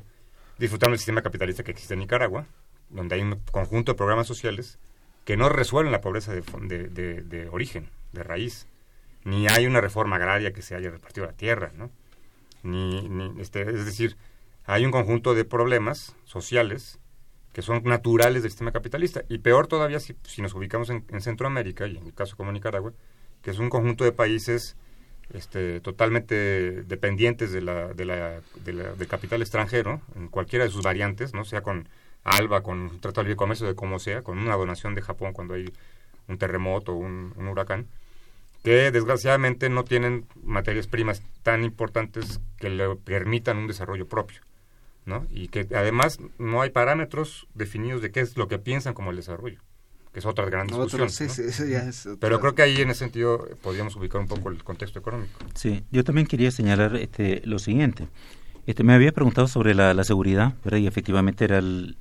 disfrutando 0.60 0.91
del 0.91 0.99
sistema 0.99 1.22
capitalista 1.22 1.64
que 1.64 1.72
existe 1.72 1.93
en 1.93 1.99
Nicaragua, 1.99 2.45
donde 2.89 3.16
hay 3.16 3.22
un 3.22 3.38
conjunto 3.51 3.91
de 3.91 3.97
programas 3.97 4.28
sociales 4.28 4.80
que 5.26 5.36
no 5.36 5.49
resuelven 5.49 5.91
la 5.91 5.99
pobreza 5.99 6.34
de, 6.34 6.41
de, 6.41 7.49
origen, 7.49 7.89
de 8.14 8.24
raíz. 8.24 8.66
Ni 9.26 9.49
hay 9.49 9.66
una 9.66 9.82
reforma 9.82 10.16
agraria 10.16 10.53
que 10.53 10.62
se 10.62 10.74
haya 10.74 10.89
repartido 10.89 11.26
la 11.26 11.34
tierra, 11.34 11.74
¿no? 11.76 11.91
Ni, 12.64 13.10
ni 13.10 13.41
este, 13.41 13.64
es 13.64 13.86
decir, 13.86 14.16
hay 14.64 14.86
un 14.86 14.91
conjunto 14.91 15.36
de 15.36 15.43
problemas 15.43 16.16
sociales 16.24 16.97
que 17.58 17.64
son 17.64 17.82
naturales 17.86 18.43
del 18.43 18.51
sistema 18.51 18.72
capitalista. 18.72 19.24
Y 19.30 19.39
peor 19.39 19.66
todavía 19.66 19.99
si, 19.99 20.16
nos 20.43 20.53
ubicamos 20.53 20.91
en, 20.91 21.22
Centroamérica, 21.22 21.88
y 21.88 21.97
en 21.97 22.05
el 22.05 22.14
caso 22.14 22.38
como 22.38 22.51
Nicaragua, 22.51 22.93
que 23.41 23.49
es 23.49 23.58
un 23.58 23.72
conjunto 23.72 24.03
de 24.03 24.12
países 24.12 24.76
este, 25.34 25.82
totalmente 25.82 26.84
dependientes 26.84 27.51
de 27.51 27.62
la, 27.62 27.95
de 27.95 28.05
la, 28.05 28.41
del 28.64 29.08
capital 29.08 29.41
extranjero, 29.41 30.01
en 30.16 30.28
cualquiera 30.28 30.66
de 30.66 30.70
sus 30.70 30.84
variantes, 30.84 31.34
no 31.34 31.45
sea 31.45 31.62
con 31.62 31.89
ALBA, 32.26 32.62
con 32.62 32.80
un 32.80 32.99
Tratado 32.99 33.24
de 33.24 33.30
Libre 33.30 33.38
Comercio, 33.38 33.66
de 33.66 33.74
como 33.74 33.97
sea, 33.97 34.22
con 34.22 34.38
una 34.38 34.55
donación 34.55 34.93
de 34.93 35.01
Japón 35.01 35.34
cuando 35.34 35.55
hay 35.55 35.74
un 36.28 36.38
terremoto 36.38 36.93
un, 36.93 37.34
un 37.38 37.47
huracán, 37.47 37.88
que 38.64 38.91
desgraciadamente 38.91 39.70
no 39.70 39.84
tienen 39.84 40.28
materias 40.43 40.86
primas 40.86 41.24
tan 41.41 41.64
importantes 41.64 42.39
que 42.60 42.70
le 42.70 42.95
permitan 42.97 43.58
un 43.58 43.66
desarrollo 43.66 44.08
propio. 44.08 44.41
¿No? 45.08 45.26
Y 45.32 45.47
que 45.47 45.68
además 45.74 46.20
no 46.38 46.62
hay 46.62 46.70
parámetros 46.70 47.47
definidos 47.55 48.01
de 48.01 48.12
qué 48.12 48.20
es 48.20 48.38
lo 48.38 48.47
que 48.47 48.60
piensan 48.60 48.93
como 48.93 49.10
el 49.10 49.16
desarrollo, 49.16 49.60
que 50.12 50.20
es 50.20 50.26
otra 50.26 50.45
gran 50.45 50.68
discusión. 50.68 51.08
Pero 52.20 52.39
creo 52.39 52.53
que 52.53 52.62
ahí 52.62 52.82
en 52.82 52.89
ese 52.89 52.99
sentido 52.99 53.47
podríamos 53.64 53.95
ubicar 53.95 54.22
un 54.22 54.28
poco 54.28 54.49
el 54.49 54.64
contexto 54.64 54.99
económico. 54.99 55.39
Sí, 55.55 55.84
yo 55.91 56.03
también 56.03 56.28
quería 56.28 56.51
señalar 56.51 56.97
este, 56.97 57.41
lo 57.45 57.58
siguiente. 57.58 58.08
Este, 58.68 58.84
me 58.84 58.93
había 58.93 59.14
preguntado 59.14 59.47
sobre 59.47 59.74
la, 59.74 60.03
seguridad, 60.03 60.53
¿verdad? 60.64 60.80
y 60.80 60.88
efectivamente 60.88 61.45
era 61.45 61.60
el, 61.60 61.95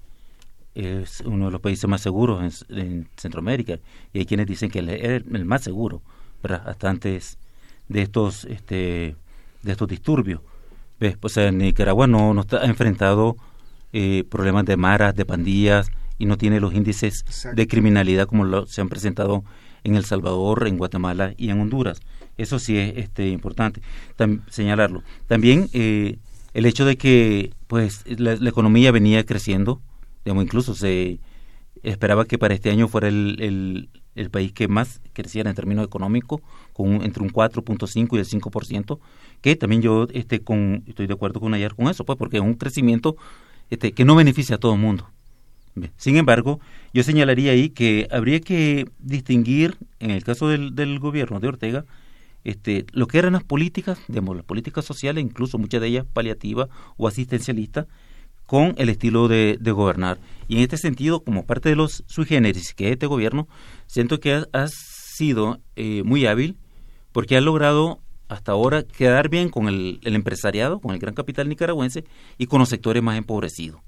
es 0.75 1.21
uno 1.21 1.47
de 1.47 1.53
los 1.53 1.61
países 1.61 1.89
más 1.89 2.03
seguros 2.03 2.67
en, 2.69 3.09
Centroamérica, 3.17 3.79
y 4.13 4.19
hay 4.19 4.27
quienes 4.27 4.49
dicen 4.49 4.69
que 4.69 4.81
es 4.81 5.23
el, 5.23 5.45
más 5.45 5.63
seguro, 5.63 6.03
¿verdad? 6.43 6.69
hasta 6.69 6.91
antes 6.91 7.39
de 7.89 8.03
estos, 8.03 8.45
este, 8.47 9.15
de 9.63 9.73
estos 9.73 9.87
disturbios. 9.87 10.41
¿Ves? 10.99 11.17
Pues 11.17 11.37
en 11.37 11.59
Nicaragua 11.59 12.07
no, 12.07 12.33
no 12.35 12.41
está, 12.43 12.65
enfrentado 12.65 13.37
eh, 13.93 14.25
problemas 14.29 14.65
de 14.65 14.77
maras, 14.77 15.15
de 15.15 15.25
pandillas, 15.25 15.91
y 16.19 16.27
no 16.27 16.39
tiene 16.39 16.61
los 16.61 16.75
índices 16.75 17.25
de 17.55 17.67
criminalidad 17.69 18.27
como 18.27 18.67
se 18.67 18.81
han 18.81 18.89
presentado 18.89 19.45
en 19.85 19.97
El 19.97 20.05
Salvador, 20.05 20.67
en 20.67 20.79
Guatemala 20.79 21.35
y 21.37 21.51
en 21.51 21.61
Honduras. 21.61 22.01
Eso 22.39 22.59
sí 22.59 22.77
es 22.79 22.97
este, 22.97 23.29
importante 23.29 23.81
señalarlo. 24.51 25.03
También 25.27 25.69
eh, 25.73 26.19
el 26.55 26.67
hecho 26.67 26.85
de 26.85 26.97
que 26.97 27.53
pues 27.67 28.05
la, 28.19 28.33
economía 28.33 28.93
venía 28.93 29.25
creciendo, 29.25 29.81
digamos, 30.25 30.45
incluso 30.45 30.75
se 30.75 31.19
esperaba 31.83 32.25
que 32.25 32.39
para 32.39 32.55
este 32.55 32.71
año 32.71 32.89
fuera 32.89 33.09
el, 33.09 33.89
el, 34.15 34.31
país 34.31 34.53
que 34.53 34.67
más 34.67 35.01
creciera 35.13 35.51
en 35.51 35.57
términos 35.57 35.85
económicos, 35.85 36.41
con 36.73 37.03
entre 37.03 37.23
un 37.23 37.31
4.5 37.31 38.17
y 38.17 38.19
el 38.19 38.27
5%, 38.27 38.99
que 39.47 39.55
también 39.55 39.81
yo 39.81 40.09
este, 40.13 40.41
con, 40.41 40.83
estoy 40.89 41.07
de 41.07 41.15
acuerdo 41.15 41.39
con 41.39 41.55
ayer 41.55 41.73
con 41.73 41.87
eso, 41.87 42.05
pues 42.05 42.19
porque 42.19 42.39
es 42.39 42.43
un 42.43 42.55
crecimiento 42.55 43.17
este, 43.71 43.93
que 43.93 44.05
no 44.05 44.17
beneficia 44.17 44.57
a 44.57 44.59
todo 44.59 44.75
el 44.75 44.81
mundo. 44.81 45.09
Sin 45.97 46.17
embargo, 46.17 46.59
yo 46.93 47.05
señalaría 47.05 47.53
ahí 47.53 47.69
que 47.71 48.09
habría 48.11 48.41
que 48.41 48.87
distinguir, 48.99 49.77
en 50.01 50.11
el 50.11 50.25
caso 50.25 50.49
del, 50.49 50.99
gobierno 50.99 51.39
de 51.39 51.47
Ortega, 51.47 51.85
este, 52.43 52.87
lo 52.91 53.07
que 53.07 53.19
eran 53.19 53.35
las 53.35 53.45
políticas, 53.45 54.01
digamos, 54.09 54.35
las 54.35 54.45
políticas 54.45 54.85
sociales, 54.85 55.23
incluso 55.23 55.59
muchas 55.59 55.81
de 55.81 55.87
ellas 55.87 56.07
paliativas 56.13 56.69
o 56.97 57.07
asistencialistas, 57.07 57.87
con 58.47 58.75
el 58.79 58.89
estilo 58.89 59.29
de, 59.29 59.59
gobernar. 59.63 60.19
Y 60.49 60.57
en 60.57 60.63
este 60.63 60.77
sentido, 60.77 61.23
como 61.23 61.47
parte 61.47 61.69
de 61.69 61.77
los 61.77 62.03
sui 62.09 62.25
generis 62.25 62.75
que 62.75 62.87
es 62.87 62.95
este 62.95 63.07
gobierno, 63.07 63.47
siento 63.87 64.19
que 64.19 64.43
ha, 64.53 64.67
sido 64.67 65.61
eh, 65.77 66.03
muy 66.05 66.27
hábil 66.27 66.57
porque 67.13 67.37
ha 67.37 67.41
logrado 67.41 68.01
hasta 68.29 68.53
ahora 68.53 68.83
quedar 68.83 69.29
bien 69.29 69.49
con 69.49 69.69
el, 69.69 70.01
empresariado, 70.03 70.81
con 70.81 70.93
el 70.93 70.99
gran 70.99 71.15
capital 71.15 71.49
nicaragüense 71.49 72.05
y 72.39 72.47
con 72.47 72.61
los 72.61 72.69
sectores 72.69 73.03
más 73.03 73.17
empobrecidos. 73.19 73.81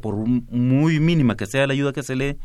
Por 0.00 0.16
muy 0.16 1.00
mínima 1.00 1.36
que 1.36 1.46
sea 1.46 1.66
la 1.66 1.72
ayuda 1.72 1.92
que 1.92 2.02
se 2.02 2.16
le 2.16 2.38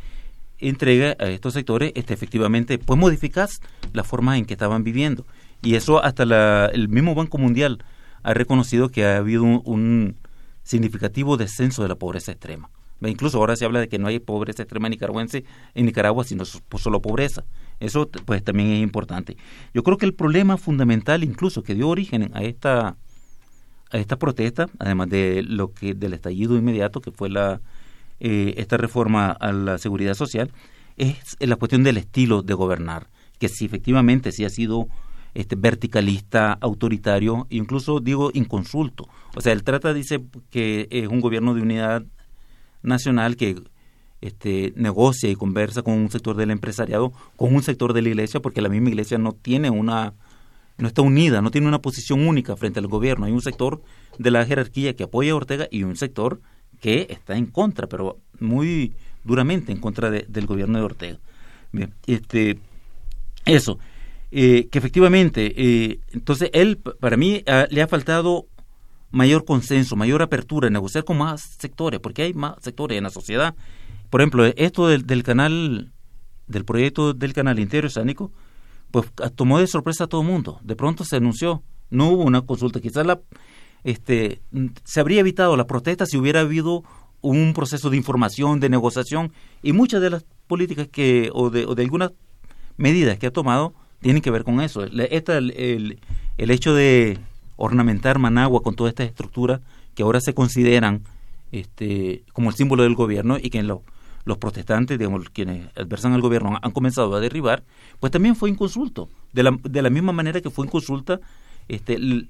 entrega 0.59 1.15
a 1.19 1.27
estos 1.27 1.53
sectores, 1.53 1.91
este, 1.95 2.13
efectivamente, 2.13 2.77
pues 2.77 2.99
modificas 2.99 3.61
la 3.93 4.03
forma 4.03 4.37
en 4.37 4.45
que 4.45 4.53
estaban 4.53 4.83
viviendo. 4.83 5.25
Y 5.63 5.75
eso 5.75 6.03
hasta 6.03 6.23
el 6.67 6.87
mismo 6.89 7.15
Banco 7.15 7.37
Mundial 7.37 7.83
ha 8.23 8.33
reconocido 8.33 8.89
que 8.89 9.05
ha 9.05 9.17
habido 9.17 9.43
un, 9.43 10.15
significativo 10.63 11.37
descenso 11.37 11.81
de 11.81 11.89
la 11.89 11.95
pobreza 11.95 12.31
extrema. 12.31 12.69
Incluso 13.01 13.39
ahora 13.39 13.55
se 13.55 13.65
habla 13.65 13.79
de 13.79 13.89
que 13.89 13.97
no 13.97 14.07
hay 14.07 14.19
pobreza 14.19 14.61
extrema 14.61 14.87
nicaragüense 14.87 15.43
en 15.73 15.85
Nicaragua, 15.87 16.23
sino 16.23 16.45
solo 16.45 17.01
pobreza. 17.01 17.43
Eso 17.81 18.09
pues 18.25 18.43
también 18.43 18.71
es 18.71 18.81
importante. 18.81 19.35
Yo 19.73 19.83
creo 19.83 19.97
que 19.97 20.05
el 20.05 20.13
problema 20.13 20.55
fundamental 20.57 21.23
incluso 21.23 21.63
que 21.63 21.75
dio 21.75 21.89
origen 21.89 22.31
a 22.33 22.43
esta 22.43 22.95
a 23.93 23.97
esta 23.97 24.17
protesta, 24.17 24.67
además 24.79 25.09
de 25.09 25.43
lo 25.43 25.73
que 25.73 25.93
del 25.93 26.13
estallido 26.13 26.55
inmediato 26.55 27.01
que 27.01 27.11
fue 27.11 27.29
la 27.29 27.59
eh, 28.21 28.53
esta 28.57 28.77
reforma 28.77 29.31
a 29.31 29.51
la 29.51 29.77
seguridad 29.77 30.13
social, 30.13 30.51
es 30.95 31.35
la 31.39 31.55
cuestión 31.55 31.83
del 31.83 31.97
estilo 31.97 32.43
de 32.43 32.53
gobernar, 32.53 33.07
que 33.39 33.49
si 33.49 33.65
efectivamente 33.65 34.31
sí 34.31 34.45
ha 34.45 34.49
sido 34.49 34.87
este, 35.33 35.55
verticalista, 35.55 36.53
autoritario, 36.61 37.47
incluso 37.49 37.99
digo 37.99 38.29
inconsulto. 38.33 39.07
O 39.35 39.41
sea, 39.41 39.53
el 39.53 39.63
trata 39.63 39.93
dice 39.93 40.21
que 40.49 40.87
es 40.91 41.07
un 41.07 41.19
gobierno 41.19 41.53
de 41.53 41.61
unidad 41.61 42.03
nacional 42.83 43.35
que 43.35 43.55
este, 44.21 44.73
negocia 44.75 45.29
y 45.29 45.35
conversa 45.35 45.81
con 45.81 45.95
un 45.95 46.11
sector 46.11 46.35
del 46.35 46.51
empresariado, 46.51 47.11
con 47.35 47.53
un 47.53 47.63
sector 47.63 47.93
de 47.93 48.01
la 48.01 48.09
iglesia, 48.09 48.39
porque 48.39 48.61
la 48.61 48.69
misma 48.69 48.89
iglesia 48.89 49.17
no 49.17 49.33
tiene 49.33 49.69
una, 49.69 50.13
no 50.77 50.87
está 50.87 51.01
unida, 51.01 51.41
no 51.41 51.51
tiene 51.51 51.67
una 51.67 51.81
posición 51.81 52.27
única 52.27 52.55
frente 52.55 52.79
al 52.79 52.87
gobierno. 52.87 53.25
Hay 53.25 53.31
un 53.31 53.41
sector 53.41 53.81
de 54.17 54.31
la 54.31 54.45
jerarquía 54.45 54.95
que 54.95 55.03
apoya 55.03 55.31
a 55.31 55.35
Ortega 55.35 55.67
y 55.71 55.83
un 55.83 55.97
sector 55.97 56.39
que 56.79 57.07
está 57.09 57.35
en 57.35 57.47
contra, 57.47 57.87
pero 57.87 58.17
muy 58.39 58.93
duramente 59.23 59.71
en 59.71 59.79
contra 59.79 60.09
del 60.09 60.45
gobierno 60.45 60.77
de 60.77 60.85
Ortega. 60.85 61.19
Bien, 61.71 61.93
este, 62.07 62.59
eso. 63.45 63.79
Eh, 64.33 64.69
que 64.71 64.79
efectivamente, 64.79 65.53
eh, 65.57 65.99
entonces 66.13 66.49
él, 66.53 66.77
para 66.77 67.17
mí, 67.17 67.43
le 67.69 67.81
ha 67.81 67.87
faltado 67.87 68.45
mayor 69.11 69.45
consenso, 69.45 69.95
mayor 69.95 70.21
apertura, 70.21 70.69
negociar 70.69 71.03
con 71.03 71.17
más 71.17 71.41
sectores, 71.59 71.99
porque 71.99 72.23
hay 72.23 72.33
más 72.33 72.55
sectores 72.61 72.97
en 72.97 73.03
la 73.03 73.09
sociedad. 73.09 73.55
Por 74.11 74.19
ejemplo, 74.19 74.45
esto 74.45 74.89
del, 74.89 75.23
canal, 75.23 75.93
del 76.47 76.65
proyecto 76.65 77.13
del 77.13 77.33
canal 77.33 77.59
interoceánico, 77.59 78.29
pues 78.91 79.07
tomó 79.35 79.57
de 79.57 79.67
sorpresa 79.67 80.03
a 80.03 80.07
todo 80.07 80.19
el 80.19 80.27
mundo. 80.27 80.59
De 80.63 80.75
pronto 80.75 81.05
se 81.05 81.15
anunció, 81.15 81.63
no 81.89 82.09
hubo 82.09 82.23
una 82.23 82.41
consulta. 82.41 82.81
Quizás 82.81 83.05
la, 83.05 83.21
este, 83.85 84.41
se 84.83 84.99
habría 84.99 85.21
evitado 85.21 85.55
la 85.55 85.65
protesta 85.65 86.05
si 86.05 86.17
hubiera 86.17 86.41
habido 86.41 86.83
un 87.21 87.53
proceso 87.53 87.89
de 87.89 87.95
información, 87.95 88.59
de 88.59 88.67
negociación, 88.67 89.31
y 89.63 89.71
muchas 89.71 90.01
de 90.01 90.09
las 90.09 90.25
políticas 90.45 90.89
que, 90.89 91.29
o 91.33 91.49
de, 91.49 91.65
o 91.65 91.73
de 91.73 91.83
algunas 91.83 92.11
medidas 92.75 93.17
que 93.17 93.27
ha 93.27 93.31
tomado, 93.31 93.73
tienen 94.01 94.21
que 94.21 94.31
ver 94.31 94.43
con 94.43 94.59
eso. 94.59 94.83
Esta, 94.83 95.37
el, 95.37 96.01
el, 96.37 96.51
hecho 96.51 96.75
de 96.75 97.17
ornamentar 97.55 98.19
Managua 98.19 98.61
con 98.61 98.75
toda 98.75 98.89
esta 98.89 99.05
estructura 99.05 99.61
que 99.95 100.03
ahora 100.03 100.19
se 100.19 100.33
consideran 100.33 101.03
este, 101.53 102.23
como 102.33 102.49
el 102.49 102.55
símbolo 102.57 102.83
del 102.83 102.95
gobierno 102.95 103.37
y 103.37 103.49
que 103.49 103.63
los, 103.63 103.79
los 104.25 104.37
protestantes, 104.37 104.97
digamos, 104.97 105.29
quienes 105.29 105.67
adversan 105.75 106.13
al 106.13 106.21
gobierno 106.21 106.59
han, 106.61 106.71
comenzado 106.71 107.15
a 107.15 107.19
derribar, 107.19 107.63
pues 107.99 108.11
también 108.11 108.35
fue 108.35 108.49
inconsulto. 108.49 109.09
De 109.33 109.43
la, 109.43 109.57
de 109.63 109.81
la 109.81 109.89
misma 109.89 110.11
manera 110.11 110.41
que 110.41 110.49
fue 110.49 110.65
inconsulta 110.65 111.19
este, 111.67 111.95
el, 111.95 112.29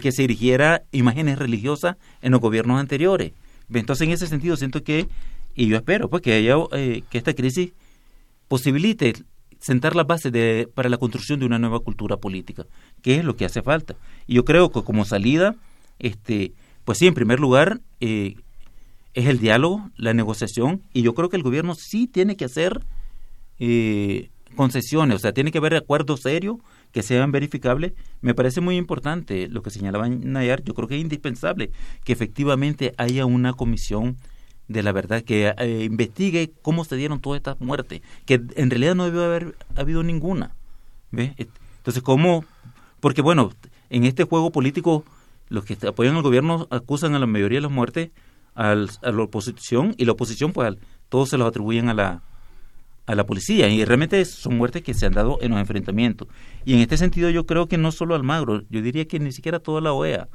que 0.00 0.12
se 0.12 0.24
erigiera 0.24 0.82
imágenes 0.92 1.38
religiosas 1.38 1.96
en 2.22 2.32
los 2.32 2.40
gobiernos 2.40 2.80
anteriores. 2.80 3.32
Entonces, 3.72 4.06
en 4.06 4.12
ese 4.12 4.26
sentido, 4.26 4.56
siento 4.56 4.82
que, 4.82 5.08
y 5.54 5.68
yo 5.68 5.76
espero, 5.76 6.08
pues, 6.08 6.22
que, 6.22 6.34
haya, 6.34 6.56
eh, 6.72 7.02
que 7.10 7.18
esta 7.18 7.34
crisis 7.34 7.72
posibilite 8.48 9.14
sentar 9.58 9.96
las 9.96 10.06
bases 10.06 10.32
de, 10.32 10.68
para 10.74 10.88
la 10.88 10.98
construcción 10.98 11.40
de 11.40 11.46
una 11.46 11.58
nueva 11.58 11.80
cultura 11.80 12.16
política, 12.16 12.66
que 13.02 13.16
es 13.16 13.24
lo 13.24 13.36
que 13.36 13.44
hace 13.44 13.62
falta. 13.62 13.96
Y 14.26 14.34
yo 14.34 14.44
creo 14.44 14.70
que 14.70 14.82
como 14.82 15.04
salida, 15.04 15.56
este, 15.98 16.52
pues 16.84 16.98
sí, 16.98 17.06
en 17.06 17.14
primer 17.14 17.40
lugar, 17.40 17.80
eh, 18.00 18.36
es 19.16 19.26
el 19.26 19.38
diálogo, 19.38 19.90
la 19.96 20.12
negociación, 20.12 20.82
y 20.92 21.00
yo 21.00 21.14
creo 21.14 21.30
que 21.30 21.36
el 21.36 21.42
gobierno 21.42 21.74
sí 21.74 22.06
tiene 22.06 22.36
que 22.36 22.44
hacer 22.44 22.84
eh, 23.58 24.28
concesiones, 24.54 25.16
o 25.16 25.18
sea, 25.18 25.32
tiene 25.32 25.50
que 25.50 25.56
haber 25.56 25.74
acuerdos 25.74 26.20
serios 26.20 26.58
que 26.92 27.02
sean 27.02 27.32
verificables. 27.32 27.94
Me 28.20 28.34
parece 28.34 28.60
muy 28.60 28.76
importante 28.76 29.48
lo 29.48 29.62
que 29.62 29.70
señalaba 29.70 30.06
Nayar, 30.06 30.62
yo 30.64 30.74
creo 30.74 30.86
que 30.86 30.96
es 30.96 31.00
indispensable 31.00 31.70
que 32.04 32.12
efectivamente 32.12 32.94
haya 32.98 33.24
una 33.24 33.54
comisión 33.54 34.18
de 34.68 34.82
la 34.82 34.92
verdad, 34.92 35.22
que 35.22 35.54
eh, 35.56 35.84
investigue 35.84 36.52
cómo 36.60 36.84
se 36.84 36.96
dieron 36.96 37.20
todas 37.20 37.38
estas 37.38 37.58
muertes, 37.58 38.02
que 38.26 38.34
en 38.34 38.68
realidad 38.68 38.94
no 38.96 39.06
debió 39.06 39.24
haber 39.24 39.56
habido 39.76 40.02
ninguna. 40.02 40.54
¿ve? 41.10 41.34
Entonces, 41.38 42.02
¿cómo? 42.02 42.44
Porque 43.00 43.22
bueno, 43.22 43.50
en 43.88 44.04
este 44.04 44.24
juego 44.24 44.52
político, 44.52 45.04
los 45.48 45.64
que 45.64 45.78
apoyan 45.86 46.16
al 46.16 46.22
gobierno 46.22 46.66
acusan 46.68 47.14
a 47.14 47.18
la 47.18 47.26
mayoría 47.26 47.58
de 47.58 47.62
las 47.62 47.72
muertes 47.72 48.10
al, 48.56 48.90
a 49.02 49.12
la 49.12 49.22
oposición 49.22 49.94
y 49.96 50.04
la 50.04 50.12
oposición, 50.12 50.52
pues, 50.52 50.74
todos 51.08 51.28
se 51.28 51.38
los 51.38 51.46
atribuyen 51.46 51.88
a 51.88 51.94
la, 51.94 52.22
a 53.06 53.14
la 53.14 53.24
policía 53.24 53.68
y 53.68 53.84
realmente 53.84 54.24
son 54.24 54.56
muertes 54.56 54.82
que 54.82 54.94
se 54.94 55.06
han 55.06 55.12
dado 55.12 55.38
en 55.40 55.52
los 55.52 55.60
enfrentamientos. 55.60 56.28
Y 56.64 56.74
en 56.74 56.80
este 56.80 56.96
sentido 56.96 57.30
yo 57.30 57.46
creo 57.46 57.68
que 57.68 57.78
no 57.78 57.92
solo 57.92 58.14
Almagro, 58.14 58.62
yo 58.68 58.82
diría 58.82 59.06
que 59.06 59.20
ni 59.20 59.32
siquiera 59.32 59.60
toda 59.60 59.80
la 59.80 59.92
OEA 59.92 60.28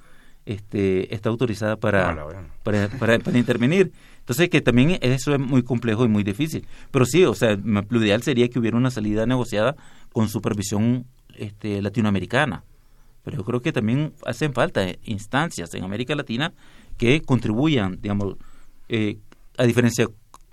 este, 0.45 1.13
está 1.13 1.30
autorizada 1.30 1.76
para, 1.76 2.26
para, 2.63 2.89
para, 2.89 3.38
intervenir. 3.38 3.91
Entonces, 4.19 4.49
que 4.49 4.61
también 4.61 4.97
eso 5.01 5.34
es 5.34 5.39
muy 5.39 5.63
complejo 5.63 6.05
y 6.05 6.07
muy 6.07 6.24
difícil. 6.24 6.65
Pero 6.91 7.05
sí, 7.05 7.26
o 7.26 7.36
sea, 7.36 7.57
lo 7.63 8.03
ideal 8.03 8.24
sería 8.24 8.47
que 8.49 8.59
hubiera 8.59 8.78
una 8.78 8.91
salida 8.91 9.26
negociada 9.26 9.76
con 10.13 10.30
supervisión 10.30 11.05
este, 11.36 11.82
latinoamericana. 11.82 12.63
Pero 13.24 13.38
yo 13.38 13.43
creo 13.43 13.61
que 13.61 13.72
también 13.72 14.13
hacen 14.26 14.53
falta 14.53 14.84
instancias 15.03 15.74
en 15.76 15.84
América 15.84 16.15
Latina 16.15 16.53
que 17.02 17.20
contribuyan, 17.24 17.97
digamos, 17.99 18.36
eh, 18.88 19.18
a 19.58 19.64
diferencia 19.64 20.08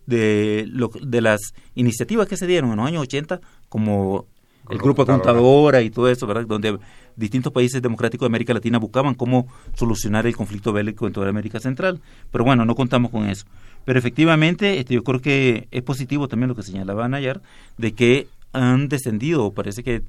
de, 0.06 0.64
lo, 0.66 0.88
de 0.88 1.20
las 1.20 1.52
iniciativas 1.74 2.26
que 2.26 2.38
se 2.38 2.46
dieron 2.46 2.70
en 2.70 2.78
los 2.78 2.86
años 2.86 3.02
80, 3.02 3.38
como 3.68 4.24
el 4.70 4.78
grupo 4.78 5.04
contadora 5.04 5.82
y 5.82 5.90
todo 5.90 6.08
eso, 6.08 6.26
¿verdad? 6.26 6.46
Donde 6.46 6.78
distintos 7.16 7.52
países 7.52 7.82
democráticos 7.82 8.24
de 8.24 8.30
América 8.30 8.54
Latina 8.54 8.78
buscaban 8.78 9.14
cómo 9.14 9.46
solucionar 9.74 10.26
el 10.26 10.34
conflicto 10.34 10.72
bélico 10.72 11.06
en 11.06 11.12
toda 11.12 11.28
América 11.28 11.60
Central. 11.60 12.00
Pero 12.32 12.44
bueno, 12.44 12.64
no 12.64 12.74
contamos 12.74 13.10
con 13.10 13.28
eso. 13.28 13.44
Pero 13.84 13.98
efectivamente, 13.98 14.78
este, 14.78 14.94
yo 14.94 15.04
creo 15.04 15.20
que 15.20 15.68
es 15.70 15.82
positivo 15.82 16.28
también 16.28 16.48
lo 16.48 16.54
que 16.54 16.62
señalaba 16.62 17.06
Nayar, 17.08 17.42
de 17.76 17.92
que 17.92 18.26
han 18.54 18.88
descendido, 18.88 19.52
parece 19.52 19.82
que 19.82 20.00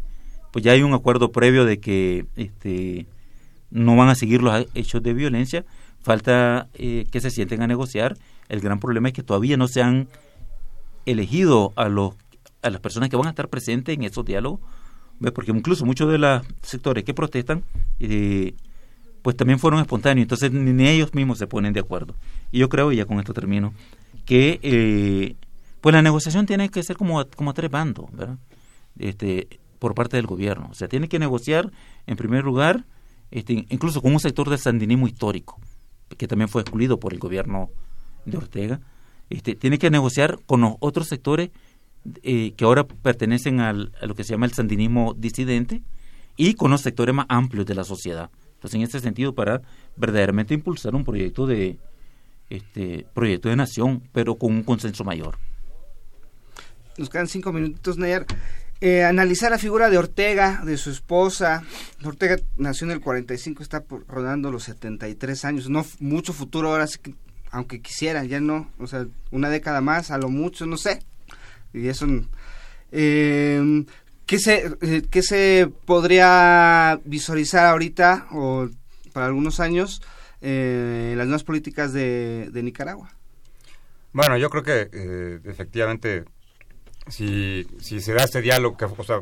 pues 0.54 0.64
ya 0.64 0.72
hay 0.72 0.84
un 0.84 0.94
acuerdo 0.94 1.34
previo 1.34 1.66
de 1.66 1.82
que 1.82 2.26
este, 2.38 3.08
no 3.72 3.98
van 3.98 4.08
a 4.08 4.16
seguir 4.16 4.42
los 4.42 4.66
hechos 4.74 5.04
de 5.04 5.14
violencia, 5.14 5.66
falta 6.10 6.70
eh, 6.74 7.06
que 7.12 7.22
se 7.22 7.30
sienten 7.30 7.62
a 7.62 7.68
negociar. 7.68 8.18
El 8.48 8.62
gran 8.62 8.80
problema 8.80 9.10
es 9.10 9.14
que 9.14 9.22
todavía 9.22 9.58
no 9.58 9.68
se 9.68 9.84
han 9.84 10.08
elegido 11.06 11.72
a 11.76 11.88
los 11.88 12.16
a 12.64 12.72
las 12.72 12.82
personas 12.82 13.10
que 13.10 13.16
van 13.16 13.28
a 13.28 13.30
estar 13.30 13.48
presentes 13.48 13.96
en 13.96 14.04
esos 14.04 14.26
diálogos, 14.26 14.60
porque 15.36 15.52
incluso 15.52 15.86
muchos 15.86 16.12
de 16.12 16.18
los 16.18 16.42
sectores 16.64 17.04
que 17.04 17.14
protestan, 17.14 17.64
eh, 18.00 18.56
pues 19.22 19.38
también 19.38 19.60
fueron 19.60 19.82
espontáneos, 19.82 20.24
entonces 20.24 20.52
ni 20.52 20.88
ellos 20.88 21.14
mismos 21.14 21.38
se 21.38 21.46
ponen 21.46 21.74
de 21.74 21.82
acuerdo. 21.82 22.16
Y 22.52 22.58
yo 22.58 22.70
creo, 22.70 22.92
y 22.92 22.96
ya 22.96 23.06
con 23.06 23.20
esto 23.20 23.32
termino, 23.32 23.72
que 24.26 24.60
eh, 24.64 25.36
pues 25.80 25.94
la 25.94 26.02
negociación 26.02 26.48
tiene 26.48 26.70
que 26.70 26.82
ser 26.82 26.98
como, 26.98 27.24
como 27.28 27.52
a 27.52 27.54
tres 27.54 27.70
bandos. 27.70 28.10
Este, 28.98 29.48
por 29.78 29.94
parte 29.94 30.18
del 30.18 30.26
gobierno. 30.26 30.70
O 30.72 30.74
sea, 30.74 30.88
tiene 30.88 31.08
que 31.08 31.20
negociar, 31.20 31.72
en 32.08 32.18
primer 32.18 32.44
lugar, 32.44 32.84
este, 33.32 33.66
incluso 33.70 34.02
con 34.02 34.12
un 34.12 34.20
sector 34.20 34.50
del 34.50 34.60
sandinismo 34.60 35.08
histórico, 35.08 35.60
que 36.18 36.28
también 36.28 36.50
fue 36.50 36.62
excluido 36.62 37.00
por 37.00 37.14
el 37.14 37.20
gobierno 37.20 37.70
de 38.26 38.38
Ortega. 38.38 38.80
Este, 39.30 39.56
tiene 39.56 39.78
que 39.78 39.90
negociar 39.90 40.40
con 40.46 40.62
los 40.62 40.74
otros 40.80 41.08
sectores 41.08 41.52
eh, 42.24 42.54
que 42.56 42.66
ahora 42.66 42.88
pertenecen 42.88 43.60
al, 43.60 43.92
a 44.02 44.06
lo 44.06 44.16
que 44.16 44.24
se 44.24 44.34
llama 44.34 44.46
el 44.46 44.54
sandinismo 44.54 45.14
disidente 45.14 45.84
y 46.36 46.54
con 46.54 46.72
los 46.72 46.82
sectores 46.82 47.14
más 47.14 47.26
amplios 47.30 47.66
de 47.66 47.76
la 47.76 47.84
sociedad. 47.84 48.30
Entonces, 48.56 48.76
en 48.76 48.82
este 48.82 49.00
sentido, 49.00 49.36
para 49.36 49.62
verdaderamente 49.96 50.54
impulsar 50.54 50.96
un 50.96 51.04
proyecto 51.04 51.46
de 51.46 51.78
este 52.50 53.06
proyecto 53.14 53.50
de 53.50 53.56
nación, 53.56 54.04
pero 54.12 54.36
con 54.36 54.54
un 54.54 54.64
consenso 54.64 55.04
mayor. 55.04 55.38
Nos 56.98 57.10
quedan 57.10 57.28
cinco 57.28 57.54
minutos, 57.54 57.98
Nayar. 57.98 58.26
Eh, 58.82 59.04
analizar 59.04 59.52
la 59.52 59.58
figura 59.58 59.90
de 59.90 59.98
Ortega, 59.98 60.62
de 60.64 60.78
su 60.78 60.90
esposa. 60.90 61.64
Ortega 62.04 62.38
nació 62.56 62.86
en 62.86 62.92
el 62.92 63.02
45, 63.02 63.62
está 63.62 63.84
rodando 64.08 64.52
los 64.52 64.64
73 64.64 65.46
años. 65.46 65.70
No 65.70 65.86
mucho 66.00 66.32
futuro 66.32 66.70
ahora, 66.70 66.86
aunque 67.52 67.82
quisiera, 67.82 68.24
ya 68.24 68.40
no. 68.40 68.72
O 68.80 68.88
sea, 68.88 69.06
una 69.32 69.50
década 69.50 69.82
más, 69.82 70.12
a 70.12 70.18
lo 70.18 70.30
mucho, 70.30 70.66
no 70.66 70.78
sé. 70.78 71.02
Y 71.74 71.88
eso... 71.88 72.08
Eh, 72.92 73.86
¿qué, 74.26 74.40
se, 74.40 74.72
eh, 74.82 75.04
¿Qué 75.12 75.22
se 75.24 75.70
podría 75.86 77.00
visualizar 77.04 77.66
ahorita 77.66 78.28
o 78.32 78.70
para 79.14 79.28
algunos 79.28 79.60
años 79.60 80.02
las 80.42 81.28
nuevas 81.28 81.44
políticas 81.44 81.92
de, 81.92 82.50
Nicaragua? 82.64 83.12
Bueno, 84.14 84.38
yo 84.38 84.50
creo 84.50 84.64
que 84.64 85.42
efectivamente 85.44 86.24
si, 87.10 87.68
si 87.80 88.00
se 88.00 88.14
da 88.14 88.24
este 88.24 88.42
diálogo, 88.42 88.78
que, 88.78 88.86
o 88.86 89.04
sea, 89.04 89.22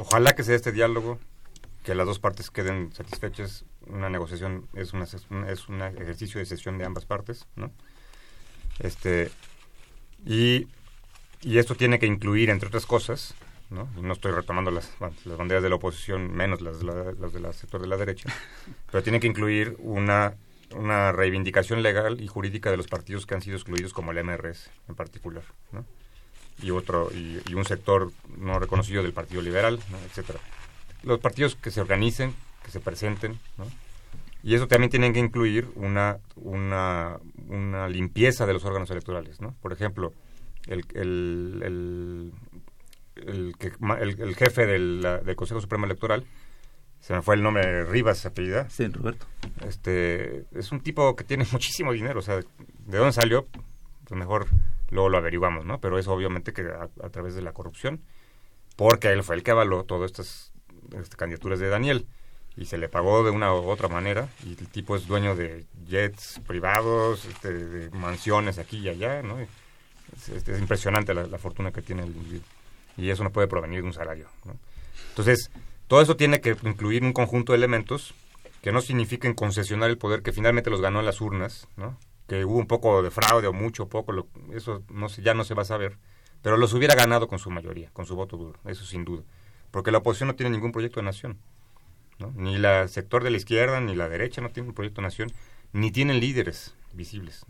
ojalá 0.00 0.34
que 0.34 0.42
se 0.42 0.52
dé 0.52 0.56
este 0.56 0.72
diálogo, 0.72 1.18
que 1.84 1.94
las 1.94 2.06
dos 2.06 2.18
partes 2.18 2.50
queden 2.50 2.92
satisfechas. 2.92 3.64
Una 3.86 4.08
negociación 4.08 4.66
es, 4.74 4.92
una, 4.94 5.04
es 5.04 5.68
un 5.68 5.82
ejercicio 5.82 6.40
de 6.40 6.46
sesión 6.46 6.78
de 6.78 6.86
ambas 6.86 7.04
partes, 7.04 7.46
¿no? 7.54 7.70
Este, 8.78 9.30
y, 10.24 10.66
y 11.42 11.58
esto 11.58 11.74
tiene 11.74 11.98
que 11.98 12.06
incluir, 12.06 12.48
entre 12.48 12.68
otras 12.68 12.86
cosas, 12.86 13.34
¿no? 13.70 13.88
no 14.00 14.12
estoy 14.14 14.32
retomando 14.32 14.70
las, 14.70 14.90
las 15.00 15.36
banderas 15.36 15.62
de 15.62 15.68
la 15.68 15.76
oposición, 15.76 16.34
menos 16.34 16.60
las, 16.60 16.82
las 16.82 17.32
del 17.32 17.52
sector 17.52 17.80
de 17.80 17.86
la 17.86 17.96
derecha, 17.96 18.32
pero 18.90 19.02
tiene 19.02 19.20
que 19.20 19.26
incluir 19.26 19.76
una, 19.78 20.34
una 20.74 21.12
reivindicación 21.12 21.82
legal 21.82 22.20
y 22.20 22.26
jurídica 22.26 22.70
de 22.70 22.76
los 22.76 22.88
partidos 22.88 23.26
que 23.26 23.34
han 23.34 23.42
sido 23.42 23.56
excluidos, 23.56 23.92
como 23.92 24.12
el 24.12 24.24
MRS 24.24 24.70
en 24.88 24.94
particular, 24.94 25.44
¿no? 25.72 25.84
Y 26.62 26.70
otro 26.70 27.10
y, 27.12 27.54
un 27.54 27.64
sector 27.64 28.12
no 28.38 28.58
reconocido 28.58 29.02
del 29.02 29.12
Partido 29.12 29.42
Liberal, 29.42 29.80
etcétera. 30.06 30.38
Los 31.02 31.20
partidos 31.20 31.56
que 31.56 31.70
se 31.70 31.80
organicen, 31.80 32.34
que 32.64 32.70
se 32.70 32.80
presenten, 32.80 33.38
¿no? 33.58 33.66
y 34.44 34.54
eso 34.54 34.68
también 34.68 34.90
tiene 34.90 35.10
que 35.12 35.20
incluir 35.20 35.70
una, 35.74 36.18
una, 36.36 37.18
una 37.48 37.88
limpieza 37.88 38.44
de 38.44 38.52
los 38.52 38.64
órganos 38.66 38.90
electorales, 38.90 39.40
¿no? 39.40 39.54
Por 39.62 39.72
ejemplo, 39.72 40.12
el, 40.66 40.84
el, 40.92 42.32
el, 43.16 43.54
que, 43.58 43.72
el, 44.00 44.36
jefe 44.36 44.66
del, 44.66 45.00
del, 45.24 45.34
Consejo 45.34 45.62
Supremo 45.62 45.86
Electoral, 45.86 46.26
se 47.00 47.14
me 47.14 47.22
fue 47.22 47.36
el 47.36 47.42
nombre, 47.42 47.86
Rivas, 47.86 48.26
apellida. 48.26 48.68
Sí, 48.68 48.86
Roberto. 48.88 49.26
Este, 49.66 50.44
es 50.52 50.72
un 50.72 50.80
tipo 50.80 51.16
que 51.16 51.24
tiene 51.24 51.46
muchísimo 51.52 51.94
dinero, 51.94 52.18
o 52.18 52.22
sea, 52.22 52.36
¿de 52.36 52.98
dónde 52.98 53.12
salió? 53.12 53.46
Pues 54.04 54.18
mejor 54.18 54.46
luego 54.90 55.08
lo 55.08 55.18
averiguamos, 55.18 55.64
¿no? 55.64 55.80
Pero 55.80 55.98
eso 55.98 56.12
obviamente 56.12 56.52
que 56.52 56.62
a, 56.62 57.08
través 57.10 57.34
de 57.34 57.42
la 57.42 57.52
corrupción, 57.52 58.02
porque 58.76 59.08
él 59.08 59.22
fue 59.22 59.36
el 59.36 59.42
que 59.42 59.50
avaló 59.50 59.84
todas 59.84 60.10
estas, 60.10 60.52
candidaturas 61.16 61.58
de 61.58 61.68
Daniel 61.68 62.06
y 62.56 62.66
se 62.66 62.76
le 62.76 62.88
pagó 62.88 63.24
de 63.24 63.30
una 63.30 63.54
u 63.54 63.68
otra 63.68 63.88
manera 63.88 64.28
y 64.44 64.50
el 64.50 64.68
tipo 64.68 64.94
es 64.96 65.06
dueño 65.06 65.34
de 65.34 65.64
jets 65.86 66.40
privados, 66.46 67.24
este, 67.24 67.52
de 67.52 67.90
mansiones 67.90 68.58
aquí 68.58 68.78
y 68.78 68.88
allá, 68.88 69.22
¿no? 69.22 69.38
Es, 69.40 69.48
es 70.28 70.60
impresionante 70.60 71.14
la, 71.14 71.26
la, 71.26 71.38
fortuna 71.38 71.72
que 71.72 71.82
tiene 71.82 72.02
el 72.02 72.10
individuo 72.10 72.46
y 72.96 73.10
eso 73.10 73.24
no 73.24 73.32
puede 73.32 73.48
provenir 73.48 73.80
de 73.80 73.86
un 73.86 73.92
salario, 73.92 74.28
¿no? 74.44 74.56
Entonces, 75.08 75.50
todo 75.88 76.00
eso 76.02 76.16
tiene 76.16 76.40
que 76.40 76.56
incluir 76.62 77.02
un 77.02 77.12
conjunto 77.12 77.52
de 77.52 77.58
elementos 77.58 78.14
que 78.62 78.72
no 78.72 78.80
signifiquen 78.80 79.34
concesionar 79.34 79.90
el 79.90 79.98
poder 79.98 80.22
que 80.22 80.32
finalmente 80.32 80.70
los 80.70 80.80
ganó 80.80 81.00
en 81.00 81.06
las 81.06 81.20
urnas, 81.20 81.68
¿no? 81.76 81.98
Que 82.26 82.44
hubo 82.44 82.58
un 82.58 82.66
poco 82.66 83.02
de 83.02 83.10
fraude 83.10 83.46
o 83.46 83.52
mucho 83.52 83.88
poco, 83.88 84.12
lo, 84.12 84.28
eso 84.52 84.82
no 84.88 85.08
ya 85.08 85.34
no 85.34 85.44
se 85.44 85.54
va 85.54 85.62
a 85.62 85.66
saber, 85.66 85.98
pero 86.42 86.56
los 86.56 86.74
hubiera 86.74 86.94
ganado 86.94 87.28
con 87.28 87.38
su 87.38 87.50
mayoría, 87.50 87.90
con 87.92 88.06
su 88.06 88.16
voto 88.16 88.36
duro, 88.36 88.58
eso 88.64 88.84
sin 88.84 89.04
duda, 89.04 89.22
porque 89.70 89.90
la 89.90 89.98
oposición 89.98 90.28
no 90.28 90.34
tiene 90.34 90.50
ningún 90.50 90.72
proyecto 90.72 91.00
de 91.00 91.04
nación, 91.04 91.38
ni 92.34 92.54
el 92.54 92.88
sector 92.88 93.24
de 93.24 93.30
la 93.30 93.36
izquierda 93.36 93.80
ni 93.80 93.94
la 93.94 94.08
derecha 94.08 94.40
no 94.40 94.50
tiene 94.50 94.68
un 94.68 94.74
proyecto 94.74 95.00
de 95.00 95.06
nación, 95.06 95.32
ni 95.72 95.90
tienen 95.90 96.20
líderes 96.20 96.74
visibles. 96.92 97.44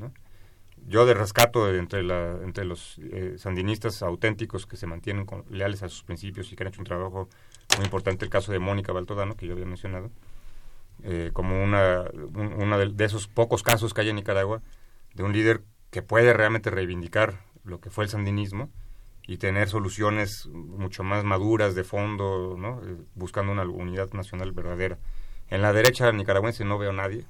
Yo 0.87 1.07
de 1.07 1.15
rescato 1.15 1.73
entre, 1.75 2.03
la, 2.03 2.39
entre 2.43 2.65
los 2.65 2.99
eh, 2.99 3.37
sandinistas 3.39 4.03
auténticos 4.03 4.67
que 4.67 4.77
se 4.77 4.87
mantienen 4.87 5.27
leales 5.51 5.83
a 5.83 5.89
sus 5.89 6.03
principios 6.03 6.53
y 6.53 6.57
que 6.57 6.63
han 6.63 6.69
hecho 6.69 6.81
un 6.81 6.87
trabajo 6.87 7.29
muy 7.77 7.85
importante, 7.85 8.25
el 8.25 8.31
caso 8.31 8.53
de 8.53 8.59
Mónica 8.59 8.93
Baltodano, 8.93 9.37
que 9.37 9.47
yo 9.47 9.53
había 9.53 9.67
mencionado, 9.67 10.11
eh, 11.07 11.31
como 11.35 11.63
una, 11.63 12.05
uno 12.35 12.79
de, 12.79 13.05
esos 13.05 13.29
pocos 13.29 13.63
casos 13.63 13.93
que 13.93 14.01
hay 14.01 14.09
en 14.09 14.17
Nicaragua 14.17 14.63
de 15.15 15.23
un 15.23 15.35
líder 15.35 15.63
que 15.91 16.01
puede 16.01 16.33
realmente 16.33 16.71
reivindicar 16.71 17.45
lo 17.63 17.79
que 17.79 17.91
fue 17.91 18.05
el 18.05 18.11
sandinismo 18.11 18.71
y 19.27 19.37
tener 19.37 19.69
soluciones 19.69 20.47
mucho 20.47 21.03
más 21.03 21.23
maduras 21.23 21.75
de 21.75 21.85
fondo, 21.85 22.57
¿no? 22.59 22.81
Eh, 22.85 22.97
buscando 23.15 23.53
una 23.53 23.65
unidad 23.65 24.13
nacional 24.13 24.53
verdadera. 24.53 24.99
En 25.51 25.61
la 25.61 25.75
derecha 25.75 26.11
nicaragüense 26.11 26.65
no 26.65 26.79
veo 26.79 26.91
a 26.91 26.95
nadie. 26.95 27.27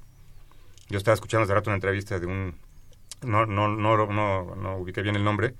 Yo 0.87 0.97
estaba 0.97 1.15
escuchando 1.15 1.43
hace 1.43 1.53
rato 1.53 1.69
una 1.69 1.75
entrevista 1.75 2.17
de 2.17 2.27
un... 2.27 2.55
No, 3.23 3.45
no, 3.45 3.67
no, 3.67 4.07
no, 4.07 4.55
no 4.55 4.77
ubiqué 4.77 5.01
bien 5.01 5.17
el 5.17 5.23
nombre, 5.25 5.53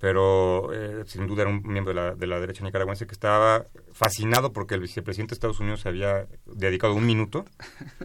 pero 0.00 0.72
eh, 0.72 1.04
sin 1.06 1.26
duda 1.26 1.42
era 1.42 1.50
un 1.50 1.62
miembro 1.62 1.92
de 1.92 2.00
la, 2.00 2.14
de 2.14 2.26
la 2.26 2.40
derecha 2.40 2.64
nicaragüense 2.64 3.06
que 3.06 3.12
estaba 3.12 3.66
fascinado 3.92 4.50
porque 4.52 4.74
el 4.74 4.80
vicepresidente 4.80 5.32
de 5.32 5.34
Estados 5.34 5.60
Unidos 5.60 5.80
se 5.80 5.90
había 5.90 6.26
dedicado 6.46 6.94
un 6.94 7.04
minuto 7.04 7.44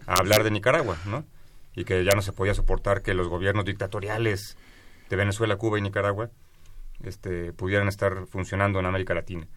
a 0.05 0.15
hablar 0.15 0.43
de 0.43 0.51
Nicaragua, 0.51 0.97
¿no? 1.05 1.23
Y 1.73 1.85
que 1.85 2.03
ya 2.03 2.11
no 2.13 2.21
se 2.21 2.33
podía 2.33 2.53
soportar 2.53 3.01
que 3.01 3.13
los 3.13 3.29
gobiernos 3.29 3.63
dictatoriales 3.63 4.57
de 5.09 5.15
Venezuela, 5.15 5.55
Cuba 5.55 5.79
y 5.79 5.81
Nicaragua 5.81 6.31
este, 7.01 7.53
pudieran 7.53 7.87
estar 7.87 8.27
funcionando 8.27 8.79
en 8.79 8.85
América 8.85 9.13
Latina. 9.13 9.47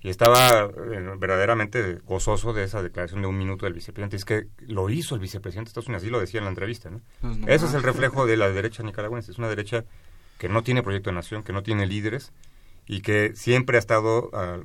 Y 0.00 0.10
estaba 0.10 0.64
eh, 0.64 1.14
verdaderamente 1.16 2.00
gozoso 2.04 2.52
de 2.52 2.64
esa 2.64 2.82
declaración 2.82 3.22
de 3.22 3.28
un 3.28 3.38
minuto 3.38 3.66
del 3.66 3.72
vicepresidente. 3.72 4.16
Es 4.16 4.24
que 4.24 4.48
lo 4.66 4.90
hizo 4.90 5.14
el 5.14 5.20
vicepresidente 5.20 5.68
de 5.68 5.70
Estados 5.70 5.86
Unidos, 5.86 6.02
así 6.02 6.10
lo 6.10 6.20
decía 6.20 6.38
en 6.38 6.44
la 6.44 6.50
entrevista, 6.50 6.90
¿no? 6.90 7.00
Pues 7.20 7.38
Ese 7.46 7.66
es 7.66 7.74
el 7.74 7.82
reflejo 7.82 8.26
de 8.26 8.36
la 8.36 8.50
derecha 8.50 8.82
nicaragüense. 8.82 9.30
Es 9.30 9.38
una 9.38 9.48
derecha 9.48 9.84
que 10.44 10.50
no 10.50 10.62
tiene 10.62 10.82
proyecto 10.82 11.08
de 11.08 11.14
nación, 11.14 11.42
que 11.42 11.54
no 11.54 11.62
tiene 11.62 11.86
líderes 11.86 12.30
y 12.86 13.00
que 13.00 13.34
siempre 13.34 13.78
ha 13.78 13.80
estado 13.80 14.28
ah, 14.34 14.58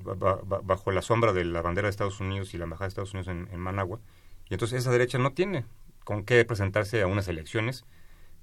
bajo 0.62 0.92
la 0.92 1.02
sombra 1.02 1.32
de 1.32 1.46
la 1.46 1.62
bandera 1.62 1.86
de 1.86 1.92
Estados 1.92 2.20
Unidos 2.20 2.54
y 2.54 2.58
la 2.58 2.66
embajada 2.66 2.88
de 2.88 2.90
Estados 2.90 3.14
Unidos 3.14 3.30
en, 3.30 3.58
Managua. 3.58 4.02
Y 4.50 4.56
entonces 4.56 4.80
esa 4.80 4.92
derecha 4.92 5.20
no 5.20 5.32
tiene 5.32 5.64
con 6.04 6.26
qué 6.26 6.44
presentarse 6.44 7.02
a 7.02 7.08
unas 7.08 7.30
elecciones 7.30 7.86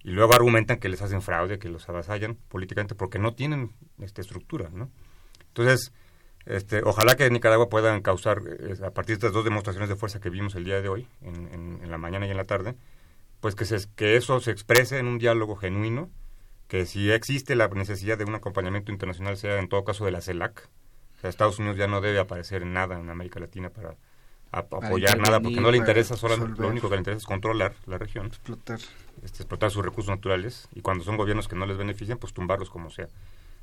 y 0.02 0.12
luego 0.12 0.32
argumentan 0.32 0.78
que 0.78 0.88
les 0.88 1.02
hacen 1.02 1.20
fraude, 1.20 1.58
que 1.58 1.68
los 1.68 1.86
avasallan 1.90 2.38
políticamente 2.48 2.94
porque 2.94 3.18
no 3.18 3.34
tienen 3.34 3.72
esta 4.00 4.22
estructura, 4.22 4.70
¿no? 4.72 4.90
Entonces, 5.48 5.92
este, 6.46 6.80
ojalá 6.84 7.16
que 7.16 7.26
en 7.26 7.34
Nicaragua 7.34 7.68
puedan 7.68 8.00
causar, 8.00 8.40
eh, 8.46 8.76
a 8.82 8.92
partir 8.92 9.18
de 9.18 9.26
estas 9.26 9.32
dos 9.34 9.44
demostraciones 9.44 9.90
de 9.90 9.96
fuerza 9.96 10.20
que 10.20 10.30
vimos 10.30 10.54
el 10.54 10.64
día 10.64 10.80
de 10.80 10.88
hoy, 10.88 11.06
en, 11.20 11.80
en 11.82 11.90
la 11.90 11.98
mañana 11.98 12.26
y 12.26 12.30
en 12.30 12.38
la 12.38 12.44
tarde, 12.44 12.76
pues 13.40 13.54
que, 13.54 13.66
se, 13.66 13.76
que 13.94 14.16
eso 14.16 14.40
se 14.40 14.52
exprese 14.52 14.98
en 14.98 15.06
un 15.06 15.18
diálogo 15.18 15.54
genuino, 15.56 16.08
que 16.68 16.86
si 16.86 17.10
existe 17.10 17.54
la 17.54 17.68
necesidad 17.68 18.18
de 18.18 18.24
un 18.24 18.34
acompañamiento 18.34 18.92
internacional 18.92 19.36
sea 19.36 19.58
en 19.58 19.68
todo 19.68 19.84
caso 19.84 20.04
de 20.04 20.10
la 20.10 20.20
CELAC. 20.20 20.68
O 21.16 21.20
sea, 21.20 21.30
Estados 21.30 21.58
Unidos 21.58 21.76
ya 21.76 21.86
no 21.86 22.00
debe 22.00 22.18
aparecer 22.18 22.62
en 22.62 22.72
nada 22.72 22.98
en 22.98 23.08
América 23.08 23.40
Latina 23.40 23.70
para, 23.70 23.96
apoyar 24.50 25.18
nada, 25.18 25.40
porque 25.40 25.60
no 25.60 25.70
le 25.70 25.78
interesa 25.78 26.16
solamente, 26.16 26.60
lo 26.60 26.68
único 26.68 26.88
que 26.88 26.96
le 26.96 27.00
interesa 27.00 27.18
es 27.18 27.26
controlar 27.26 27.74
la 27.86 27.98
región. 27.98 28.26
Explotar. 28.26 28.78
Este, 29.22 29.42
explotar 29.42 29.70
sus 29.70 29.84
recursos 29.84 30.10
naturales 30.10 30.68
y 30.74 30.82
cuando 30.82 31.04
son 31.04 31.16
gobiernos 31.16 31.48
que 31.48 31.56
no 31.56 31.66
les 31.66 31.76
benefician, 31.76 32.18
pues 32.18 32.32
tumbarlos 32.32 32.70
como 32.70 32.90
sea. 32.90 33.08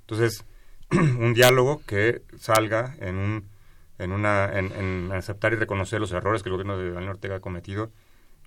Entonces, 0.01 0.45
un 0.91 1.33
diálogo 1.33 1.81
que 1.85 2.21
salga 2.37 2.95
en 2.99 3.17
un 3.17 3.53
en 3.99 4.11
una 4.11 4.51
en, 4.57 5.11
aceptar 5.11 5.53
y 5.53 5.55
reconocer 5.55 5.99
los 5.99 6.11
errores 6.11 6.41
que 6.41 6.49
el 6.49 6.53
gobierno 6.53 6.77
de 6.77 6.91
Daniel 6.91 7.11
Ortega 7.11 7.35
ha 7.35 7.39
cometido 7.39 7.91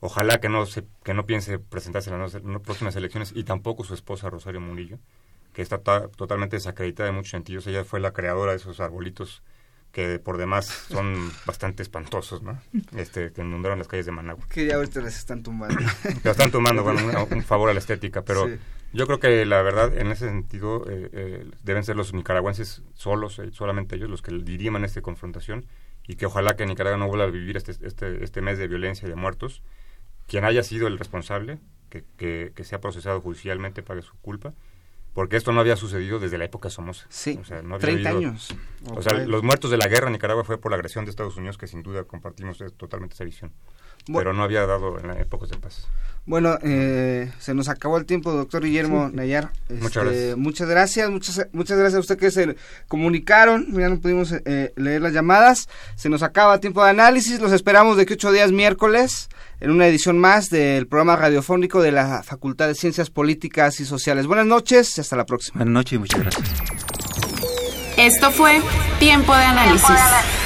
Ojalá 0.00 0.38
que 0.40 0.48
no, 0.48 0.66
se, 0.66 0.84
que 1.02 1.14
no 1.14 1.26
piense 1.26 1.58
presentarse 1.58 2.10
en 2.10 2.20
las 2.20 2.36
próximas 2.62 2.94
elecciones 2.96 3.32
y 3.34 3.44
tampoco 3.44 3.84
su 3.84 3.94
esposa 3.94 4.28
Rosario 4.28 4.60
Murillo, 4.60 4.98
que 5.52 5.62
está 5.62 5.78
totalmente 5.78 6.56
desacreditada 6.56 7.08
en 7.08 7.14
muchos 7.14 7.30
sentidos. 7.30 7.66
Ella 7.66 7.84
fue 7.84 8.00
la 8.00 8.12
creadora 8.12 8.52
de 8.52 8.58
esos 8.58 8.80
arbolitos 8.80 9.42
que 9.92 10.18
por 10.18 10.36
demás 10.36 10.66
son 10.66 11.32
bastante 11.46 11.82
espantosos, 11.82 12.42
¿no? 12.42 12.60
Este, 12.94 13.32
que 13.32 13.40
inundaron 13.40 13.78
las 13.78 13.88
calles 13.88 14.04
de 14.04 14.12
Managua. 14.12 14.44
Que 14.50 14.66
ya 14.66 14.74
ahorita 14.74 15.00
les 15.00 15.16
están 15.16 15.42
tumbando. 15.42 15.78
que 16.22 16.28
están 16.28 16.50
tumbando, 16.50 16.82
bueno, 16.82 17.26
un, 17.30 17.42
favor 17.42 17.70
a 17.70 17.72
la 17.72 17.78
estética, 17.78 18.20
pero 18.20 18.46
yo 18.92 19.06
creo 19.06 19.18
que 19.18 19.46
la 19.46 19.62
verdad, 19.62 19.96
en 19.96 20.08
ese 20.08 20.28
sentido, 20.28 20.84
eh, 20.90 21.08
eh, 21.12 21.50
deben 21.62 21.84
ser 21.84 21.96
los 21.96 22.12
nicaragüenses 22.12 22.82
solos, 22.92 23.38
eh, 23.38 23.50
solamente 23.52 23.96
ellos, 23.96 24.10
los 24.10 24.20
que 24.20 24.32
diriman 24.32 24.84
esta 24.84 25.00
confrontación 25.00 25.64
y 26.06 26.16
que 26.16 26.26
ojalá 26.26 26.56
que 26.56 26.66
Nicaragua 26.66 26.98
no 26.98 27.08
vuelva 27.08 27.24
a 27.24 27.30
vivir 27.30 27.56
este, 27.56 27.72
este, 27.82 28.22
este 28.22 28.42
mes 28.42 28.58
de 28.58 28.68
violencia 28.68 29.06
y 29.06 29.08
de 29.08 29.16
muertos 29.16 29.62
quien 30.26 30.44
haya 30.44 30.62
sido 30.62 30.86
el 30.86 30.98
responsable, 30.98 31.58
que, 31.88 32.04
que, 32.16 32.52
que 32.54 32.64
sea 32.64 32.80
procesado 32.80 33.20
judicialmente, 33.20 33.82
pague 33.82 34.02
su 34.02 34.14
culpa, 34.16 34.54
porque 35.16 35.38
esto 35.38 35.50
no 35.50 35.60
había 35.60 35.76
sucedido 35.76 36.18
desde 36.18 36.36
la 36.36 36.44
época 36.44 36.68
Somoza. 36.68 37.06
Sí, 37.08 37.38
o 37.40 37.44
sea, 37.46 37.62
no 37.62 37.78
30 37.78 38.06
años. 38.06 38.54
O 38.94 39.00
sea, 39.00 39.24
los 39.24 39.42
muertos 39.42 39.70
de 39.70 39.78
la 39.78 39.88
guerra 39.88 40.08
en 40.08 40.12
Nicaragua 40.12 40.44
fue 40.44 40.58
por 40.58 40.70
la 40.70 40.76
agresión 40.76 41.06
de 41.06 41.10
Estados 41.10 41.38
Unidos, 41.38 41.56
que 41.56 41.66
sin 41.66 41.82
duda 41.82 42.04
compartimos 42.04 42.62
totalmente 42.76 43.14
esa 43.14 43.24
visión. 43.24 43.50
Pero 44.12 44.32
no 44.32 44.42
había 44.42 44.66
dado 44.66 44.98
en 44.98 45.10
épocas 45.12 45.50
de 45.50 45.58
paz. 45.58 45.86
Bueno, 46.26 46.58
eh, 46.62 47.30
se 47.38 47.54
nos 47.54 47.68
acabó 47.68 47.98
el 47.98 48.04
tiempo, 48.04 48.32
doctor 48.32 48.64
Guillermo 48.64 49.10
Nayar. 49.12 49.52
muchas 49.68 49.84
este, 49.84 50.00
gracias. 50.00 50.36
Muchas 50.36 50.68
gracias, 50.68 51.10
muchas, 51.10 51.46
muchas 51.52 51.78
gracias 51.78 51.96
a 51.98 52.00
usted 52.00 52.18
que 52.18 52.32
se 52.32 52.56
comunicaron. 52.88 53.72
Ya 53.72 53.88
no 53.88 54.00
pudimos 54.00 54.32
eh, 54.32 54.72
leer 54.74 55.02
las 55.02 55.12
llamadas. 55.12 55.68
Se 55.94 56.08
nos 56.08 56.24
acaba 56.24 56.58
tiempo 56.58 56.82
de 56.82 56.90
análisis. 56.90 57.40
Los 57.40 57.52
esperamos 57.52 57.96
de 57.96 58.06
que 58.06 58.14
ocho 58.14 58.32
días 58.32 58.50
miércoles 58.50 59.28
en 59.60 59.70
una 59.70 59.86
edición 59.86 60.18
más 60.18 60.50
del 60.50 60.88
programa 60.88 61.14
radiofónico 61.14 61.80
de 61.80 61.92
la 61.92 62.24
Facultad 62.24 62.66
de 62.66 62.74
Ciencias 62.74 63.08
Políticas 63.08 63.78
y 63.78 63.84
Sociales. 63.84 64.26
Buenas 64.26 64.46
noches 64.46 64.98
y 64.98 65.02
hasta 65.02 65.14
la 65.14 65.26
próxima. 65.26 65.58
Buenas 65.58 65.74
noches 65.74 65.92
y 65.92 65.98
muchas 65.98 66.20
gracias. 66.20 66.48
Esto 67.96 68.32
fue 68.32 68.60
Tiempo 68.98 69.34
de 69.34 69.44
Análisis. 69.44 70.45